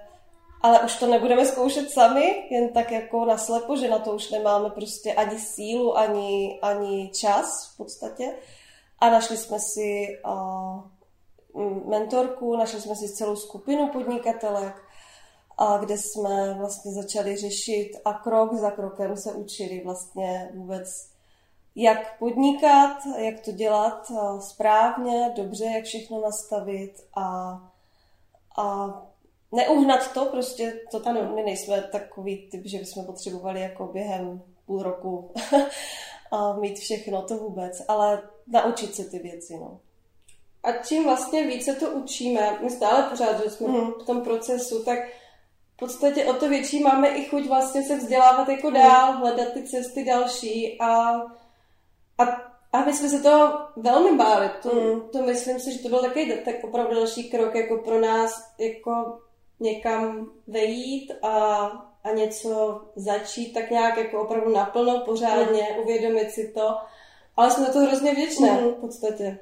ale 0.62 0.80
už 0.80 0.96
to 0.96 1.06
nebudeme 1.06 1.46
zkoušet 1.46 1.90
sami, 1.90 2.48
jen 2.50 2.68
tak 2.68 2.90
jako 2.90 3.24
naslepo, 3.24 3.76
že 3.76 3.90
na 3.90 3.98
to 3.98 4.12
už 4.12 4.30
nemáme 4.30 4.70
prostě 4.70 5.14
ani 5.14 5.40
sílu, 5.40 5.98
ani, 5.98 6.58
ani 6.62 7.10
čas 7.14 7.72
v 7.74 7.76
podstatě. 7.76 8.34
A 8.98 9.10
našli 9.10 9.36
jsme 9.36 9.58
si 9.60 10.06
uh, 10.26 11.90
mentorku, 11.90 12.56
našli 12.56 12.80
jsme 12.80 12.96
si 12.96 13.08
celou 13.08 13.36
skupinu 13.36 13.88
podnikatelek, 13.88 14.82
a 15.58 15.78
kde 15.78 15.98
jsme 15.98 16.54
vlastně 16.54 16.92
začali 16.92 17.36
řešit 17.36 17.90
a 18.04 18.12
krok 18.12 18.54
za 18.54 18.70
krokem 18.70 19.16
se 19.16 19.32
učili 19.32 19.82
vlastně 19.84 20.50
vůbec, 20.54 20.88
jak 21.76 22.18
podnikat, 22.18 22.96
jak 23.18 23.40
to 23.40 23.52
dělat 23.52 24.12
správně, 24.40 25.32
dobře, 25.36 25.64
jak 25.64 25.84
všechno 25.84 26.20
nastavit 26.20 26.92
a, 27.16 27.58
a 28.58 28.88
neuhnat 29.52 30.12
to, 30.12 30.24
prostě 30.24 30.80
to, 30.90 31.08
ano. 31.08 31.32
my 31.34 31.42
nejsme 31.42 31.82
takový 31.82 32.48
typ, 32.50 32.62
že 32.64 32.78
bychom 32.78 33.04
potřebovali 33.04 33.60
jako 33.60 33.86
během 33.86 34.42
půl 34.66 34.82
roku 34.82 35.32
a 36.32 36.52
mít 36.52 36.78
všechno, 36.78 37.22
to 37.22 37.36
vůbec, 37.36 37.82
ale 37.88 38.22
naučit 38.46 38.94
se 38.94 39.04
ty 39.04 39.18
věci, 39.18 39.56
no. 39.56 39.80
A 40.62 40.72
čím 40.72 41.04
vlastně 41.04 41.46
více 41.46 41.74
to 41.74 41.90
učíme, 41.90 42.58
my 42.62 42.70
stále 42.70 43.02
pořád, 43.02 43.44
že 43.44 43.50
jsme 43.50 43.68
hmm. 43.68 43.92
v 43.92 44.06
tom 44.06 44.20
procesu, 44.20 44.84
tak 44.84 44.98
v 45.74 45.76
podstatě 45.76 46.24
o 46.24 46.32
to 46.32 46.48
větší 46.48 46.80
máme 46.80 47.08
i 47.08 47.24
chuť 47.24 47.48
vlastně 47.48 47.82
se 47.82 47.96
vzdělávat 47.96 48.48
jako 48.48 48.70
dál, 48.70 49.12
hledat 49.12 49.52
ty 49.52 49.62
cesty 49.62 50.04
další 50.04 50.80
a, 50.80 51.20
a, 52.18 52.24
a 52.72 52.84
my 52.84 52.92
jsme 52.92 53.08
se 53.08 53.22
to 53.22 53.58
velmi 53.76 54.18
báli. 54.18 54.50
To, 54.62 54.68
hmm. 54.68 55.00
to 55.12 55.22
myslím 55.22 55.60
si, 55.60 55.72
že 55.72 55.78
to 55.78 55.88
byl 55.88 56.00
taky 56.00 56.42
tak 56.44 56.54
opravdu 56.64 56.94
další 56.94 57.30
krok 57.30 57.54
jako 57.54 57.78
pro 57.78 58.00
nás, 58.00 58.54
jako 58.58 59.20
někam 59.60 60.30
vejít 60.46 61.12
a, 61.22 61.66
a 62.04 62.10
něco 62.10 62.82
začít 62.96 63.52
tak 63.52 63.70
nějak 63.70 63.96
jako 63.96 64.22
opravdu 64.22 64.52
naplno, 64.52 65.00
pořádně, 65.04 65.62
hmm. 65.62 65.82
uvědomit 65.82 66.30
si 66.30 66.52
to. 66.54 66.76
Ale 67.36 67.50
jsme 67.50 67.66
to 67.66 67.78
hrozně 67.78 68.12
vděčné 68.12 68.48
hmm. 68.48 68.70
v 68.70 68.80
podstatě. 68.80 69.38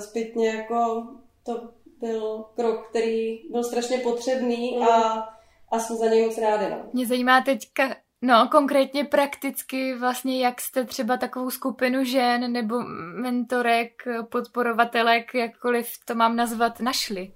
Zpětně 0.00 0.48
jako 0.48 1.06
to 1.42 1.68
byl 2.00 2.44
krok, 2.56 2.88
který 2.88 3.40
byl 3.50 3.64
strašně 3.64 3.98
potřebný 3.98 4.74
hmm. 4.76 4.88
a 4.88 5.28
a 5.72 5.78
jsem 5.78 5.96
za 5.96 6.06
něj 6.06 6.26
moc 6.26 6.38
ráda. 6.38 6.68
No. 6.68 6.76
Mě 6.92 7.06
zajímá 7.06 7.40
teďka, 7.40 7.96
no 8.22 8.48
konkrétně 8.50 9.04
prakticky 9.04 9.94
vlastně, 9.94 10.44
jak 10.44 10.60
jste 10.60 10.84
třeba 10.84 11.16
takovou 11.16 11.50
skupinu 11.50 12.04
žen 12.04 12.52
nebo 12.52 12.80
mentorek, 13.20 14.02
podporovatelek, 14.30 15.34
jakkoliv 15.34 15.88
to 16.04 16.14
mám 16.14 16.36
nazvat, 16.36 16.80
našli. 16.80 17.32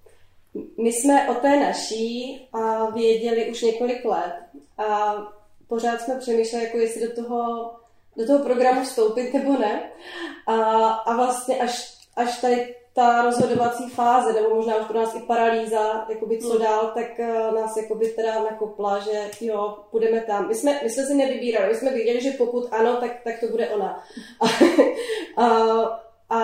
My 0.83 0.93
jsme 0.93 1.29
o 1.29 1.35
té 1.35 1.61
naší 1.61 2.41
a 2.53 2.91
věděli 2.91 3.51
už 3.51 3.63
několik 3.63 4.05
let 4.05 4.35
a 4.79 5.15
pořád 5.69 6.01
jsme 6.01 6.19
přemýšleli, 6.19 6.65
jako 6.65 6.79
jestli 6.79 7.09
do 7.09 7.23
toho, 7.23 7.73
do 8.17 8.27
toho 8.27 8.45
programu 8.45 8.85
vstoupit 8.85 9.35
nebo 9.35 9.53
ne. 9.59 9.91
A, 10.47 10.55
a 10.89 11.17
vlastně 11.17 11.57
až, 11.57 11.99
až 12.17 12.41
tady 12.41 12.75
ta 12.97 13.23
rozhodovací 13.23 13.91
fáze, 13.91 14.33
nebo 14.33 14.55
možná 14.55 14.77
už 14.77 14.87
pro 14.87 14.99
nás 14.99 15.15
i 15.15 15.21
paralýza, 15.21 16.07
jakoby 16.09 16.39
co 16.39 16.49
hmm. 16.49 16.63
dál, 16.63 16.93
tak 16.95 17.07
uh, 17.19 17.55
nás 17.61 17.77
jakoby 17.77 18.09
teda 18.09 18.43
nakopla, 18.43 18.99
že 18.99 19.31
jo, 19.41 19.79
půjdeme 19.91 20.21
tam. 20.21 20.49
My 20.49 20.55
jsme, 20.55 20.81
my 20.83 20.91
jsme 20.91 21.03
si 21.03 21.15
nevybírali, 21.15 21.69
my 21.69 21.75
jsme 21.75 21.91
věděli, 21.91 22.21
že 22.21 22.31
pokud 22.31 22.69
ano, 22.71 22.97
tak, 22.97 23.11
tak 23.25 23.41
to 23.41 23.47
bude 23.47 23.69
ona. 23.69 24.05
a, 25.37 25.47
a, 26.31 26.41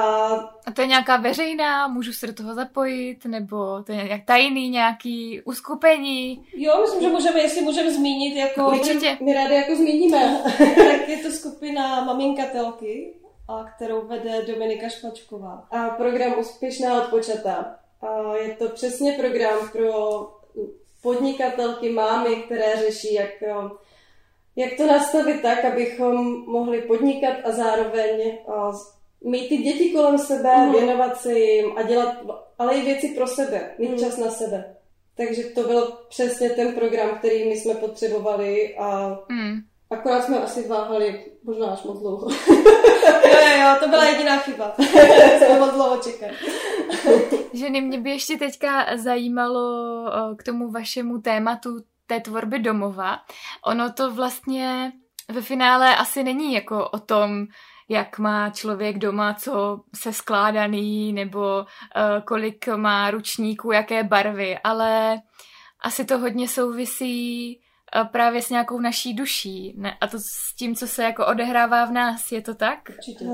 a 0.66 0.70
to 0.74 0.80
je 0.80 0.86
nějaká 0.86 1.16
veřejná, 1.16 1.88
můžu 1.88 2.12
se 2.12 2.26
do 2.26 2.32
toho 2.32 2.54
zapojit, 2.54 3.24
nebo 3.24 3.82
to 3.82 3.92
je 3.92 4.04
nějak 4.04 4.24
tajný 4.24 4.70
nějaký 4.70 5.42
uskupení? 5.44 6.46
Jo, 6.54 6.80
myslím, 6.80 7.02
že 7.02 7.08
můžeme, 7.08 7.40
jestli 7.40 7.60
můžeme 7.60 7.90
zmínit, 7.90 8.36
jako... 8.36 8.66
Určitě. 8.66 9.18
My 9.20 9.34
rádi 9.34 9.54
jako 9.54 9.76
zmíníme. 9.76 10.42
tak 10.58 11.08
je 11.08 11.16
to 11.16 11.30
skupina 11.30 12.04
Maminkatelky, 12.04 13.21
a 13.48 13.64
kterou 13.76 14.06
vede 14.06 14.42
Dominika 14.42 14.88
Špačková. 14.88 15.66
A 15.70 15.88
program 15.88 16.38
Úspěšná 16.38 17.02
odpočata. 17.02 17.74
A 18.00 18.36
je 18.36 18.56
to 18.56 18.68
přesně 18.68 19.12
program 19.12 19.68
pro 19.72 19.92
podnikatelky, 21.02 21.90
mámy, 21.90 22.36
které 22.36 22.76
řeší, 22.76 23.14
jak, 23.14 23.42
jak 24.56 24.76
to 24.76 24.86
nastavit 24.86 25.42
tak, 25.42 25.64
abychom 25.64 26.44
mohli 26.46 26.82
podnikat 26.82 27.36
a 27.44 27.52
zároveň 27.52 28.38
a 28.48 28.72
mít 29.24 29.48
ty 29.48 29.56
děti 29.56 29.90
kolem 29.90 30.18
sebe, 30.18 30.56
mm. 30.56 30.72
věnovat 30.72 31.20
se 31.20 31.38
jim 31.38 31.78
a 31.78 31.82
dělat, 31.82 32.16
ale 32.58 32.74
i 32.74 32.82
věci 32.82 33.08
pro 33.08 33.26
sebe, 33.26 33.74
mít 33.78 33.90
mm. 33.90 33.98
čas 33.98 34.16
na 34.16 34.30
sebe. 34.30 34.76
Takže 35.16 35.42
to 35.42 35.62
byl 35.62 35.98
přesně 36.08 36.50
ten 36.50 36.74
program, 36.74 37.18
který 37.18 37.48
my 37.48 37.56
jsme 37.56 37.74
potřebovali 37.74 38.76
a 38.76 39.18
mm. 39.28 39.60
Akorát 39.92 40.24
jsme 40.24 40.42
asi 40.42 40.68
váhali 40.68 41.24
možná 41.44 41.66
až 41.66 41.82
moc 41.82 42.00
dlouho. 42.00 42.30
jo, 43.24 43.38
jo, 43.40 43.60
jo, 43.60 43.76
to 43.80 43.88
byla 43.88 44.04
jediná 44.04 44.38
chyba. 44.38 44.74
jsme 45.38 45.58
moc 45.58 45.72
dlouho 45.72 45.96
čekali. 45.96 46.32
Ženy, 47.52 47.80
mě 47.80 48.00
by 48.00 48.10
ještě 48.10 48.38
teďka 48.38 48.96
zajímalo 48.96 49.60
k 50.38 50.42
tomu 50.42 50.70
vašemu 50.70 51.20
tématu 51.20 51.78
té 52.06 52.20
tvorby 52.20 52.58
domova. 52.58 53.18
Ono 53.66 53.92
to 53.92 54.10
vlastně 54.10 54.92
ve 55.28 55.42
finále 55.42 55.96
asi 55.96 56.24
není 56.24 56.54
jako 56.54 56.88
o 56.88 56.98
tom, 56.98 57.46
jak 57.88 58.18
má 58.18 58.50
člověk 58.50 58.98
doma, 58.98 59.34
co 59.34 59.80
se 59.94 60.12
skládaný, 60.12 61.12
nebo 61.12 61.40
uh, 61.40 62.24
kolik 62.24 62.68
má 62.68 63.10
ručníků, 63.10 63.72
jaké 63.72 64.04
barvy, 64.04 64.58
ale 64.64 65.20
asi 65.80 66.04
to 66.04 66.18
hodně 66.18 66.48
souvisí 66.48 67.60
právě 68.12 68.42
s 68.42 68.50
nějakou 68.50 68.80
naší 68.80 69.14
duší 69.14 69.74
ne? 69.76 69.96
a 70.00 70.06
to 70.06 70.18
s 70.18 70.56
tím, 70.58 70.76
co 70.76 70.86
se 70.86 71.02
jako 71.02 71.26
odehrává 71.26 71.84
v 71.84 71.92
nás. 71.92 72.32
Je 72.32 72.42
to 72.42 72.54
tak? 72.54 72.78
Určitě. 72.88 73.24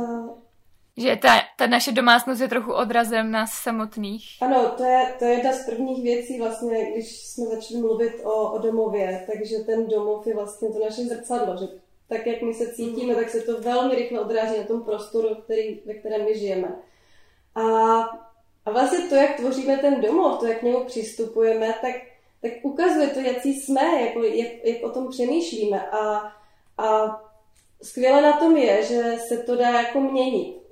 Že 0.97 1.17
ta, 1.17 1.41
ta 1.59 1.67
naše 1.67 1.93
domácnost 1.93 2.41
je 2.41 2.49
trochu 2.49 2.73
odrazem 2.73 3.31
nás 3.31 3.51
samotných. 3.51 4.25
Ano, 4.41 4.69
to 4.77 4.85
je, 4.85 5.15
to 5.19 5.25
je 5.25 5.31
jedna 5.31 5.53
z 5.53 5.67
prvních 5.67 6.03
věcí 6.03 6.41
vlastně, 6.41 6.93
když 6.93 7.27
jsme 7.27 7.47
začali 7.47 7.81
mluvit 7.81 8.13
o, 8.25 8.53
o 8.53 8.59
domově, 8.59 9.27
takže 9.33 9.59
ten 9.59 9.87
domov 9.87 10.27
je 10.27 10.35
vlastně 10.35 10.69
to 10.69 10.79
naše 10.85 11.03
zrcadlo, 11.03 11.57
že 11.57 11.67
tak, 12.09 12.27
jak 12.27 12.43
my 12.43 12.55
se 12.55 12.75
cítíme, 12.75 13.15
tak 13.15 13.29
se 13.29 13.41
to 13.41 13.61
velmi 13.61 13.95
rychle 13.95 14.21
odráží 14.21 14.59
na 14.59 14.65
tom 14.65 14.83
prostoru, 14.83 15.35
který, 15.35 15.81
ve 15.87 15.95
kterém 15.95 16.25
my 16.25 16.39
žijeme. 16.39 16.77
A, 17.55 17.63
a 18.65 18.71
vlastně 18.71 18.99
to, 18.99 19.15
jak 19.15 19.37
tvoříme 19.37 19.77
ten 19.77 20.01
domov, 20.01 20.41
to, 20.41 20.47
jak 20.47 20.59
k 20.59 20.63
němu 20.63 20.85
přistupujeme, 20.85 21.75
tak 21.81 21.95
tak 22.43 22.53
ukazuje 22.63 23.09
to, 23.09 23.21
jaký 23.21 23.61
jsme, 23.61 24.03
jako, 24.03 24.23
jak, 24.23 24.49
jak 24.65 24.83
o 24.83 24.91
tom 24.91 25.09
přemýšlíme. 25.11 25.91
A, 25.91 26.33
a 26.79 27.21
skvěle 27.83 28.23
na 28.23 28.33
tom 28.33 28.57
je, 28.57 28.83
že 28.83 29.17
se 29.29 29.39
to 29.39 29.57
dá 29.57 29.71
jako 29.71 30.01
měnit. 30.01 30.57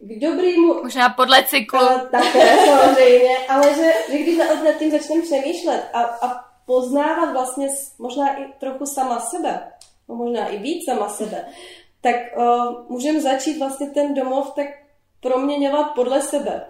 K 0.00 0.20
dobrýmu... 0.20 0.82
Možná 0.82 1.08
podle 1.08 1.44
cyklu. 1.44 1.80
také, 2.10 2.56
samozřejmě, 2.66 3.38
ale 3.48 3.74
že, 3.74 3.92
že 4.10 4.18
když 4.18 4.38
nad 4.38 4.78
tím 4.78 4.90
začneme 4.90 5.22
přemýšlet 5.22 5.84
a, 5.92 6.02
a 6.02 6.44
poznávat 6.66 7.32
vlastně 7.32 7.68
možná 7.98 8.36
i 8.36 8.52
trochu 8.60 8.86
sama 8.86 9.20
sebe, 9.20 9.72
no 10.08 10.14
možná 10.14 10.48
i 10.48 10.58
víc 10.58 10.84
sama 10.84 11.08
sebe, 11.08 11.46
tak 12.00 12.16
uh, 12.36 12.90
můžeme 12.90 13.20
začít 13.20 13.58
vlastně 13.58 13.86
ten 13.86 14.14
domov 14.14 14.52
tak 14.56 14.66
proměňovat 15.20 15.94
podle 15.94 16.22
sebe. 16.22 16.66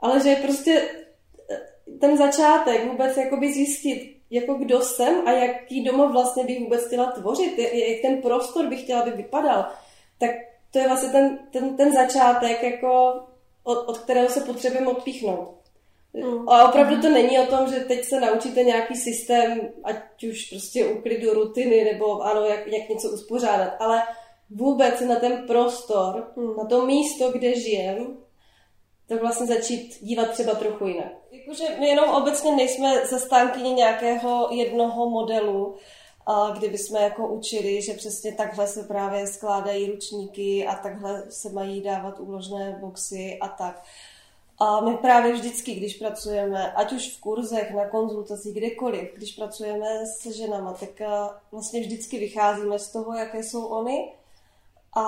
Ale 0.00 0.20
že 0.20 0.28
je 0.28 0.36
prostě 0.36 0.82
ten 2.00 2.16
začátek, 2.16 2.90
vůbec 2.90 3.16
jakoby 3.16 3.52
zjistit, 3.52 4.16
jako 4.30 4.54
kdo 4.54 4.80
jsem 4.80 5.28
a 5.28 5.32
jaký 5.32 5.84
domov 5.84 6.12
vlastně 6.12 6.44
bych 6.44 6.60
vůbec 6.60 6.86
chtěla 6.86 7.12
tvořit, 7.12 7.58
jak 7.58 8.00
ten 8.02 8.22
prostor 8.22 8.66
bych 8.66 8.82
chtěla, 8.82 9.00
aby 9.00 9.10
vypadal, 9.10 9.66
tak 10.18 10.30
to 10.70 10.78
je 10.78 10.88
vlastně 10.88 11.08
ten, 11.08 11.38
ten, 11.50 11.76
ten 11.76 11.92
začátek, 11.92 12.62
jako, 12.62 13.20
od, 13.64 13.88
od 13.88 13.98
kterého 13.98 14.28
se 14.28 14.40
potřebujeme 14.40 14.90
odpíchnout. 14.90 15.60
Mm. 16.12 16.48
A 16.48 16.68
opravdu 16.68 17.00
to 17.00 17.10
není 17.10 17.38
o 17.38 17.46
tom, 17.46 17.72
že 17.72 17.80
teď 17.80 18.04
se 18.04 18.20
naučíte 18.20 18.62
nějaký 18.62 18.96
systém, 18.96 19.60
ať 19.84 20.24
už 20.24 20.50
prostě 20.50 20.86
uklidu 20.86 21.34
rutiny, 21.34 21.84
nebo 21.84 22.20
ano, 22.20 22.44
jak, 22.44 22.66
jak 22.66 22.88
něco 22.88 23.08
uspořádat, 23.08 23.72
ale 23.78 24.02
vůbec 24.50 25.00
na 25.00 25.16
ten 25.16 25.46
prostor, 25.46 26.32
mm. 26.36 26.56
na 26.56 26.64
to 26.64 26.86
místo, 26.86 27.32
kde 27.32 27.60
žijem, 27.60 28.16
tak 29.06 29.20
vlastně 29.20 29.46
začít 29.46 29.98
dívat 30.00 30.30
třeba 30.30 30.54
trochu 30.54 30.86
jinak. 30.86 31.19
Jakože 31.50 31.78
my 31.80 31.88
jenom 31.88 32.10
obecně 32.10 32.56
nejsme 32.56 33.06
zastánkyni 33.06 33.72
nějakého 33.72 34.48
jednoho 34.50 35.10
modelu, 35.10 35.76
kdyby 36.52 36.78
jsme 36.78 37.00
jako 37.00 37.28
učili, 37.28 37.82
že 37.82 37.94
přesně 37.94 38.32
takhle 38.32 38.66
se 38.66 38.82
právě 38.82 39.26
skládají 39.26 39.90
ručníky 39.90 40.66
a 40.66 40.74
takhle 40.74 41.24
se 41.30 41.50
mají 41.50 41.80
dávat 41.80 42.20
úložné 42.20 42.78
boxy 42.80 43.38
a 43.40 43.48
tak. 43.48 43.82
A 44.58 44.80
my 44.80 44.96
právě 44.96 45.32
vždycky, 45.32 45.74
když 45.74 45.94
pracujeme, 45.94 46.72
ať 46.72 46.92
už 46.92 47.16
v 47.16 47.20
kurzech, 47.20 47.74
na 47.74 47.88
konzultacích, 47.88 48.56
kdekoliv, 48.56 49.14
když 49.16 49.32
pracujeme 49.32 50.06
se 50.06 50.32
ženama, 50.32 50.72
tak 50.72 51.08
vlastně 51.52 51.80
vždycky 51.80 52.18
vycházíme 52.18 52.78
z 52.78 52.92
toho, 52.92 53.14
jaké 53.14 53.42
jsou 53.42 53.66
oni 53.66 54.12
a, 54.96 55.02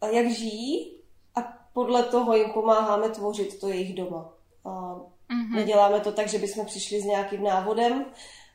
a 0.00 0.06
jak 0.06 0.30
žijí 0.30 1.00
a 1.34 1.40
podle 1.72 2.02
toho 2.02 2.36
jim 2.36 2.50
pomáháme 2.50 3.08
tvořit 3.08 3.60
to 3.60 3.68
jejich 3.68 3.94
doma. 3.94 4.32
A 4.64 5.00
mm-hmm. 5.30 5.54
Neděláme 5.54 6.00
to 6.00 6.12
tak, 6.12 6.28
že 6.28 6.38
bychom 6.38 6.66
přišli 6.66 7.00
s 7.00 7.04
nějakým 7.04 7.42
návodem, 7.42 8.04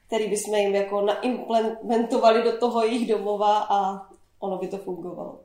který 0.07 0.29
bychom 0.29 0.55
jim 0.55 0.75
jako 0.75 1.01
naimplementovali 1.01 2.43
do 2.43 2.57
toho 2.57 2.83
jejich 2.83 3.09
domova 3.09 3.67
a 3.69 4.07
ono 4.39 4.57
by 4.57 4.67
to 4.67 4.77
fungovalo. 4.77 5.39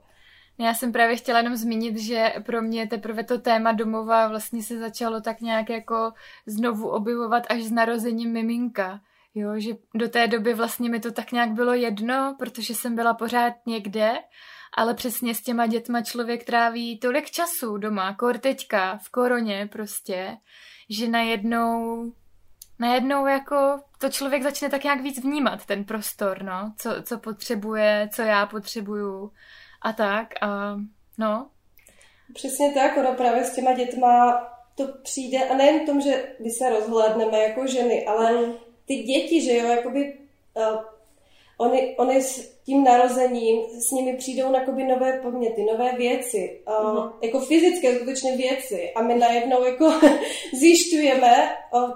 Já 0.61 0.75
jsem 0.75 0.93
právě 0.93 1.17
chtěla 1.17 1.39
jenom 1.39 1.57
zmínit, 1.57 1.99
že 1.99 2.33
pro 2.47 2.63
mě 2.63 2.87
teprve 2.87 3.25
to 3.25 3.39
téma 3.39 3.73
domova 3.73 4.29
vlastně 4.29 4.63
se 4.63 4.79
začalo 4.79 5.21
tak 5.21 5.41
nějak 5.41 5.71
jako 5.71 6.13
znovu 6.47 6.89
objevovat 6.89 7.43
až 7.51 7.63
s 7.63 7.71
narozením 7.71 8.33
miminka. 8.33 9.01
Jo, 9.35 9.51
že 9.57 9.71
do 9.95 10.09
té 10.09 10.27
doby 10.27 10.55
vlastně 10.55 10.91
mi 10.91 11.01
to 11.01 11.13
tak 11.13 11.33
nějak 11.33 11.51
bylo 11.51 11.75
jedno, 11.75 12.37
protože 12.39 12.75
jsem 12.75 12.95
byla 12.95 13.15
pořád 13.15 13.53
někde, 13.67 14.13
ale 14.77 14.95
přesně 14.95 15.35
s 15.35 15.43
těma 15.43 15.67
dětma 15.67 16.03
člověk 16.03 16.45
tráví 16.45 16.99
tolik 16.99 17.31
času 17.31 17.79
doma, 17.79 18.15
kor 18.15 18.39
teďka, 18.39 18.99
v 19.03 19.11
koroně 19.11 19.69
prostě, 19.73 20.37
že 20.89 21.09
najednou 21.09 22.05
najednou 22.79 23.27
jako 23.27 23.81
to 23.99 24.09
člověk 24.09 24.43
začne 24.43 24.69
tak 24.69 24.85
nějak 24.85 25.01
víc 25.01 25.23
vnímat, 25.25 25.67
ten 25.67 25.85
prostor, 25.85 26.43
no, 26.43 26.73
co, 26.79 26.91
co 27.03 27.19
potřebuje, 27.19 28.09
co 28.15 28.23
já 28.23 28.47
potřebuju 28.47 29.33
a 29.83 29.93
tak 29.93 30.35
a 30.43 30.77
no. 31.19 31.51
Přesně 32.35 32.73
tak, 32.73 32.97
ono 32.97 33.15
právě 33.15 33.45
s 33.45 33.55
těma 33.55 33.73
dětma 33.73 34.43
to 34.75 34.89
přijde 35.03 35.49
a 35.49 35.57
nejen 35.57 35.83
v 35.83 35.87
tom, 35.87 36.01
že 36.01 36.35
my 36.45 36.51
se 36.51 36.71
rozhlédneme 36.71 37.39
jako 37.39 37.67
ženy, 37.67 38.07
ale 38.07 38.55
ty 38.87 38.97
děti, 38.97 39.41
že 39.41 39.57
jo, 39.57 39.67
jakoby 39.67 40.19
uh, 40.55 40.83
oni, 41.59 41.97
oni 41.99 42.23
s 42.23 42.59
tím 42.65 42.85
narozením, 42.85 43.63
s 43.89 43.91
nimi 43.91 44.17
přijdou 44.17 44.53
jakoby 44.53 44.85
nové 44.85 45.13
podněty, 45.13 45.65
nové 45.65 45.93
věci, 45.97 46.61
uh, 46.67 46.75
uh-huh. 46.75 47.13
jako 47.23 47.41
fyzické 47.41 47.97
skutečně 47.97 48.37
věci 48.37 48.93
a 48.95 49.03
my 49.03 49.15
najednou 49.15 49.65
jako 49.65 49.93
zjišťujeme, 50.59 51.57
uh, 51.75 51.91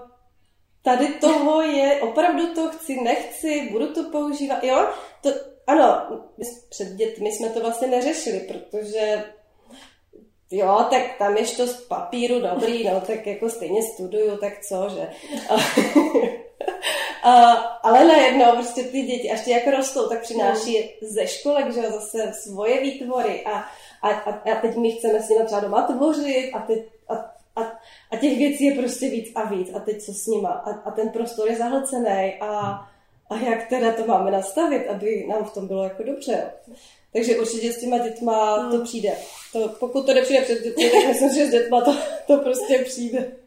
tady 0.82 1.08
toho 1.08 1.62
je, 1.62 2.00
opravdu 2.00 2.54
to 2.54 2.68
chci, 2.68 3.00
nechci, 3.00 3.68
budu 3.72 3.92
to 3.92 4.04
používat, 4.04 4.64
jo, 4.64 4.86
to, 5.22 5.30
ano, 5.66 6.20
před 6.68 6.88
dětmi 6.88 7.32
jsme 7.32 7.48
to 7.48 7.60
vlastně 7.60 7.88
neřešili, 7.88 8.40
protože 8.40 9.24
jo, 10.50 10.86
tak 10.90 11.02
tam 11.18 11.36
ještě 11.36 11.56
to 11.56 11.66
z 11.66 11.80
papíru 11.86 12.40
dobrý, 12.40 12.84
no, 12.84 13.00
tak 13.00 13.26
jako 13.26 13.50
stejně 13.50 13.82
studuju, 13.82 14.36
tak 14.36 14.52
co, 14.68 14.88
že. 14.88 15.10
A, 17.22 17.52
ale 17.82 18.04
najednou 18.04 18.52
prostě 18.52 18.82
ty 18.82 19.02
děti, 19.02 19.30
až 19.30 19.40
ty 19.40 19.50
jak 19.50 19.66
rostou, 19.66 20.08
tak 20.08 20.20
přináší 20.20 20.90
ze 21.02 21.26
školek, 21.26 21.74
že 21.74 21.90
zase 21.90 22.32
svoje 22.42 22.80
výtvory 22.80 23.44
a, 23.44 23.64
a, 24.02 24.08
a, 24.08 24.50
a 24.52 24.60
teď 24.60 24.76
my 24.76 24.92
chceme 24.92 25.22
s 25.22 25.28
nimi 25.28 25.44
třeba 25.44 25.60
doma 25.60 25.82
tvořit 25.82 26.50
a, 26.54 26.58
teď, 26.58 26.82
a, 27.08 27.14
a, 27.56 27.72
a 28.10 28.16
těch 28.16 28.38
věcí 28.38 28.64
je 28.64 28.74
prostě 28.74 29.08
víc 29.08 29.32
a 29.34 29.44
víc 29.44 29.74
a 29.74 29.78
teď 29.78 30.02
co 30.02 30.12
s 30.12 30.26
nima 30.26 30.50
a, 30.50 30.70
a 30.70 30.90
ten 30.90 31.08
prostor 31.08 31.50
je 31.50 31.56
zahlcený 31.56 32.34
a, 32.40 32.48
a 33.30 33.36
jak 33.36 33.68
teda 33.68 33.92
to 33.92 34.06
máme 34.06 34.30
nastavit, 34.30 34.88
aby 34.88 35.26
nám 35.28 35.44
v 35.44 35.54
tom 35.54 35.66
bylo 35.66 35.84
jako 35.84 36.02
dobře. 36.02 36.52
Takže 37.12 37.38
určitě 37.38 37.72
s 37.72 37.80
těma 37.80 37.98
dětma 37.98 38.56
hmm. 38.56 38.70
to 38.70 38.84
přijde. 38.84 39.12
To, 39.52 39.68
pokud 39.68 40.06
to 40.06 40.14
nepřijde 40.14 40.42
před 40.42 40.62
dětmi, 40.62 40.90
tak 40.90 41.08
myslím, 41.08 41.34
že 41.34 41.46
s 41.46 41.50
dětma 41.50 41.80
to, 41.80 41.96
to 42.26 42.36
prostě 42.36 42.78
přijde. 42.78 43.41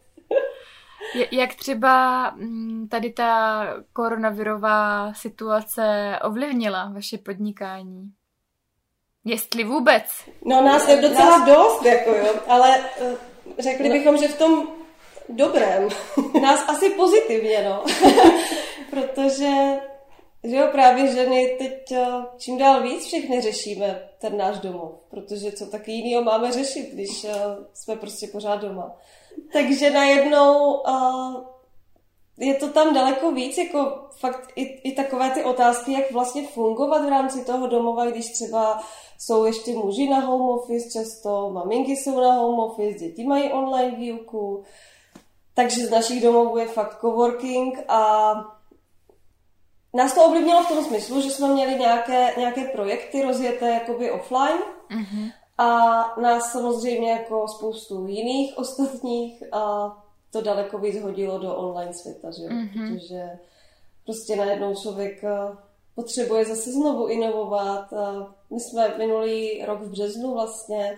Jak 1.32 1.56
třeba 1.56 2.30
mm, 2.30 2.88
tady 2.88 3.14
ta 3.14 3.66
koronavirová 3.94 5.14
situace 5.14 6.16
ovlivnila 6.24 6.92
vaše 6.94 7.18
podnikání? 7.18 8.12
Jestli 9.26 9.64
vůbec? 9.64 10.04
No 10.46 10.62
nás 10.62 10.88
je 10.88 11.02
docela 11.02 11.38
nás... 11.38 11.50
dost, 11.50 11.86
jako 11.86 12.10
jo, 12.10 12.34
ale 12.48 12.80
eh, 13.02 13.16
řekli 13.60 13.90
no. 13.90 13.96
bychom, 13.96 14.18
že 14.18 14.28
v 14.28 14.38
tom 14.38 14.68
dobrém. 15.30 15.90
Nás 16.42 16.70
asi 16.70 16.90
pozitivně, 16.90 17.64
no. 17.70 17.84
Protože 18.90 19.52
že 20.46 20.56
jo, 20.56 20.68
právě 20.72 21.08
ženy 21.08 21.56
teď 21.58 21.92
eh, 21.92 22.06
čím 22.38 22.58
dál 22.58 22.82
víc 22.82 23.06
všechny 23.06 23.42
řešíme 23.42 24.10
ten 24.20 24.38
náš 24.38 24.60
domov, 24.60 24.92
protože 25.10 25.52
co 25.52 25.66
taky 25.66 25.92
jiného 25.92 26.24
máme 26.24 26.52
řešit, 26.52 26.90
když 26.94 27.24
eh, 27.24 27.34
jsme 27.74 27.96
prostě 27.96 28.28
pořád 28.28 28.56
doma. 28.56 28.96
Takže 29.54 29.90
najednou 29.90 30.74
uh, 30.74 31.44
je 32.40 32.54
to 32.56 32.70
tam 32.70 32.94
daleko 32.94 33.32
víc, 33.32 33.58
jako 33.58 34.08
fakt 34.20 34.52
i, 34.56 34.62
i 34.62 34.92
takové 34.92 35.30
ty 35.30 35.44
otázky, 35.44 35.94
jak 35.94 36.12
vlastně 36.12 36.48
fungovat 36.48 37.06
v 37.06 37.10
rámci 37.10 37.46
toho 37.46 37.68
domova, 37.68 38.06
když 38.06 38.32
třeba 38.32 38.84
jsou 39.20 39.46
ještě 39.46 39.74
muži 39.74 40.10
na 40.10 40.20
home 40.20 40.50
office 40.50 41.00
často, 41.00 41.50
maminky 41.54 41.92
jsou 41.92 42.20
na 42.22 42.34
home 42.34 42.60
office, 42.60 43.00
děti 43.00 43.24
mají 43.24 43.52
online 43.52 43.98
výuku, 43.98 44.64
takže 45.54 45.88
z 45.88 45.90
našich 45.90 46.24
domovů 46.24 46.58
je 46.58 46.68
fakt 46.68 47.00
coworking 47.02 47.80
a 47.88 48.34
nás 49.96 50.14
to 50.14 50.26
ovlivnilo 50.26 50.64
v 50.64 50.68
tom 50.68 50.84
smyslu, 50.84 51.22
že 51.22 51.32
jsme 51.32 51.54
měli 51.54 51.76
nějaké, 51.80 52.34
nějaké 52.38 52.64
projekty 52.64 53.24
rozjeté 53.24 53.70
jakoby 53.70 54.12
offline 54.12 54.60
mm-hmm. 54.90 55.32
a 55.58 55.68
nás 56.22 56.52
samozřejmě 56.52 57.12
jako 57.12 57.48
spoustu 57.48 58.08
jiných 58.08 58.54
ostatních 58.58 59.44
a 59.52 59.92
to 60.32 60.42
daleko 60.42 60.78
víc 60.78 61.02
hodilo 61.02 61.40
do 61.40 61.56
online 61.56 61.94
světa, 61.94 62.32
že? 62.32 62.44
Mm-hmm. 62.44 62.94
protože 62.94 63.30
prostě 64.06 64.36
najednou 64.36 64.76
člověk 64.76 65.22
potřebuje 65.96 66.46
zase 66.46 66.72
znovu 66.72 67.08
inovovat. 67.08 67.94
My 68.50 68.60
jsme 68.60 68.98
minulý 68.98 69.66
rok 69.66 69.82
v 69.82 69.92
březnu 69.92 70.34
vlastně 70.34 70.98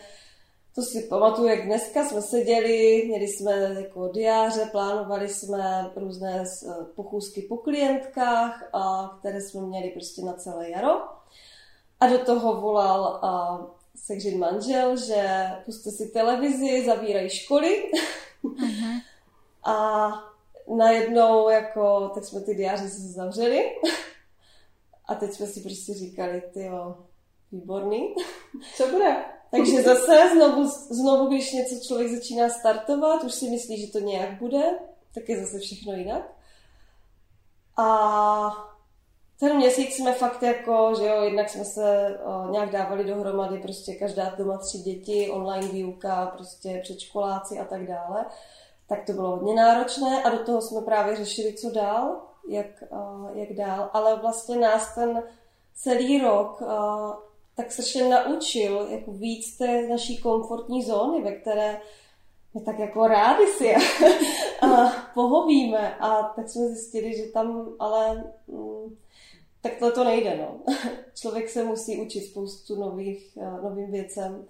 to 0.78 0.84
si 0.84 1.02
pamatuju, 1.02 1.48
jak 1.48 1.66
dneska 1.66 2.06
jsme 2.06 2.22
seděli, 2.22 3.04
měli 3.08 3.28
jsme 3.28 3.52
jako 3.54 4.08
diáře, 4.08 4.70
plánovali 4.72 5.30
jsme 5.30 5.92
různé 5.96 6.44
eh, 6.44 6.74
pochůzky 6.96 7.42
po 7.42 7.58
klientkách, 7.58 8.70
a, 8.74 9.16
které 9.20 9.42
jsme 9.42 9.62
měli 9.62 9.90
prostě 9.90 10.22
na 10.22 10.34
celé 10.34 10.70
jaro. 10.70 11.02
A 12.00 12.08
do 12.08 12.20
toho 12.20 12.62
volal 12.62 13.06
a, 13.06 13.62
Segřin 13.96 14.40
manžel, 14.40 14.98
že 14.98 15.50
puste 15.66 15.92
si 15.92 16.08
televizi, 16.08 16.86
zavírají 16.86 17.30
školy. 17.30 17.92
Uh-huh. 18.44 19.02
a 19.64 20.10
najednou 20.78 21.50
jako, 21.50 22.12
tak 22.14 22.26
jsme 22.26 22.42
ty 22.42 22.56
diáře 22.56 22.90
se 22.90 23.00
zavřeli. 23.00 23.72
a 25.08 25.16
teď 25.16 25.32
jsme 25.32 25.48
si 25.48 25.62
prostě 25.62 25.94
říkali, 25.94 26.42
ty 26.54 26.64
jo, 26.64 26.98
výborný. 27.52 28.16
Co 28.76 28.88
bude? 28.88 29.37
Takže 29.52 29.82
zase 29.82 30.30
znovu, 30.34 30.70
znovu, 30.90 31.28
když 31.28 31.54
něco 31.54 31.76
člověk 31.88 32.12
začíná 32.12 32.50
startovat, 32.50 33.24
už 33.24 33.34
si 33.34 33.50
myslí, 33.50 33.86
že 33.86 33.92
to 33.92 34.00
nějak 34.00 34.40
bude, 34.40 34.80
tak 35.14 35.30
je 35.30 35.46
zase 35.46 35.60
všechno 35.60 35.94
jinak. 35.94 36.34
A 37.78 38.68
ten 39.40 39.56
měsíc 39.56 39.96
jsme 39.96 40.14
fakt 40.14 40.44
jako, 40.44 40.94
že 41.00 41.08
jo, 41.08 41.22
jednak 41.22 41.50
jsme 41.50 41.66
se 41.66 42.20
o, 42.26 42.52
nějak 42.52 42.72
dávali 42.72 43.04
dohromady, 43.04 43.60
prostě 43.60 43.96
každá 43.96 44.36
doma 44.38 44.58
tři 44.58 44.78
děti, 44.78 45.30
online 45.30 45.68
výuka, 45.68 46.26
prostě 46.26 46.80
předškoláci 46.84 47.60
a 47.60 47.66
tak 47.66 47.88
dále. 47.88 48.26
Tak 48.88 49.06
to 49.06 49.14
bylo 49.14 49.32
hodně 49.32 49.56
náročné 49.56 50.24
a 50.24 50.30
do 50.30 50.40
toho 50.40 50.62
jsme 50.62 50.82
právě 50.82 51.16
řešili, 51.16 51.54
co 51.54 51.72
dál, 51.72 52.22
jak, 52.50 52.84
o, 52.90 53.30
jak 53.34 53.54
dál. 53.54 53.90
Ale 53.94 54.16
vlastně 54.16 54.58
nás 54.58 54.96
ten 54.96 55.24
celý 55.76 56.22
rok 56.22 56.62
o, 56.62 57.14
tak 57.58 57.72
strašně 57.72 58.10
naučil 58.10 58.88
jako 58.90 59.12
víc 59.12 59.58
té 59.58 59.88
naší 59.88 60.18
komfortní 60.18 60.84
zóny, 60.84 61.24
ve 61.24 61.32
které 61.32 61.82
my 62.54 62.62
tak 62.62 62.80
jako 62.80 63.08
rádi 63.08 63.48
si 63.48 63.76
a 64.62 64.90
pohovíme. 65.14 65.96
A 65.96 66.24
tak 66.24 66.50
jsme 66.50 66.68
zjistili, 66.68 67.18
že 67.18 67.24
tam 67.24 67.70
ale 67.80 68.24
mm, 68.48 68.98
takhle 69.62 69.92
to 69.92 70.04
nejde, 70.04 70.38
no. 70.38 70.74
Člověk 71.16 71.50
se 71.50 71.64
musí 71.64 72.02
učit 72.02 72.22
spoustu 72.22 72.76
nových, 72.76 73.38
uh, 73.38 73.64
novým 73.64 73.92
věcem. 73.92 74.48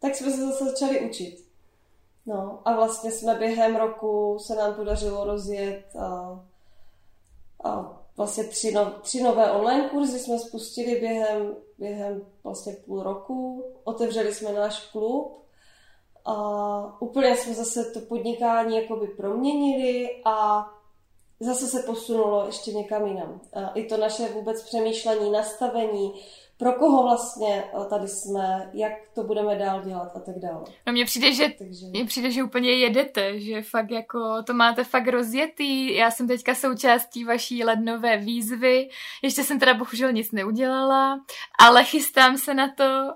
Tak 0.00 0.14
jsme 0.14 0.30
se 0.30 0.46
zase 0.46 0.64
začali 0.64 1.00
učit. 1.00 1.44
No 2.26 2.62
a 2.64 2.76
vlastně 2.76 3.10
jsme 3.10 3.34
během 3.34 3.76
roku 3.76 4.38
se 4.40 4.54
nám 4.54 4.74
podařilo 4.74 5.24
rozjet 5.24 5.96
a, 5.96 6.40
a 7.64 7.97
vlastně 8.18 8.44
tři, 8.44 8.72
no, 8.72 8.90
tři 9.02 9.22
nové 9.22 9.50
online 9.50 9.88
kurzy 9.88 10.18
jsme 10.18 10.38
spustili 10.38 11.00
během, 11.00 11.56
během 11.78 12.22
vlastně 12.44 12.72
půl 12.72 13.02
roku. 13.02 13.64
Otevřeli 13.84 14.34
jsme 14.34 14.52
náš 14.52 14.86
klub 14.86 15.44
a 16.24 17.02
úplně 17.02 17.36
jsme 17.36 17.54
zase 17.54 17.84
to 17.94 18.00
podnikání 18.00 18.76
jakoby 18.76 19.06
proměnili 19.06 20.08
a 20.24 20.66
zase 21.40 21.66
se 21.66 21.82
posunulo 21.86 22.46
ještě 22.46 22.72
někam 22.72 23.06
jinam. 23.06 23.40
A 23.52 23.68
I 23.68 23.84
to 23.84 23.96
naše 23.96 24.28
vůbec 24.28 24.62
přemýšlení, 24.62 25.30
nastavení, 25.30 26.14
pro 26.58 26.72
koho 26.72 27.02
vlastně 27.02 27.64
eh, 27.64 27.84
tady 27.84 28.08
jsme, 28.08 28.70
jak 28.72 28.92
to 29.14 29.22
budeme 29.22 29.56
dál 29.58 29.82
dělat 29.82 30.12
a 30.16 30.20
tak 30.20 30.38
dále. 30.38 30.64
No 30.86 30.92
mně 30.92 31.04
přijde, 31.04 31.32
že, 31.32 31.48
Takže... 31.58 31.86
mně 31.86 32.04
přijde, 32.04 32.30
že 32.30 32.42
úplně 32.42 32.72
jedete, 32.72 33.40
že 33.40 33.62
fakt 33.62 33.90
jako 33.90 34.42
to 34.42 34.54
máte 34.54 34.84
fakt 34.84 35.08
rozjetý. 35.08 35.94
Já 35.94 36.10
jsem 36.10 36.28
teďka 36.28 36.54
součástí 36.54 37.24
vaší 37.24 37.64
lednové 37.64 38.16
výzvy. 38.16 38.88
Ještě 39.22 39.44
jsem 39.44 39.58
teda 39.58 39.74
bohužel 39.74 40.12
nic 40.12 40.32
neudělala, 40.32 41.20
ale 41.58 41.84
chystám 41.84 42.38
se 42.38 42.54
na 42.54 42.68
to 42.74 43.12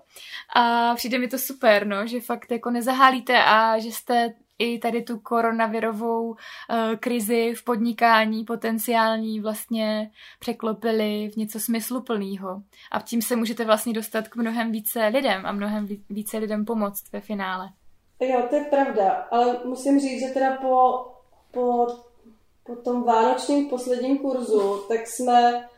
a 0.56 0.94
přijde 0.94 1.18
mi 1.18 1.28
to 1.28 1.38
super, 1.38 1.86
no, 1.86 2.06
že 2.06 2.20
fakt 2.20 2.50
jako 2.50 2.70
nezahálíte 2.70 3.44
a 3.44 3.78
že 3.78 3.88
jste 3.88 4.34
i 4.62 4.78
tady 4.78 5.02
tu 5.02 5.18
koronavirovou 5.18 6.28
uh, 6.28 6.36
krizi 7.00 7.54
v 7.56 7.64
podnikání 7.64 8.44
potenciální 8.44 9.40
vlastně 9.40 10.10
překlopili 10.38 11.30
v 11.32 11.36
něco 11.36 11.60
smysluplného. 11.60 12.62
A 12.92 13.00
tím 13.00 13.22
se 13.22 13.36
můžete 13.36 13.64
vlastně 13.64 13.92
dostat 13.92 14.28
k 14.28 14.36
mnohem 14.36 14.72
více 14.72 15.06
lidem 15.06 15.46
a 15.46 15.52
mnohem 15.52 15.88
více 16.10 16.38
lidem 16.38 16.64
pomoct 16.64 17.12
ve 17.12 17.20
finále. 17.20 17.68
Jo, 18.20 18.42
to 18.50 18.56
je 18.56 18.64
pravda, 18.64 19.10
ale 19.30 19.56
musím 19.64 20.00
říct, 20.00 20.20
že 20.20 20.34
teda 20.34 20.56
po, 20.56 21.04
po, 21.50 21.86
po 22.66 22.76
tom 22.76 23.02
vánočním 23.02 23.68
posledním 23.68 24.18
kurzu, 24.18 24.84
tak 24.88 25.00
jsme 25.06 25.68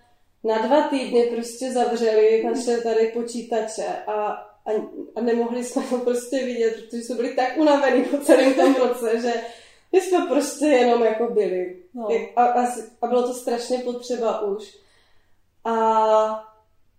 na 0.45 0.59
dva 0.59 0.89
týdny 0.89 1.23
prostě 1.23 1.73
zavřeli 1.73 2.45
naše 2.45 2.77
tady 2.77 3.07
počítače 3.07 4.05
a 4.07 4.47
a, 4.67 4.71
a 5.17 5.21
nemohli 5.21 5.65
jsme 5.65 5.83
to 5.83 5.99
prostě 5.99 6.45
vidět, 6.45 6.75
protože 6.75 7.03
jsme 7.03 7.15
byli 7.15 7.35
tak 7.35 7.57
unavení 7.57 8.05
po 8.05 8.19
celém 8.19 8.55
tom 8.55 8.75
roce, 8.75 9.21
že 9.21 9.33
my 9.93 10.01
jsme 10.01 10.27
prostě 10.27 10.67
jenom 10.67 11.03
jako 11.03 11.29
byli. 11.29 11.83
No. 11.95 12.09
A, 12.37 12.45
a, 12.45 12.67
a 13.03 13.07
bylo 13.07 13.23
to 13.23 13.35
strašně 13.35 13.79
potřeba 13.79 14.41
už. 14.41 14.79
A, 15.65 15.75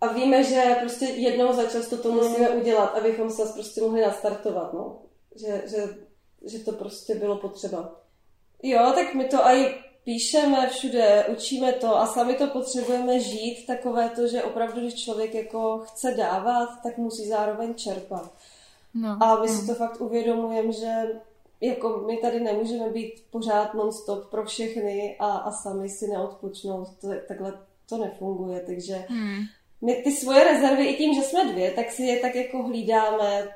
a 0.01 0.13
víme, 0.13 0.43
že 0.43 0.77
prostě 0.79 1.05
jednou 1.05 1.53
za 1.53 1.65
často 1.65 1.97
to 1.97 2.11
musíme 2.11 2.49
mm. 2.49 2.61
udělat, 2.61 2.85
abychom 2.85 3.29
se 3.29 3.45
prostě 3.53 3.81
mohli 3.81 4.01
nastartovat, 4.01 4.73
no. 4.73 5.01
Že, 5.35 5.63
že, 5.65 5.97
že 6.45 6.59
to 6.59 6.71
prostě 6.71 7.15
bylo 7.15 7.37
potřeba. 7.37 8.01
Jo, 8.63 8.91
tak 8.95 9.13
my 9.13 9.25
to 9.25 9.37
i 9.37 9.75
píšeme 10.05 10.69
všude, 10.69 11.25
učíme 11.27 11.71
to 11.71 11.97
a 11.97 12.07
sami 12.07 12.35
to 12.35 12.47
potřebujeme 12.47 13.19
žít, 13.19 13.65
takové 13.67 14.09
to, 14.09 14.27
že 14.27 14.43
opravdu, 14.43 14.81
když 14.81 15.03
člověk 15.03 15.33
jako 15.33 15.83
chce 15.85 16.11
dávat, 16.11 16.69
tak 16.83 16.97
musí 16.97 17.27
zároveň 17.27 17.73
čerpat. 17.73 18.33
No, 18.93 19.17
a 19.21 19.41
my 19.41 19.47
no. 19.47 19.53
si 19.53 19.67
to 19.67 19.73
fakt 19.73 20.01
uvědomujeme, 20.01 20.71
že 20.71 20.91
jako 21.61 22.03
my 22.07 22.17
tady 22.17 22.39
nemůžeme 22.39 22.89
být 22.89 23.13
pořád 23.31 23.73
non-stop 23.73 24.29
pro 24.29 24.45
všechny 24.45 25.15
a, 25.19 25.27
a 25.27 25.51
sami 25.51 25.89
si 25.89 26.07
neodpočnout. 26.07 26.87
To, 27.01 27.07
takhle 27.27 27.53
to 27.89 27.97
nefunguje, 27.97 28.59
takže 28.59 29.05
hmm. 29.09 29.41
my 29.81 29.95
ty 29.95 30.11
svoje 30.11 30.43
rezervy 30.43 30.85
i 30.85 30.97
tím, 30.97 31.13
že 31.13 31.21
jsme 31.21 31.51
dvě, 31.51 31.71
tak 31.71 31.91
si 31.91 32.03
je 32.03 32.19
tak 32.19 32.35
jako 32.35 32.63
hlídáme, 32.63 33.47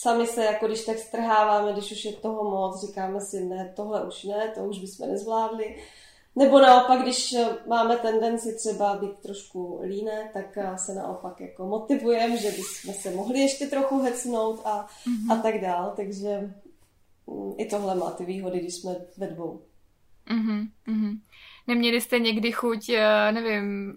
sami 0.00 0.26
se 0.26 0.44
jako 0.44 0.66
když 0.66 0.84
tak 0.84 0.98
strháváme, 0.98 1.72
když 1.72 1.92
už 1.92 2.04
je 2.04 2.12
toho 2.12 2.50
moc, 2.50 2.86
říkáme 2.86 3.20
si 3.20 3.44
ne, 3.44 3.72
tohle 3.76 4.06
už 4.06 4.24
ne, 4.24 4.52
to 4.54 4.60
už 4.60 4.78
bychom 4.78 5.08
nezvládli. 5.08 5.76
Nebo 6.36 6.58
naopak, 6.58 7.02
když 7.02 7.34
máme 7.66 7.96
tendenci 7.96 8.54
třeba 8.54 8.96
být 8.96 9.18
trošku 9.18 9.80
líné, 9.82 10.30
tak 10.32 10.58
se 10.76 10.94
naopak 10.94 11.40
jako 11.40 11.66
motivujeme, 11.66 12.36
že 12.36 12.50
bychom 12.50 12.94
se 12.94 13.10
mohli 13.10 13.40
ještě 13.40 13.66
trochu 13.66 13.98
hecnout 13.98 14.60
a, 14.64 14.86
mm-hmm. 14.86 15.32
a 15.32 15.42
tak 15.42 15.60
dál. 15.60 15.92
Takže 15.96 16.54
mm, 17.26 17.52
i 17.58 17.66
tohle 17.66 17.94
má 17.94 18.10
ty 18.10 18.24
výhody, 18.24 18.60
když 18.60 18.74
jsme 18.74 18.96
ve 19.16 19.26
dvou. 19.26 19.62
Mm-hmm. 20.30 21.20
Neměli 21.66 22.00
jste 22.00 22.18
někdy 22.18 22.52
chuť, 22.52 22.88
eh, 22.88 23.32
nevím, 23.32 23.94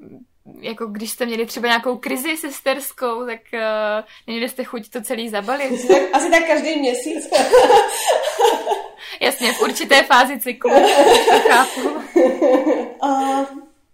jako 0.60 0.86
když 0.86 1.12
jste 1.12 1.26
měli 1.26 1.46
třeba 1.46 1.68
nějakou 1.68 1.98
krizi 1.98 2.38
sesterskou, 2.38 3.26
tak 3.26 3.40
uh, 3.54 4.06
neměli 4.28 4.50
jste 4.50 4.64
chuť 4.64 4.90
to 4.90 5.02
celý 5.02 5.30
zabalit? 5.30 5.72
Asi 5.72 5.88
tak, 5.94 6.02
asi 6.14 6.30
tak 6.30 6.48
každý 6.48 6.80
měsíc. 6.80 7.30
Jasně, 9.22 9.54
v 9.54 9.62
určité 9.62 10.04
fázi 10.04 10.40
cyklu. 10.40 10.72
chápu. 11.50 11.82
Uh, 13.04 13.46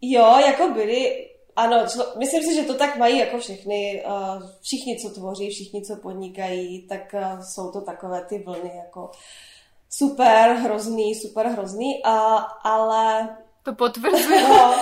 jo, 0.02 0.36
jako 0.46 0.70
byli, 0.70 1.28
ano, 1.56 1.78
člo, 1.94 2.06
myslím 2.18 2.44
si, 2.44 2.56
že 2.56 2.64
to 2.64 2.74
tak 2.74 2.98
mají 2.98 3.18
jako 3.18 3.38
všechny, 3.38 4.04
uh, 4.06 4.44
všichni, 4.62 5.00
co 5.00 5.10
tvoří, 5.10 5.50
všichni, 5.50 5.82
co 5.82 5.96
podnikají, 5.96 6.88
tak 6.88 7.14
uh, 7.14 7.40
jsou 7.40 7.72
to 7.72 7.82
takové 7.82 8.26
ty 8.30 8.44
vlny, 8.46 8.72
jako 8.86 9.12
super 9.90 10.52
hrozný, 10.52 11.16
super 11.16 11.48
hrozný, 11.48 12.04
a, 12.04 12.36
ale... 12.64 13.38
To 13.64 13.74
potvrzuje. 13.74 14.42
No, 14.42 14.76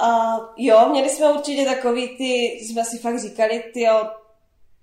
a 0.00 0.36
jo, 0.56 0.88
měli 0.88 1.08
jsme 1.08 1.32
určitě 1.32 1.64
takový 1.64 2.08
ty, 2.08 2.24
jsme 2.64 2.84
si 2.84 2.98
fakt 2.98 3.20
říkali, 3.20 3.64
ty 3.74 3.80
jo, 3.82 4.10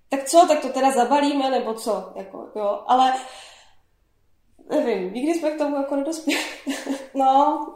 tak 0.09 0.23
co, 0.23 0.45
tak 0.47 0.59
to 0.59 0.69
teda 0.69 0.91
zabalíme, 0.91 1.49
nebo 1.49 1.73
co, 1.73 2.13
jako, 2.15 2.49
jo, 2.55 2.83
ale 2.87 3.13
nevím, 4.69 5.13
nikdy 5.13 5.33
jsme 5.33 5.51
k 5.51 5.57
tomu 5.57 5.75
jako 5.75 5.95
nedospěli. 5.95 6.41
no, 7.13 7.67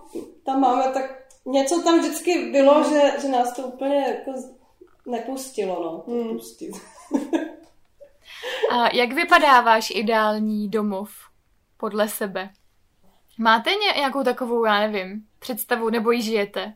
tam 0.45 0.59
máme 0.59 0.83
tak, 0.93 1.23
něco 1.45 1.81
tam 1.81 1.99
vždycky 1.99 2.51
bylo, 2.51 2.73
no. 2.73 2.89
že, 2.89 3.21
že 3.21 3.27
nás 3.27 3.55
to 3.55 3.61
úplně 3.61 3.95
jako 3.95 4.31
nepustilo, 5.05 5.83
no, 5.83 5.99
to 5.99 6.11
hmm. 6.11 6.37
pustit. 6.37 6.71
A 8.71 8.95
jak 8.95 9.11
vypadá 9.13 9.61
váš 9.61 9.91
ideální 9.95 10.69
domov 10.69 11.09
podle 11.77 12.09
sebe? 12.09 12.49
Máte 13.37 13.69
nějakou 13.95 14.23
takovou, 14.23 14.65
já 14.65 14.79
nevím, 14.79 15.27
představu, 15.39 15.89
nebo 15.89 16.11
ji 16.11 16.21
žijete? 16.21 16.73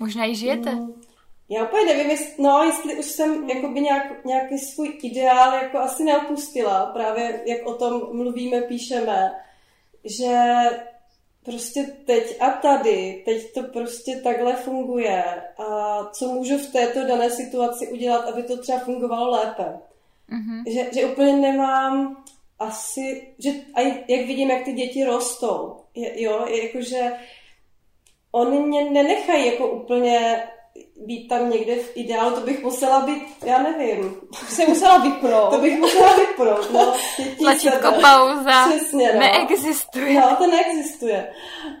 Možná 0.00 0.24
ji 0.24 0.34
žijete. 0.34 0.70
Mm. 0.70 1.02
Já 1.48 1.64
úplně 1.64 1.84
nevím, 1.84 2.10
jestli, 2.10 2.42
no, 2.42 2.62
jestli 2.62 2.98
už 2.98 3.04
jsem 3.04 3.50
jakoby 3.50 3.80
nějak, 3.80 4.24
nějaký 4.24 4.58
svůj 4.58 4.98
ideál 5.02 5.54
jako 5.54 5.78
asi 5.78 6.04
neopustila, 6.04 6.86
právě 6.86 7.42
jak 7.46 7.66
o 7.66 7.74
tom 7.74 8.16
mluvíme, 8.16 8.62
píšeme, 8.62 9.32
že 10.04 10.54
prostě 11.44 11.82
teď 11.82 12.40
a 12.40 12.50
tady, 12.50 13.22
teď 13.24 13.52
to 13.54 13.62
prostě 13.62 14.20
takhle 14.24 14.56
funguje 14.56 15.24
a 15.58 16.04
co 16.12 16.28
můžu 16.28 16.58
v 16.58 16.72
této 16.72 17.06
dané 17.06 17.30
situaci 17.30 17.88
udělat, 17.88 18.28
aby 18.28 18.42
to 18.42 18.58
třeba 18.62 18.78
fungovalo 18.78 19.30
lépe. 19.30 19.64
Mm-hmm. 20.32 20.62
Že, 20.66 21.00
že 21.00 21.06
úplně 21.06 21.32
nemám 21.32 22.24
asi, 22.58 23.34
že 23.38 23.50
a 23.74 23.80
jak 23.80 24.26
vidím, 24.26 24.50
jak 24.50 24.64
ty 24.64 24.72
děti 24.72 25.04
rostou, 25.04 25.76
je, 25.94 26.22
jo, 26.22 26.46
je 26.48 26.66
jakože 26.66 27.12
oni 28.32 28.58
mě 28.60 28.90
nenechají 28.90 29.46
jako 29.46 29.66
úplně 29.66 30.42
být 31.06 31.28
tam 31.28 31.50
někde 31.50 31.76
v 31.76 31.96
ideálu, 31.96 32.34
to 32.34 32.40
bych 32.40 32.62
musela 32.62 33.00
být, 33.00 33.22
já 33.44 33.62
nevím. 33.62 34.14
To 34.30 34.56
bych 34.56 34.68
musela 34.68 34.98
vypnout. 34.98 35.50
to 35.50 35.58
bych 35.58 35.78
musela 35.78 36.16
vypnout, 36.16 36.70
no. 36.72 36.92
Tlačítko 37.38 37.92
pauza 37.92 38.68
Přesně, 38.68 39.12
no. 39.12 39.20
neexistuje. 39.20 40.20
No, 40.20 40.36
to 40.36 40.46
neexistuje. 40.46 41.32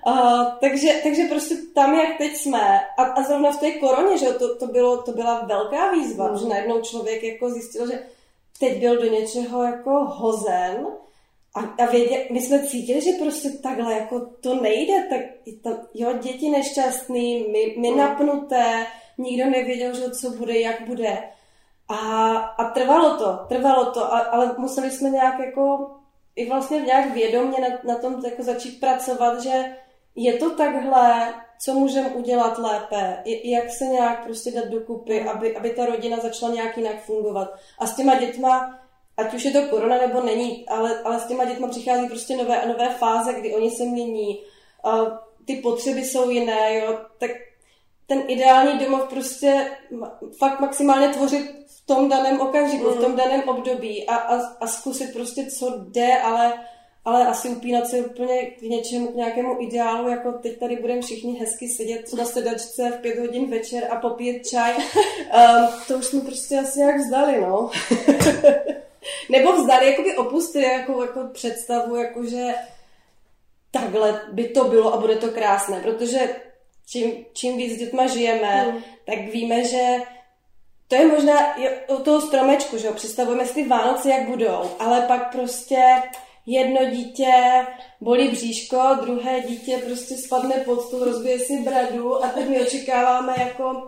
Uh, 0.06 0.46
takže, 0.60 1.00
takže 1.02 1.22
prostě 1.28 1.54
tam, 1.74 1.94
jak 1.94 2.18
teď 2.18 2.36
jsme, 2.36 2.80
a, 2.96 3.02
a 3.02 3.22
zrovna 3.22 3.52
v 3.52 3.60
té 3.60 3.70
koroně, 3.70 4.18
že 4.18 4.26
to, 4.26 4.56
to, 4.56 4.66
bylo, 4.66 5.02
to 5.02 5.12
byla 5.12 5.44
velká 5.44 5.90
výzva, 5.90 6.28
mm. 6.28 6.38
že 6.38 6.48
najednou 6.48 6.80
člověk 6.80 7.22
jako 7.22 7.50
zjistil, 7.50 7.90
že 7.90 8.02
teď 8.60 8.80
byl 8.80 8.96
do 8.96 9.06
něčeho 9.06 9.62
jako 9.62 9.90
hozen, 9.90 10.86
a, 11.54 11.60
a 11.60 11.86
vědě, 11.86 12.26
my 12.30 12.40
jsme 12.40 12.66
cítili, 12.66 13.00
že 13.00 13.10
prostě 13.18 13.50
takhle 13.50 13.94
jako 13.94 14.20
to 14.20 14.62
nejde, 14.62 15.06
tak 15.10 15.20
to, 15.62 15.78
jo, 15.94 16.12
děti 16.12 16.50
nešťastný, 16.50 17.46
my, 17.52 17.74
my 17.78 17.90
mm. 17.90 17.98
napnuté, 17.98 18.86
nikdo 19.18 19.50
nevěděl, 19.50 19.94
že 19.94 20.10
co 20.10 20.30
bude, 20.30 20.60
jak 20.60 20.86
bude. 20.86 21.18
A, 21.88 22.36
a 22.36 22.70
trvalo 22.70 23.16
to, 23.18 23.46
trvalo 23.48 23.92
to, 23.92 24.14
a, 24.14 24.18
ale 24.18 24.54
museli 24.58 24.90
jsme 24.90 25.10
nějak 25.10 25.38
jako 25.38 25.90
i 26.36 26.48
vlastně 26.48 26.80
nějak 26.80 27.14
vědomě 27.14 27.58
na, 27.60 27.94
na 27.94 28.00
tom 28.00 28.24
jako 28.24 28.42
začít 28.42 28.80
pracovat, 28.80 29.42
že 29.42 29.76
je 30.14 30.32
to 30.32 30.50
takhle, 30.50 31.34
co 31.62 31.74
můžeme 31.74 32.08
udělat 32.08 32.58
lépe, 32.58 33.22
jak 33.44 33.70
se 33.70 33.84
nějak 33.84 34.24
prostě 34.24 34.50
dát 34.50 34.68
dokupy, 34.68 35.20
aby, 35.20 35.56
aby 35.56 35.70
ta 35.70 35.86
rodina 35.86 36.16
začala 36.16 36.54
nějak 36.54 36.76
jinak 36.76 37.02
fungovat. 37.02 37.48
A 37.78 37.86
s 37.86 37.96
těma 37.96 38.14
dětma 38.14 38.79
ať 39.20 39.34
už 39.34 39.44
je 39.44 39.50
to 39.50 39.62
korona 39.62 39.98
nebo 39.98 40.22
není, 40.22 40.68
ale, 40.68 41.02
ale 41.04 41.20
s 41.20 41.24
těma 41.24 41.44
dětma 41.44 41.68
přichází 41.68 42.08
prostě 42.08 42.36
nové 42.36 42.60
a 42.60 42.68
nové 42.68 42.88
fáze, 42.88 43.32
kdy 43.32 43.54
oni 43.54 43.70
se 43.70 43.84
mění, 43.84 44.40
uh, 44.84 45.08
ty 45.44 45.56
potřeby 45.56 46.04
jsou 46.04 46.30
jiné, 46.30 46.78
jo, 46.78 46.98
tak, 47.18 47.30
ten 48.06 48.22
ideální 48.28 48.78
domov 48.78 49.08
prostě 49.08 49.70
fakt 50.38 50.60
maximálně 50.60 51.08
tvořit 51.08 51.50
v 51.66 51.86
tom 51.86 52.08
daném 52.08 52.40
okamžiku, 52.40 52.90
mm. 52.90 52.94
v 52.94 53.00
tom 53.00 53.16
daném 53.16 53.48
období 53.48 54.06
a, 54.06 54.16
a, 54.16 54.40
a 54.60 54.66
zkusit 54.66 55.12
prostě, 55.12 55.46
co 55.46 55.74
jde, 55.78 56.18
ale 56.22 56.52
ale 57.04 57.26
asi 57.26 57.48
upínat 57.48 57.86
se 57.86 57.96
úplně 57.96 58.46
k 58.46 58.62
něčemu, 58.62 59.06
k 59.06 59.14
nějakému 59.14 59.56
ideálu, 59.62 60.08
jako 60.08 60.32
teď 60.32 60.58
tady 60.58 60.76
budeme 60.76 61.02
všichni 61.02 61.38
hezky 61.38 61.68
sedět 61.68 62.12
na 62.18 62.24
sedačce 62.24 62.90
v 62.90 63.00
pět 63.00 63.18
hodin 63.18 63.50
večer 63.50 63.88
a 63.90 63.96
popít 63.96 64.48
čaj. 64.48 64.76
Um, 64.76 65.68
to 65.88 65.94
už 65.94 66.06
jsme 66.06 66.20
prostě 66.20 66.58
asi 66.58 66.80
jak 66.80 66.96
vzdali, 66.96 67.40
no. 67.40 67.70
Nebo 69.28 69.52
vzdali, 69.52 69.86
jako 69.90 70.02
by 70.02 70.16
opustili 70.16 70.64
jako, 70.64 71.02
jako 71.02 71.20
představu, 71.32 71.96
jakože 71.96 72.54
takhle 73.70 74.22
by 74.32 74.48
to 74.48 74.64
bylo 74.64 74.94
a 74.94 75.00
bude 75.00 75.16
to 75.16 75.28
krásné, 75.28 75.80
protože 75.80 76.36
čím, 76.86 77.24
čím 77.32 77.56
víc 77.56 77.78
dětma 77.78 78.06
žijeme, 78.06 78.62
hmm. 78.62 78.82
tak 79.06 79.18
víme, 79.18 79.64
že 79.64 79.98
to 80.88 80.94
je 80.94 81.06
možná 81.06 81.56
o 81.86 81.96
toho 81.96 82.20
stromečku, 82.20 82.78
že 82.78 82.86
jo, 82.86 82.92
představujeme 82.92 83.46
si 83.46 83.54
ty 83.54 83.68
Vánoce, 83.68 84.10
jak 84.10 84.28
budou, 84.28 84.70
ale 84.78 85.00
pak 85.00 85.32
prostě 85.32 86.02
jedno 86.46 86.90
dítě 86.90 87.32
bolí 88.00 88.28
bříško, 88.28 88.80
druhé 89.02 89.40
dítě 89.40 89.82
prostě 89.86 90.16
spadne 90.16 90.54
pod 90.54 90.82
stůl, 90.82 91.04
rozbije 91.04 91.38
si 91.38 91.62
bradu 91.62 92.24
a 92.24 92.28
teď 92.28 92.48
my 92.48 92.60
očekáváme 92.60 93.34
jako 93.38 93.86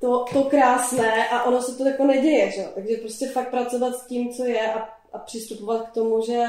to, 0.00 0.24
to 0.32 0.42
krásné 0.42 1.28
a 1.28 1.42
ono 1.42 1.62
se 1.62 1.78
to 1.78 1.88
jako 1.88 2.04
neděje, 2.04 2.50
že? 2.50 2.64
takže 2.74 2.96
prostě 2.96 3.28
fakt 3.28 3.50
pracovat 3.50 3.94
s 3.94 4.06
tím, 4.06 4.32
co 4.32 4.44
je 4.44 4.72
a, 4.72 4.88
a 5.12 5.18
přistupovat 5.18 5.88
k 5.88 5.94
tomu, 5.94 6.24
že 6.26 6.44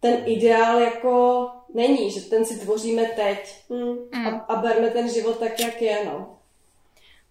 ten 0.00 0.22
ideál 0.26 0.80
jako 0.80 1.46
není, 1.74 2.10
že 2.10 2.20
ten 2.20 2.44
si 2.44 2.58
tvoříme 2.58 3.04
teď 3.04 3.64
mm. 3.68 4.26
a, 4.26 4.28
a 4.28 4.56
berme 4.56 4.90
ten 4.90 5.14
život 5.14 5.38
tak, 5.38 5.60
jak 5.60 5.82
je, 5.82 6.04
no. 6.04 6.38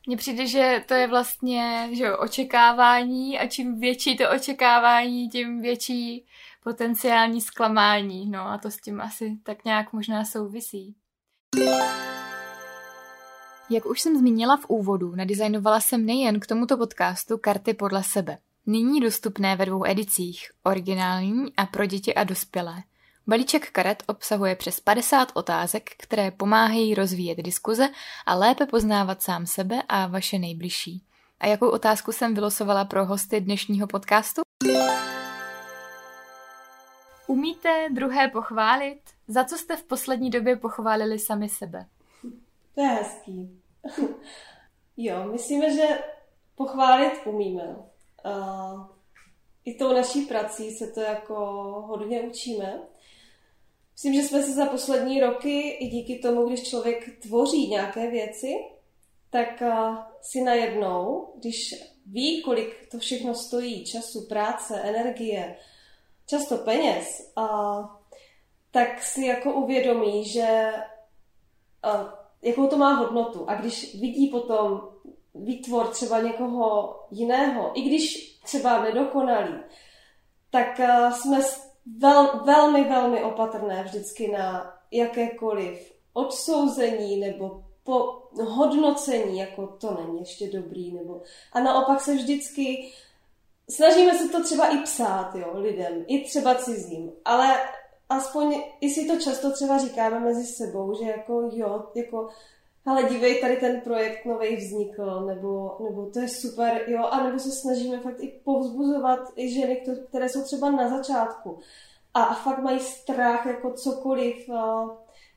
Mně 0.08 0.18
přijde, 0.18 0.48
že 0.48 0.84
to 0.88 0.94
je 0.94 1.08
vlastně 1.08 1.90
že 1.92 2.04
jo, 2.04 2.18
očekávání 2.18 3.40
a 3.40 3.48
čím 3.48 3.80
větší 3.80 4.18
to 4.18 4.32
očekávání, 4.32 5.30
tím 5.30 5.62
větší 5.62 6.26
potenciální 6.64 7.42
zklamání. 7.42 8.30
No 8.30 8.40
a 8.40 8.58
to 8.58 8.72
s 8.72 8.78
tím 8.78 9.02
asi 9.02 9.38
tak 9.44 9.66
nějak 9.66 9.94
možná 9.94 10.26
souvisí. 10.26 10.96
Jak 13.70 13.86
už 13.86 14.02
jsem 14.02 14.18
zmínila 14.18 14.58
v 14.58 14.66
úvodu, 14.68 15.16
nadizajnovala 15.16 15.80
jsem 15.80 16.06
nejen 16.06 16.40
k 16.40 16.48
tomuto 16.48 16.78
podcastu 16.78 17.38
karty 17.38 17.74
podle 17.74 18.04
sebe. 18.04 18.38
Nyní 18.66 19.00
dostupné 19.00 19.56
ve 19.56 19.66
dvou 19.66 19.86
edicích, 19.86 20.52
originální 20.64 21.56
a 21.58 21.66
pro 21.66 21.86
děti 21.86 22.14
a 22.14 22.24
dospělé. 22.24 22.84
Balíček 23.28 23.72
karet 23.72 24.04
obsahuje 24.08 24.56
přes 24.56 24.80
50 24.80 25.32
otázek, 25.34 25.90
které 25.98 26.32
pomáhají 26.32 26.96
rozvíjet 26.96 27.38
diskuze 27.38 27.90
a 28.26 28.36
lépe 28.36 28.66
poznávat 28.66 29.22
sám 29.22 29.46
sebe 29.46 29.84
a 29.90 30.08
vaše 30.08 30.40
nejbližší. 30.40 31.04
A 31.40 31.48
jakou 31.48 31.70
otázku 31.70 32.12
jsem 32.12 32.34
vylosovala 32.34 32.86
pro 32.86 33.06
hosty 33.06 33.42
dnešního 33.42 33.88
podcastu? 33.88 34.42
Umíte 37.28 37.88
druhé 37.92 38.28
pochválit? 38.28 39.02
Za 39.28 39.44
co 39.44 39.58
jste 39.58 39.78
v 39.78 39.84
poslední 39.84 40.30
době 40.30 40.56
pochválili 40.56 41.20
sami 41.20 41.50
sebe? 41.50 41.86
To 42.76 42.82
je 42.82 42.88
hezký. 42.88 43.62
jo, 44.98 45.28
myslíme, 45.32 45.76
že 45.76 46.00
pochválit 46.56 47.14
umíme. 47.26 47.76
Uh, 48.26 48.86
I 49.66 49.74
tou 49.74 49.94
naší 49.94 50.22
prací 50.22 50.72
se 50.72 50.88
to 50.88 51.02
jako 51.02 51.36
hodně 51.88 52.22
učíme. 52.22 52.80
Myslím, 53.94 54.14
že 54.14 54.28
jsme 54.28 54.44
se 54.44 54.54
za 54.54 54.66
poslední 54.66 55.20
roky, 55.20 55.70
i 55.70 55.88
díky 55.88 56.20
tomu, 56.20 56.48
když 56.48 56.70
člověk 56.70 57.20
tvoří 57.22 57.68
nějaké 57.70 58.10
věci, 58.10 58.56
tak 59.30 59.64
si 60.22 60.42
najednou, 60.42 61.34
když 61.36 61.76
ví, 62.06 62.42
kolik 62.42 62.90
to 62.92 63.00
všechno 63.00 63.36
stojí, 63.36 63.86
času, 63.86 64.28
práce, 64.28 64.82
energie, 64.82 65.56
často 66.26 66.58
peněz, 66.58 67.32
a, 67.36 67.78
tak 68.72 69.04
si 69.04 69.26
jako 69.26 69.54
uvědomí, 69.54 70.26
že 70.26 70.74
a, 71.84 72.25
jakou 72.46 72.68
to 72.68 72.78
má 72.78 72.94
hodnotu. 72.94 73.50
A 73.50 73.56
když 73.56 74.00
vidí 74.00 74.28
potom 74.28 74.82
výtvor 75.36 75.88
třeba 75.88 76.22
někoho 76.22 76.96
jiného, 77.12 77.72
i 77.74 77.82
když 77.82 78.38
třeba 78.44 78.84
nedokonalý, 78.84 79.54
tak 80.50 80.80
a, 80.80 81.12
jsme 81.12 81.40
vel, 81.98 82.42
velmi, 82.46 82.84
velmi 82.84 83.24
opatrné 83.24 83.84
vždycky 83.84 84.32
na 84.32 84.74
jakékoliv 84.92 85.94
odsouzení 86.14 87.18
nebo 87.18 87.64
po 87.84 88.22
hodnocení, 88.44 89.40
jako 89.40 89.68
to 89.68 89.98
není 90.02 90.20
ještě 90.20 90.48
dobrý, 90.48 90.92
nebo 90.92 91.22
a 91.54 91.60
naopak 91.60 92.02
se 92.02 92.14
vždycky 92.14 92.92
snažíme 93.70 94.18
se 94.18 94.30
to 94.30 94.44
třeba 94.44 94.68
i 94.68 94.78
psát, 94.78 95.36
jo, 95.36 95.52
lidem, 95.54 96.06
i 96.08 96.24
třeba 96.24 96.56
cizím, 96.56 97.12
ale 97.26 97.60
aspoň 98.10 98.62
i 98.82 98.90
si 98.90 99.06
to 99.08 99.20
často 99.20 99.52
třeba 99.52 99.78
říkáme 99.78 100.20
mezi 100.20 100.46
sebou, 100.46 100.94
že 100.94 101.06
jako 101.06 101.50
jo, 101.54 101.86
jako 101.96 102.30
ale 102.86 103.04
dívej, 103.04 103.42
tady 103.42 103.58
ten 103.58 103.82
projekt 103.82 104.26
nový 104.26 104.56
vznikl, 104.56 105.22
nebo, 105.26 105.78
nebo 105.84 106.06
to 106.06 106.20
je 106.20 106.30
super, 106.30 106.84
jo, 106.88 107.04
a 107.04 107.24
nebo 107.24 107.40
se 107.40 107.52
snažíme 107.52 108.00
fakt 108.00 108.20
i 108.20 108.28
povzbuzovat 108.44 109.20
i 109.36 109.50
ženy, 109.50 109.84
které 110.10 110.30
jsou 110.30 110.44
třeba 110.44 110.72
na 110.72 110.98
začátku 110.98 111.60
a, 112.14 112.24
a 112.24 112.34
fakt 112.34 112.60
mají 112.60 112.80
strach 112.80 113.46
jako 113.46 113.74
cokoliv 113.74 114.50
a, 114.50 114.90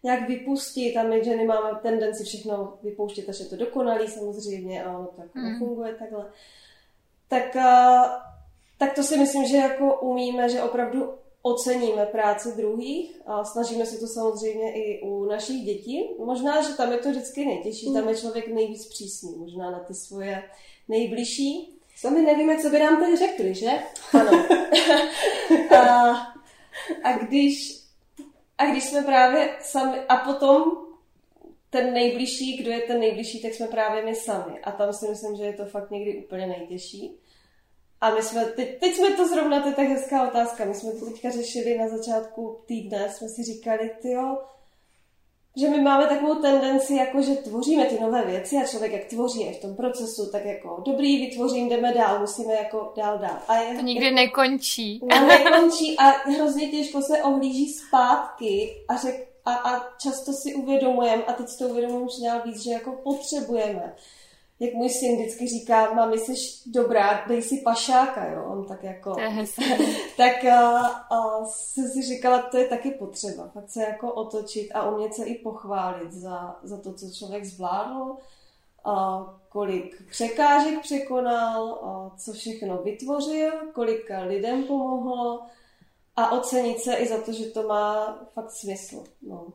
nějak 0.02 0.28
vypustit 0.28 0.96
a 0.96 1.02
my 1.02 1.24
ženy 1.24 1.46
máme 1.46 1.78
tendenci 1.82 2.24
všechno 2.24 2.78
vypouštět, 2.82 3.28
až 3.28 3.40
je 3.40 3.46
to 3.46 3.56
dokonalý 3.56 4.08
samozřejmě 4.08 4.84
a 4.84 4.98
ono 4.98 5.06
tak 5.16 5.34
mm. 5.34 5.44
nefunguje 5.44 5.94
takhle 5.94 6.32
tak, 7.28 7.56
eh, 7.56 8.02
tak 8.78 8.94
to 8.94 9.02
si 9.02 9.18
myslím, 9.18 9.46
že 9.46 9.56
jako 9.56 10.00
umíme, 10.00 10.48
že 10.48 10.62
opravdu 10.62 11.14
oceníme 11.54 12.06
práci 12.06 12.52
druhých 12.56 13.20
a 13.26 13.44
snažíme 13.44 13.86
se 13.86 13.98
to 13.98 14.06
samozřejmě 14.06 14.72
i 14.72 15.00
u 15.02 15.24
našich 15.24 15.64
dětí. 15.64 16.10
Možná, 16.18 16.62
že 16.62 16.76
tam 16.76 16.92
je 16.92 16.98
to 16.98 17.10
vždycky 17.10 17.46
nejtěžší, 17.46 17.92
tam 17.92 18.08
je 18.08 18.16
člověk 18.16 18.48
nejvíc 18.48 18.86
přísný, 18.86 19.36
možná 19.36 19.70
na 19.70 19.78
ty 19.78 19.94
svoje 19.94 20.42
nejbližší. 20.88 21.74
Sami 21.96 22.22
nevíme, 22.22 22.58
co 22.58 22.70
by 22.70 22.78
nám 22.78 23.00
tady 23.00 23.16
řekli, 23.16 23.54
že? 23.54 23.70
Ano. 24.12 24.46
a, 25.78 26.10
a, 27.04 27.12
když, 27.12 27.82
a 28.58 28.66
když 28.66 28.84
jsme 28.84 29.02
právě 29.02 29.56
sami, 29.60 29.98
a 30.08 30.16
potom 30.16 30.72
ten 31.70 31.92
nejbližší, 31.92 32.56
kdo 32.56 32.70
je 32.70 32.80
ten 32.80 33.00
nejbližší, 33.00 33.42
tak 33.42 33.54
jsme 33.54 33.66
právě 33.66 34.04
my 34.04 34.14
sami. 34.14 34.60
A 34.60 34.72
tam 34.72 34.92
si 34.92 35.08
myslím, 35.08 35.36
že 35.36 35.44
je 35.44 35.52
to 35.52 35.64
fakt 35.64 35.90
někdy 35.90 36.24
úplně 36.24 36.46
nejtěžší. 36.46 37.18
A 38.00 38.14
my 38.14 38.22
jsme, 38.22 38.44
teď, 38.44 38.80
teď 38.80 38.94
jsme 38.94 39.10
to 39.10 39.28
zrovna, 39.28 39.60
to 39.60 39.68
je 39.68 39.74
tak 39.74 39.88
hezká 39.88 40.28
otázka, 40.28 40.64
my 40.64 40.74
jsme 40.74 40.92
to 40.92 41.06
teďka 41.06 41.30
řešili 41.30 41.78
na 41.78 41.88
začátku 41.88 42.60
týdne, 42.66 43.12
jsme 43.12 43.28
si 43.28 43.42
říkali, 43.42 43.90
jo, 44.04 44.38
že 45.60 45.68
my 45.68 45.80
máme 45.80 46.06
takovou 46.06 46.34
tendenci, 46.34 46.94
jako 46.94 47.22
že 47.22 47.34
tvoříme 47.34 47.84
ty 47.84 48.00
nové 48.00 48.24
věci 48.24 48.56
a 48.56 48.66
člověk 48.66 48.92
jak 48.92 49.04
tvoří 49.04 49.40
je 49.40 49.52
v 49.52 49.60
tom 49.60 49.76
procesu, 49.76 50.30
tak 50.32 50.44
jako 50.44 50.82
dobrý, 50.86 51.26
vytvořím, 51.26 51.68
jdeme 51.68 51.94
dál, 51.94 52.20
musíme 52.20 52.54
jako 52.54 52.92
dál 52.96 53.18
dál. 53.18 53.38
A 53.48 53.56
je, 53.56 53.74
to 53.74 53.82
nikdy 53.82 54.04
je, 54.04 54.12
nekončí. 54.12 55.00
A 55.10 55.20
nekončí 55.20 55.96
a 55.98 56.08
hrozně 56.10 56.68
těžko 56.68 57.02
se 57.02 57.22
ohlíží 57.22 57.72
zpátky 57.72 58.74
a 58.88 58.96
řek, 58.96 59.28
a, 59.44 59.54
a 59.54 59.86
často 60.02 60.32
si 60.32 60.54
uvědomujeme, 60.54 61.24
a 61.24 61.32
teď 61.32 61.48
si 61.48 61.58
to 61.58 61.64
uvědomujeme 61.64 62.10
dál 62.24 62.40
víc, 62.44 62.62
že 62.62 62.70
jako 62.70 62.92
potřebujeme. 62.92 63.94
Jak 64.60 64.74
můj 64.74 64.90
syn 64.90 65.16
vždycky 65.16 65.48
říká, 65.48 65.94
mami, 65.94 66.18
jsi 66.18 66.32
dobrá, 66.66 67.24
dej 67.28 67.42
si 67.42 67.60
pašáka, 67.64 68.28
jo, 68.30 68.44
on 68.44 68.64
tak 68.64 68.84
jako... 68.84 69.14
To 69.14 69.20
je 69.20 69.46
tak 70.16 70.44
a, 70.44 70.78
a 70.86 71.44
jsem 71.44 71.88
si 71.88 72.02
říkala, 72.02 72.42
to 72.42 72.58
je 72.58 72.68
taky 72.68 72.90
potřeba, 72.90 73.48
fakt 73.48 73.70
se 73.70 73.82
jako 73.82 74.12
otočit 74.12 74.70
a 74.74 74.90
umět 74.90 75.14
se 75.14 75.24
i 75.24 75.34
pochválit 75.38 76.12
za, 76.12 76.56
za 76.62 76.76
to, 76.76 76.94
co 76.94 77.06
člověk 77.18 77.44
zvládl, 77.44 78.16
a 78.84 79.24
kolik 79.48 80.10
překážek 80.10 80.80
překonal, 80.80 81.72
a 81.72 82.16
co 82.18 82.32
všechno 82.32 82.82
vytvořil, 82.82 83.52
kolika 83.72 84.20
lidem 84.20 84.64
pomohlo, 84.64 85.42
a 86.16 86.32
ocenit 86.32 86.80
se 86.80 86.94
i 86.94 87.08
za 87.08 87.20
to, 87.20 87.32
že 87.32 87.46
to 87.46 87.62
má 87.62 88.18
fakt 88.34 88.50
smysl. 88.50 89.04
No. 89.22 89.46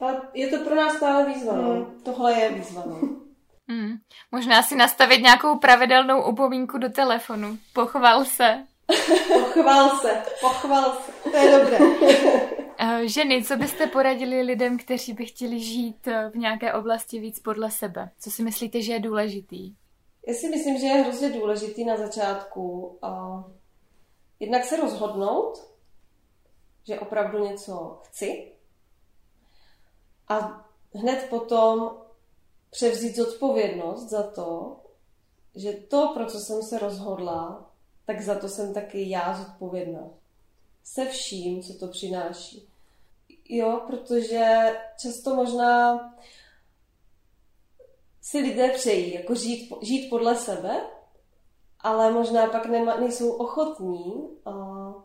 Ale 0.00 0.22
je 0.34 0.48
to 0.48 0.64
pro 0.64 0.74
nás 0.74 0.96
stále 0.96 1.26
výzva. 1.26 1.56
No. 1.56 1.74
Mm, 1.74 2.00
tohle 2.02 2.40
je 2.40 2.52
výzva. 2.52 2.82
No. 2.86 3.23
Mm. 3.68 3.96
Možná 4.32 4.62
si 4.62 4.76
nastavit 4.76 5.22
nějakou 5.22 5.58
pravidelnou 5.58 6.22
upomínku 6.22 6.78
do 6.78 6.88
telefonu. 6.88 7.58
Pochval 7.72 8.24
se. 8.24 8.66
pochval 9.32 9.98
se, 9.98 10.22
pochval 10.40 10.92
se. 10.92 11.30
To 11.30 11.36
je 11.36 11.58
dobré. 11.58 11.78
Eh, 12.78 13.08
ženy, 13.08 13.44
co 13.44 13.56
byste 13.56 13.86
poradili 13.86 14.42
lidem, 14.42 14.78
kteří 14.78 15.12
by 15.12 15.26
chtěli 15.26 15.60
žít 15.60 16.08
eh, 16.08 16.30
v 16.30 16.36
nějaké 16.36 16.72
oblasti 16.72 17.20
víc 17.20 17.40
podle 17.40 17.70
sebe? 17.70 18.10
Co 18.20 18.30
si 18.30 18.42
myslíte, 18.42 18.82
že 18.82 18.92
je 18.92 19.00
důležitý? 19.00 19.74
Já 20.28 20.34
si 20.34 20.48
myslím, 20.48 20.78
že 20.78 20.86
je 20.86 21.02
hrozně 21.02 21.30
důležitý 21.30 21.84
na 21.84 21.96
začátku 21.96 22.98
jednak 24.40 24.64
se 24.64 24.76
rozhodnout, 24.76 25.52
že 26.86 27.00
opravdu 27.00 27.38
něco 27.38 28.00
chci 28.04 28.52
a 30.28 30.64
hned 30.94 31.26
potom 31.30 31.96
převzít 32.74 33.16
zodpovědnost 33.16 34.10
za 34.10 34.22
to, 34.22 34.76
že 35.54 35.72
to, 35.72 36.10
pro 36.14 36.26
co 36.26 36.38
jsem 36.38 36.62
se 36.62 36.78
rozhodla, 36.78 37.70
tak 38.06 38.20
za 38.20 38.34
to 38.34 38.48
jsem 38.48 38.74
taky 38.74 39.10
já 39.10 39.34
zodpovědná. 39.44 40.10
Se 40.84 41.04
vším, 41.04 41.62
co 41.62 41.74
to 41.74 41.88
přináší. 41.88 42.68
Jo, 43.48 43.80
protože 43.86 44.76
často 45.02 45.34
možná 45.34 46.00
si 48.22 48.38
lidé 48.38 48.68
přejí 48.68 49.14
jako 49.14 49.34
žít, 49.34 49.72
žít 49.82 50.10
podle 50.10 50.36
sebe, 50.36 50.80
ale 51.80 52.12
možná 52.12 52.46
pak 52.46 52.66
nema, 52.66 52.96
nejsou 53.00 53.32
ochotní 53.32 54.14
uh, 54.44 55.02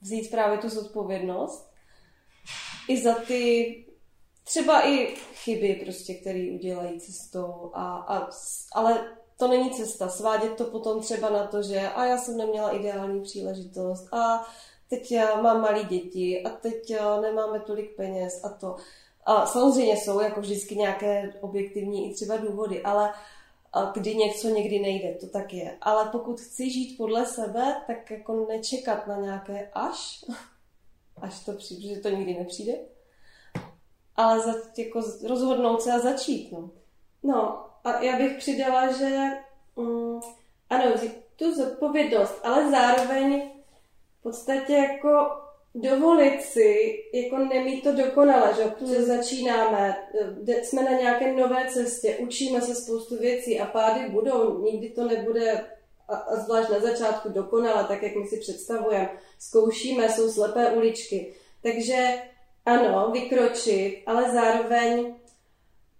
vzít 0.00 0.30
právě 0.30 0.58
tu 0.58 0.68
zodpovědnost 0.68 1.70
i 2.88 3.02
za 3.02 3.14
ty 3.14 3.91
třeba 4.44 4.88
i 4.88 5.06
chyby, 5.16 5.80
prostě, 5.84 6.14
které 6.14 6.48
udělají 6.54 7.00
cestou. 7.00 7.70
A, 7.74 7.96
a, 7.96 8.30
ale 8.72 9.04
to 9.36 9.48
není 9.48 9.70
cesta. 9.70 10.08
Svádět 10.08 10.56
to 10.56 10.64
potom 10.64 11.00
třeba 11.00 11.30
na 11.30 11.46
to, 11.46 11.62
že 11.62 11.80
a 11.80 12.04
já 12.04 12.18
jsem 12.18 12.36
neměla 12.36 12.70
ideální 12.70 13.22
příležitost 13.22 14.14
a 14.14 14.46
teď 14.90 15.14
mám 15.42 15.60
malé 15.60 15.84
děti 15.84 16.42
a 16.42 16.50
teď 16.50 16.92
nemáme 17.20 17.60
tolik 17.60 17.96
peněz 17.96 18.44
a 18.44 18.48
to. 18.48 18.76
A 19.24 19.46
samozřejmě 19.46 19.96
jsou 19.96 20.20
jako 20.20 20.40
vždycky 20.40 20.76
nějaké 20.76 21.32
objektivní 21.40 22.10
i 22.10 22.14
třeba 22.14 22.36
důvody, 22.36 22.82
ale 22.82 23.12
kdy 23.94 24.14
něco 24.14 24.48
někdy 24.48 24.78
nejde, 24.78 25.14
to 25.14 25.26
tak 25.26 25.52
je. 25.54 25.78
Ale 25.80 26.08
pokud 26.12 26.40
chci 26.40 26.70
žít 26.70 26.96
podle 26.96 27.26
sebe, 27.26 27.82
tak 27.86 28.10
jako 28.10 28.46
nečekat 28.48 29.06
na 29.06 29.16
nějaké 29.16 29.70
až, 29.72 30.24
až 31.16 31.44
to 31.44 31.52
přijde, 31.52 31.88
protože 31.88 32.00
to 32.00 32.08
nikdy 32.08 32.34
nepřijde, 32.34 32.72
ale 34.16 34.40
za, 34.40 34.54
jako 34.78 35.02
rozhodnout 35.28 35.82
se 35.82 35.92
a 35.92 35.98
začít. 35.98 36.52
No. 36.52 36.70
no 37.22 37.66
a 37.84 38.02
já 38.02 38.16
bych 38.16 38.38
přidala, 38.38 38.92
že 38.92 39.30
um, 39.74 40.20
ano, 40.70 40.84
tu 41.36 41.54
zodpovědnost, 41.54 42.40
ale 42.42 42.70
zároveň 42.70 43.50
v 44.20 44.22
podstatě 44.22 44.72
jako 44.72 45.42
dovolit 45.74 46.42
si 46.42 46.98
jako 47.14 47.38
nemít 47.38 47.84
to 47.84 47.92
dokonale, 47.92 48.54
že? 48.56 48.64
protože 48.64 48.96
hmm. 48.96 49.06
začínáme, 49.06 49.96
jsme 50.62 50.82
na 50.82 50.90
nějaké 50.90 51.32
nové 51.32 51.66
cestě, 51.68 52.16
učíme 52.16 52.60
se 52.60 52.74
spoustu 52.74 53.18
věcí 53.18 53.60
a 53.60 53.66
pády 53.66 54.08
budou, 54.08 54.62
nikdy 54.62 54.90
to 54.90 55.04
nebude 55.04 55.64
a, 56.08 56.16
a 56.16 56.36
zvlášť 56.36 56.70
na 56.70 56.80
začátku 56.80 57.28
dokonale, 57.28 57.84
tak 57.84 58.02
jak 58.02 58.16
my 58.16 58.26
si 58.26 58.36
představujeme. 58.36 59.10
Zkoušíme, 59.38 60.08
jsou 60.08 60.30
slepé 60.30 60.72
uličky. 60.72 61.34
Takže 61.62 62.22
ano, 62.66 63.10
vykročit, 63.12 64.02
ale 64.06 64.32
zároveň 64.32 65.14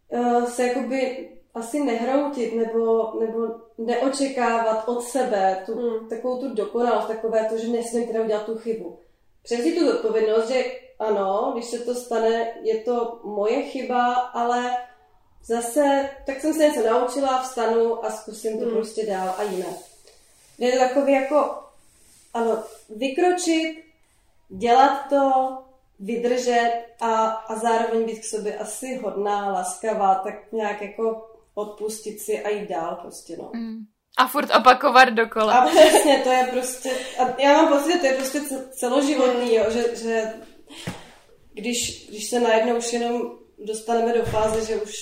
uh, 0.08 0.44
se 0.44 0.66
jakoby 0.66 1.28
asi 1.54 1.84
nehroutit 1.84 2.54
nebo, 2.54 3.12
nebo 3.20 3.54
neočekávat 3.78 4.88
od 4.88 5.04
sebe 5.04 5.62
tu, 5.66 5.74
hmm. 5.74 6.08
takovou 6.08 6.40
tu 6.40 6.54
dokonalost, 6.54 7.08
takové 7.08 7.44
to, 7.44 7.58
že 7.58 7.68
nesmím 7.68 8.06
teda 8.06 8.24
udělat 8.24 8.46
tu 8.46 8.58
chybu. 8.58 8.98
Převzít 9.42 9.78
tu 9.78 9.90
odpovědnost, 9.90 10.48
že 10.48 10.64
ano, 10.98 11.50
když 11.54 11.64
se 11.64 11.78
to 11.78 11.94
stane, 11.94 12.54
je 12.62 12.78
to 12.78 13.20
moje 13.24 13.62
chyba, 13.62 14.14
ale 14.14 14.76
zase, 15.44 16.10
tak 16.26 16.40
jsem 16.40 16.54
se 16.54 16.68
něco 16.68 16.86
naučila, 16.86 17.42
vstanu 17.42 18.04
a 18.04 18.10
zkusím 18.10 18.58
to 18.58 18.64
hmm. 18.64 18.74
prostě 18.74 19.06
dál 19.06 19.34
a 19.38 19.42
jinak. 19.42 19.76
Je 20.58 20.72
to 20.72 20.78
takový 20.78 21.12
jako, 21.12 21.54
ano, 22.34 22.62
vykročit, 22.96 23.84
dělat 24.48 24.98
to, 25.08 25.58
vydržet 26.02 26.84
a, 27.00 27.26
a 27.26 27.56
zároveň 27.56 28.06
být 28.06 28.18
k 28.18 28.24
sobě 28.24 28.58
asi 28.58 28.96
hodná, 28.96 29.52
laskavá, 29.52 30.14
tak 30.14 30.52
nějak 30.52 30.82
jako 30.82 31.28
odpustit 31.54 32.20
si 32.20 32.42
a 32.42 32.48
jít 32.48 32.68
dál 32.68 32.98
prostě, 33.02 33.36
no. 33.36 33.50
Mm. 33.54 33.78
A 34.18 34.28
furt 34.28 34.56
opakovat 34.56 35.08
dokola. 35.08 35.52
A 35.52 35.68
přesně, 35.68 36.18
to 36.18 36.30
je 36.30 36.48
prostě, 36.52 36.90
a 37.18 37.40
já 37.40 37.52
mám 37.52 37.78
pocit, 37.78 37.92
že 37.92 37.98
to 37.98 38.06
je 38.06 38.12
prostě 38.12 38.40
celoživotný, 38.70 39.54
jo, 39.54 39.64
že, 39.70 39.96
že 39.96 40.32
když, 41.54 42.08
když 42.08 42.30
se 42.30 42.40
najednou 42.40 42.76
už 42.76 42.92
jenom 42.92 43.22
dostaneme 43.58 44.12
do 44.12 44.24
fáze, 44.24 44.66
že 44.66 44.76
už 44.76 44.92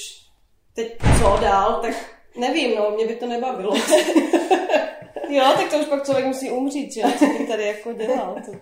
teď 0.75 0.97
co 1.19 1.39
dál, 1.41 1.79
tak 1.83 1.95
nevím, 2.37 2.75
no, 2.77 2.91
mě 2.91 3.07
by 3.07 3.17
to 3.17 3.27
nebavilo. 3.27 3.77
jo, 5.29 5.45
tak 5.57 5.71
to 5.71 5.79
už 5.79 5.87
pak 5.87 6.05
člověk 6.05 6.27
musí 6.27 6.51
umřít, 6.51 6.95
že? 6.95 7.03
Co 7.19 7.27
by 7.27 7.47
tady 7.47 7.67
jako 7.67 7.93
dělal. 7.93 8.37
To. 8.47 8.53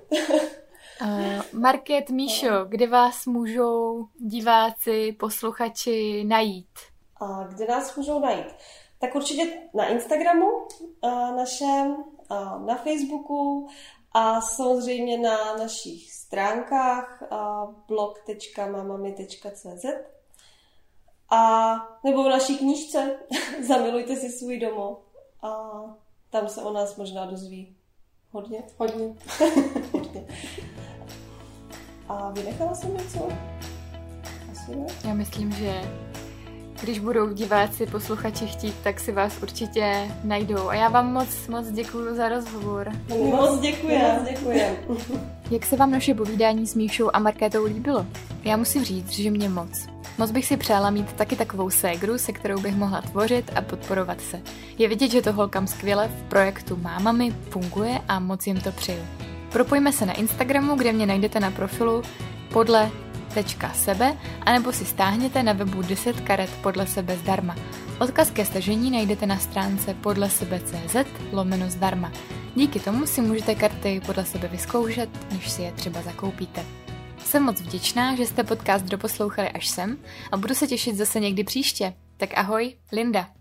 Uh, 1.02 1.42
Market, 1.52 2.10
Míšo, 2.10 2.64
kde 2.68 2.86
vás 2.86 3.26
můžou 3.26 4.06
diváci, 4.20 5.12
posluchači 5.12 6.24
najít? 6.24 6.78
A 7.20 7.44
kde 7.44 7.66
nás 7.66 7.96
můžou 7.96 8.20
najít? 8.20 8.46
Tak 8.98 9.14
určitě 9.14 9.62
na 9.74 9.86
Instagramu 9.86 10.46
uh, 10.46 11.36
našem, 11.36 11.96
uh, 12.30 12.66
na 12.66 12.76
Facebooku 12.76 13.68
a 14.12 14.40
samozřejmě 14.40 15.18
na 15.18 15.56
našich 15.56 16.12
stránkách 16.12 17.22
uh, 17.22 17.74
blog.mamami.cz 17.88 19.84
a 21.30 21.74
nebo 22.04 22.24
v 22.24 22.28
naší 22.28 22.58
knížce 22.58 23.18
Zamilujte 23.68 24.16
si 24.16 24.30
svůj 24.30 24.58
domov 24.58 24.98
a 25.42 25.70
tam 26.30 26.48
se 26.48 26.62
o 26.62 26.72
nás 26.72 26.96
možná 26.96 27.26
dozví 27.26 27.76
hodně. 28.30 28.62
Hodně. 28.78 29.14
hodně. 29.92 30.26
A 32.08 32.30
vynechala 32.30 32.74
jsem 32.74 32.94
něco? 32.96 33.28
Asi 34.52 34.76
ne. 34.76 34.86
Já 35.04 35.14
myslím, 35.14 35.52
že 35.52 35.82
když 36.80 36.98
budou 36.98 37.32
diváci, 37.32 37.86
posluchači 37.86 38.46
chtít, 38.46 38.74
tak 38.82 39.00
si 39.00 39.12
vás 39.12 39.42
určitě 39.42 40.10
najdou. 40.24 40.68
A 40.68 40.74
já 40.74 40.88
vám 40.88 41.12
moc, 41.12 41.48
moc 41.48 41.70
děkuji 41.70 42.16
za 42.16 42.28
rozhovor. 42.28 42.92
Moc 43.08 43.60
děkuji. 43.60 43.98
Moc 43.98 44.28
děkuji. 44.28 44.62
Jak 45.50 45.66
se 45.66 45.76
vám 45.76 45.90
naše 45.90 46.14
povídání 46.14 46.66
s 46.66 46.74
Míšou 46.74 47.10
a 47.12 47.18
Markétou 47.18 47.64
líbilo? 47.64 48.06
Já 48.44 48.56
musím 48.56 48.84
říct, 48.84 49.10
že 49.10 49.30
mě 49.30 49.48
moc. 49.48 49.86
Moc 50.18 50.30
bych 50.30 50.46
si 50.46 50.56
přála 50.56 50.90
mít 50.90 51.12
taky 51.12 51.36
takovou 51.36 51.70
ségru, 51.70 52.18
se 52.18 52.32
kterou 52.32 52.60
bych 52.60 52.76
mohla 52.76 53.00
tvořit 53.02 53.50
a 53.56 53.62
podporovat 53.62 54.20
se. 54.20 54.40
Je 54.78 54.88
vidět, 54.88 55.10
že 55.10 55.22
to 55.22 55.32
holkám 55.32 55.66
skvěle 55.66 56.08
v 56.08 56.28
projektu 56.28 56.76
Mámami 56.76 57.30
funguje 57.50 58.00
a 58.08 58.18
moc 58.18 58.46
jim 58.46 58.60
to 58.60 58.72
přeju. 58.72 59.27
Propojíme 59.52 59.92
se 59.92 60.06
na 60.06 60.12
Instagramu, 60.12 60.76
kde 60.76 60.92
mě 60.92 61.06
najdete 61.06 61.40
na 61.40 61.50
profilu 61.50 62.02
podle 62.52 62.90
sebe, 63.74 64.16
anebo 64.40 64.72
si 64.72 64.84
stáhněte 64.84 65.42
na 65.42 65.52
webu 65.52 65.82
10 65.82 66.20
karet 66.20 66.50
podle 66.62 66.86
sebe 66.86 67.16
zdarma. 67.16 67.56
Odkaz 68.00 68.30
ke 68.30 68.44
stažení 68.44 68.90
najdete 68.90 69.26
na 69.26 69.38
stránce 69.38 69.94
podle 69.94 70.30
sebe.cz 70.30 70.96
lomeno 71.32 71.70
zdarma. 71.70 72.12
Díky 72.54 72.80
tomu 72.80 73.06
si 73.06 73.20
můžete 73.20 73.54
karty 73.54 74.00
podle 74.06 74.24
sebe 74.24 74.48
vyzkoušet, 74.48 75.08
než 75.32 75.50
si 75.50 75.62
je 75.62 75.72
třeba 75.72 76.02
zakoupíte. 76.02 76.64
Jsem 77.24 77.42
moc 77.42 77.60
vděčná, 77.60 78.16
že 78.16 78.26
jste 78.26 78.44
podcast 78.44 78.84
doposlouchali 78.84 79.48
až 79.48 79.68
sem 79.68 79.98
a 80.32 80.36
budu 80.36 80.54
se 80.54 80.66
těšit 80.66 80.96
zase 80.96 81.20
někdy 81.20 81.44
příště. 81.44 81.94
Tak 82.16 82.30
ahoj, 82.34 82.74
Linda. 82.92 83.37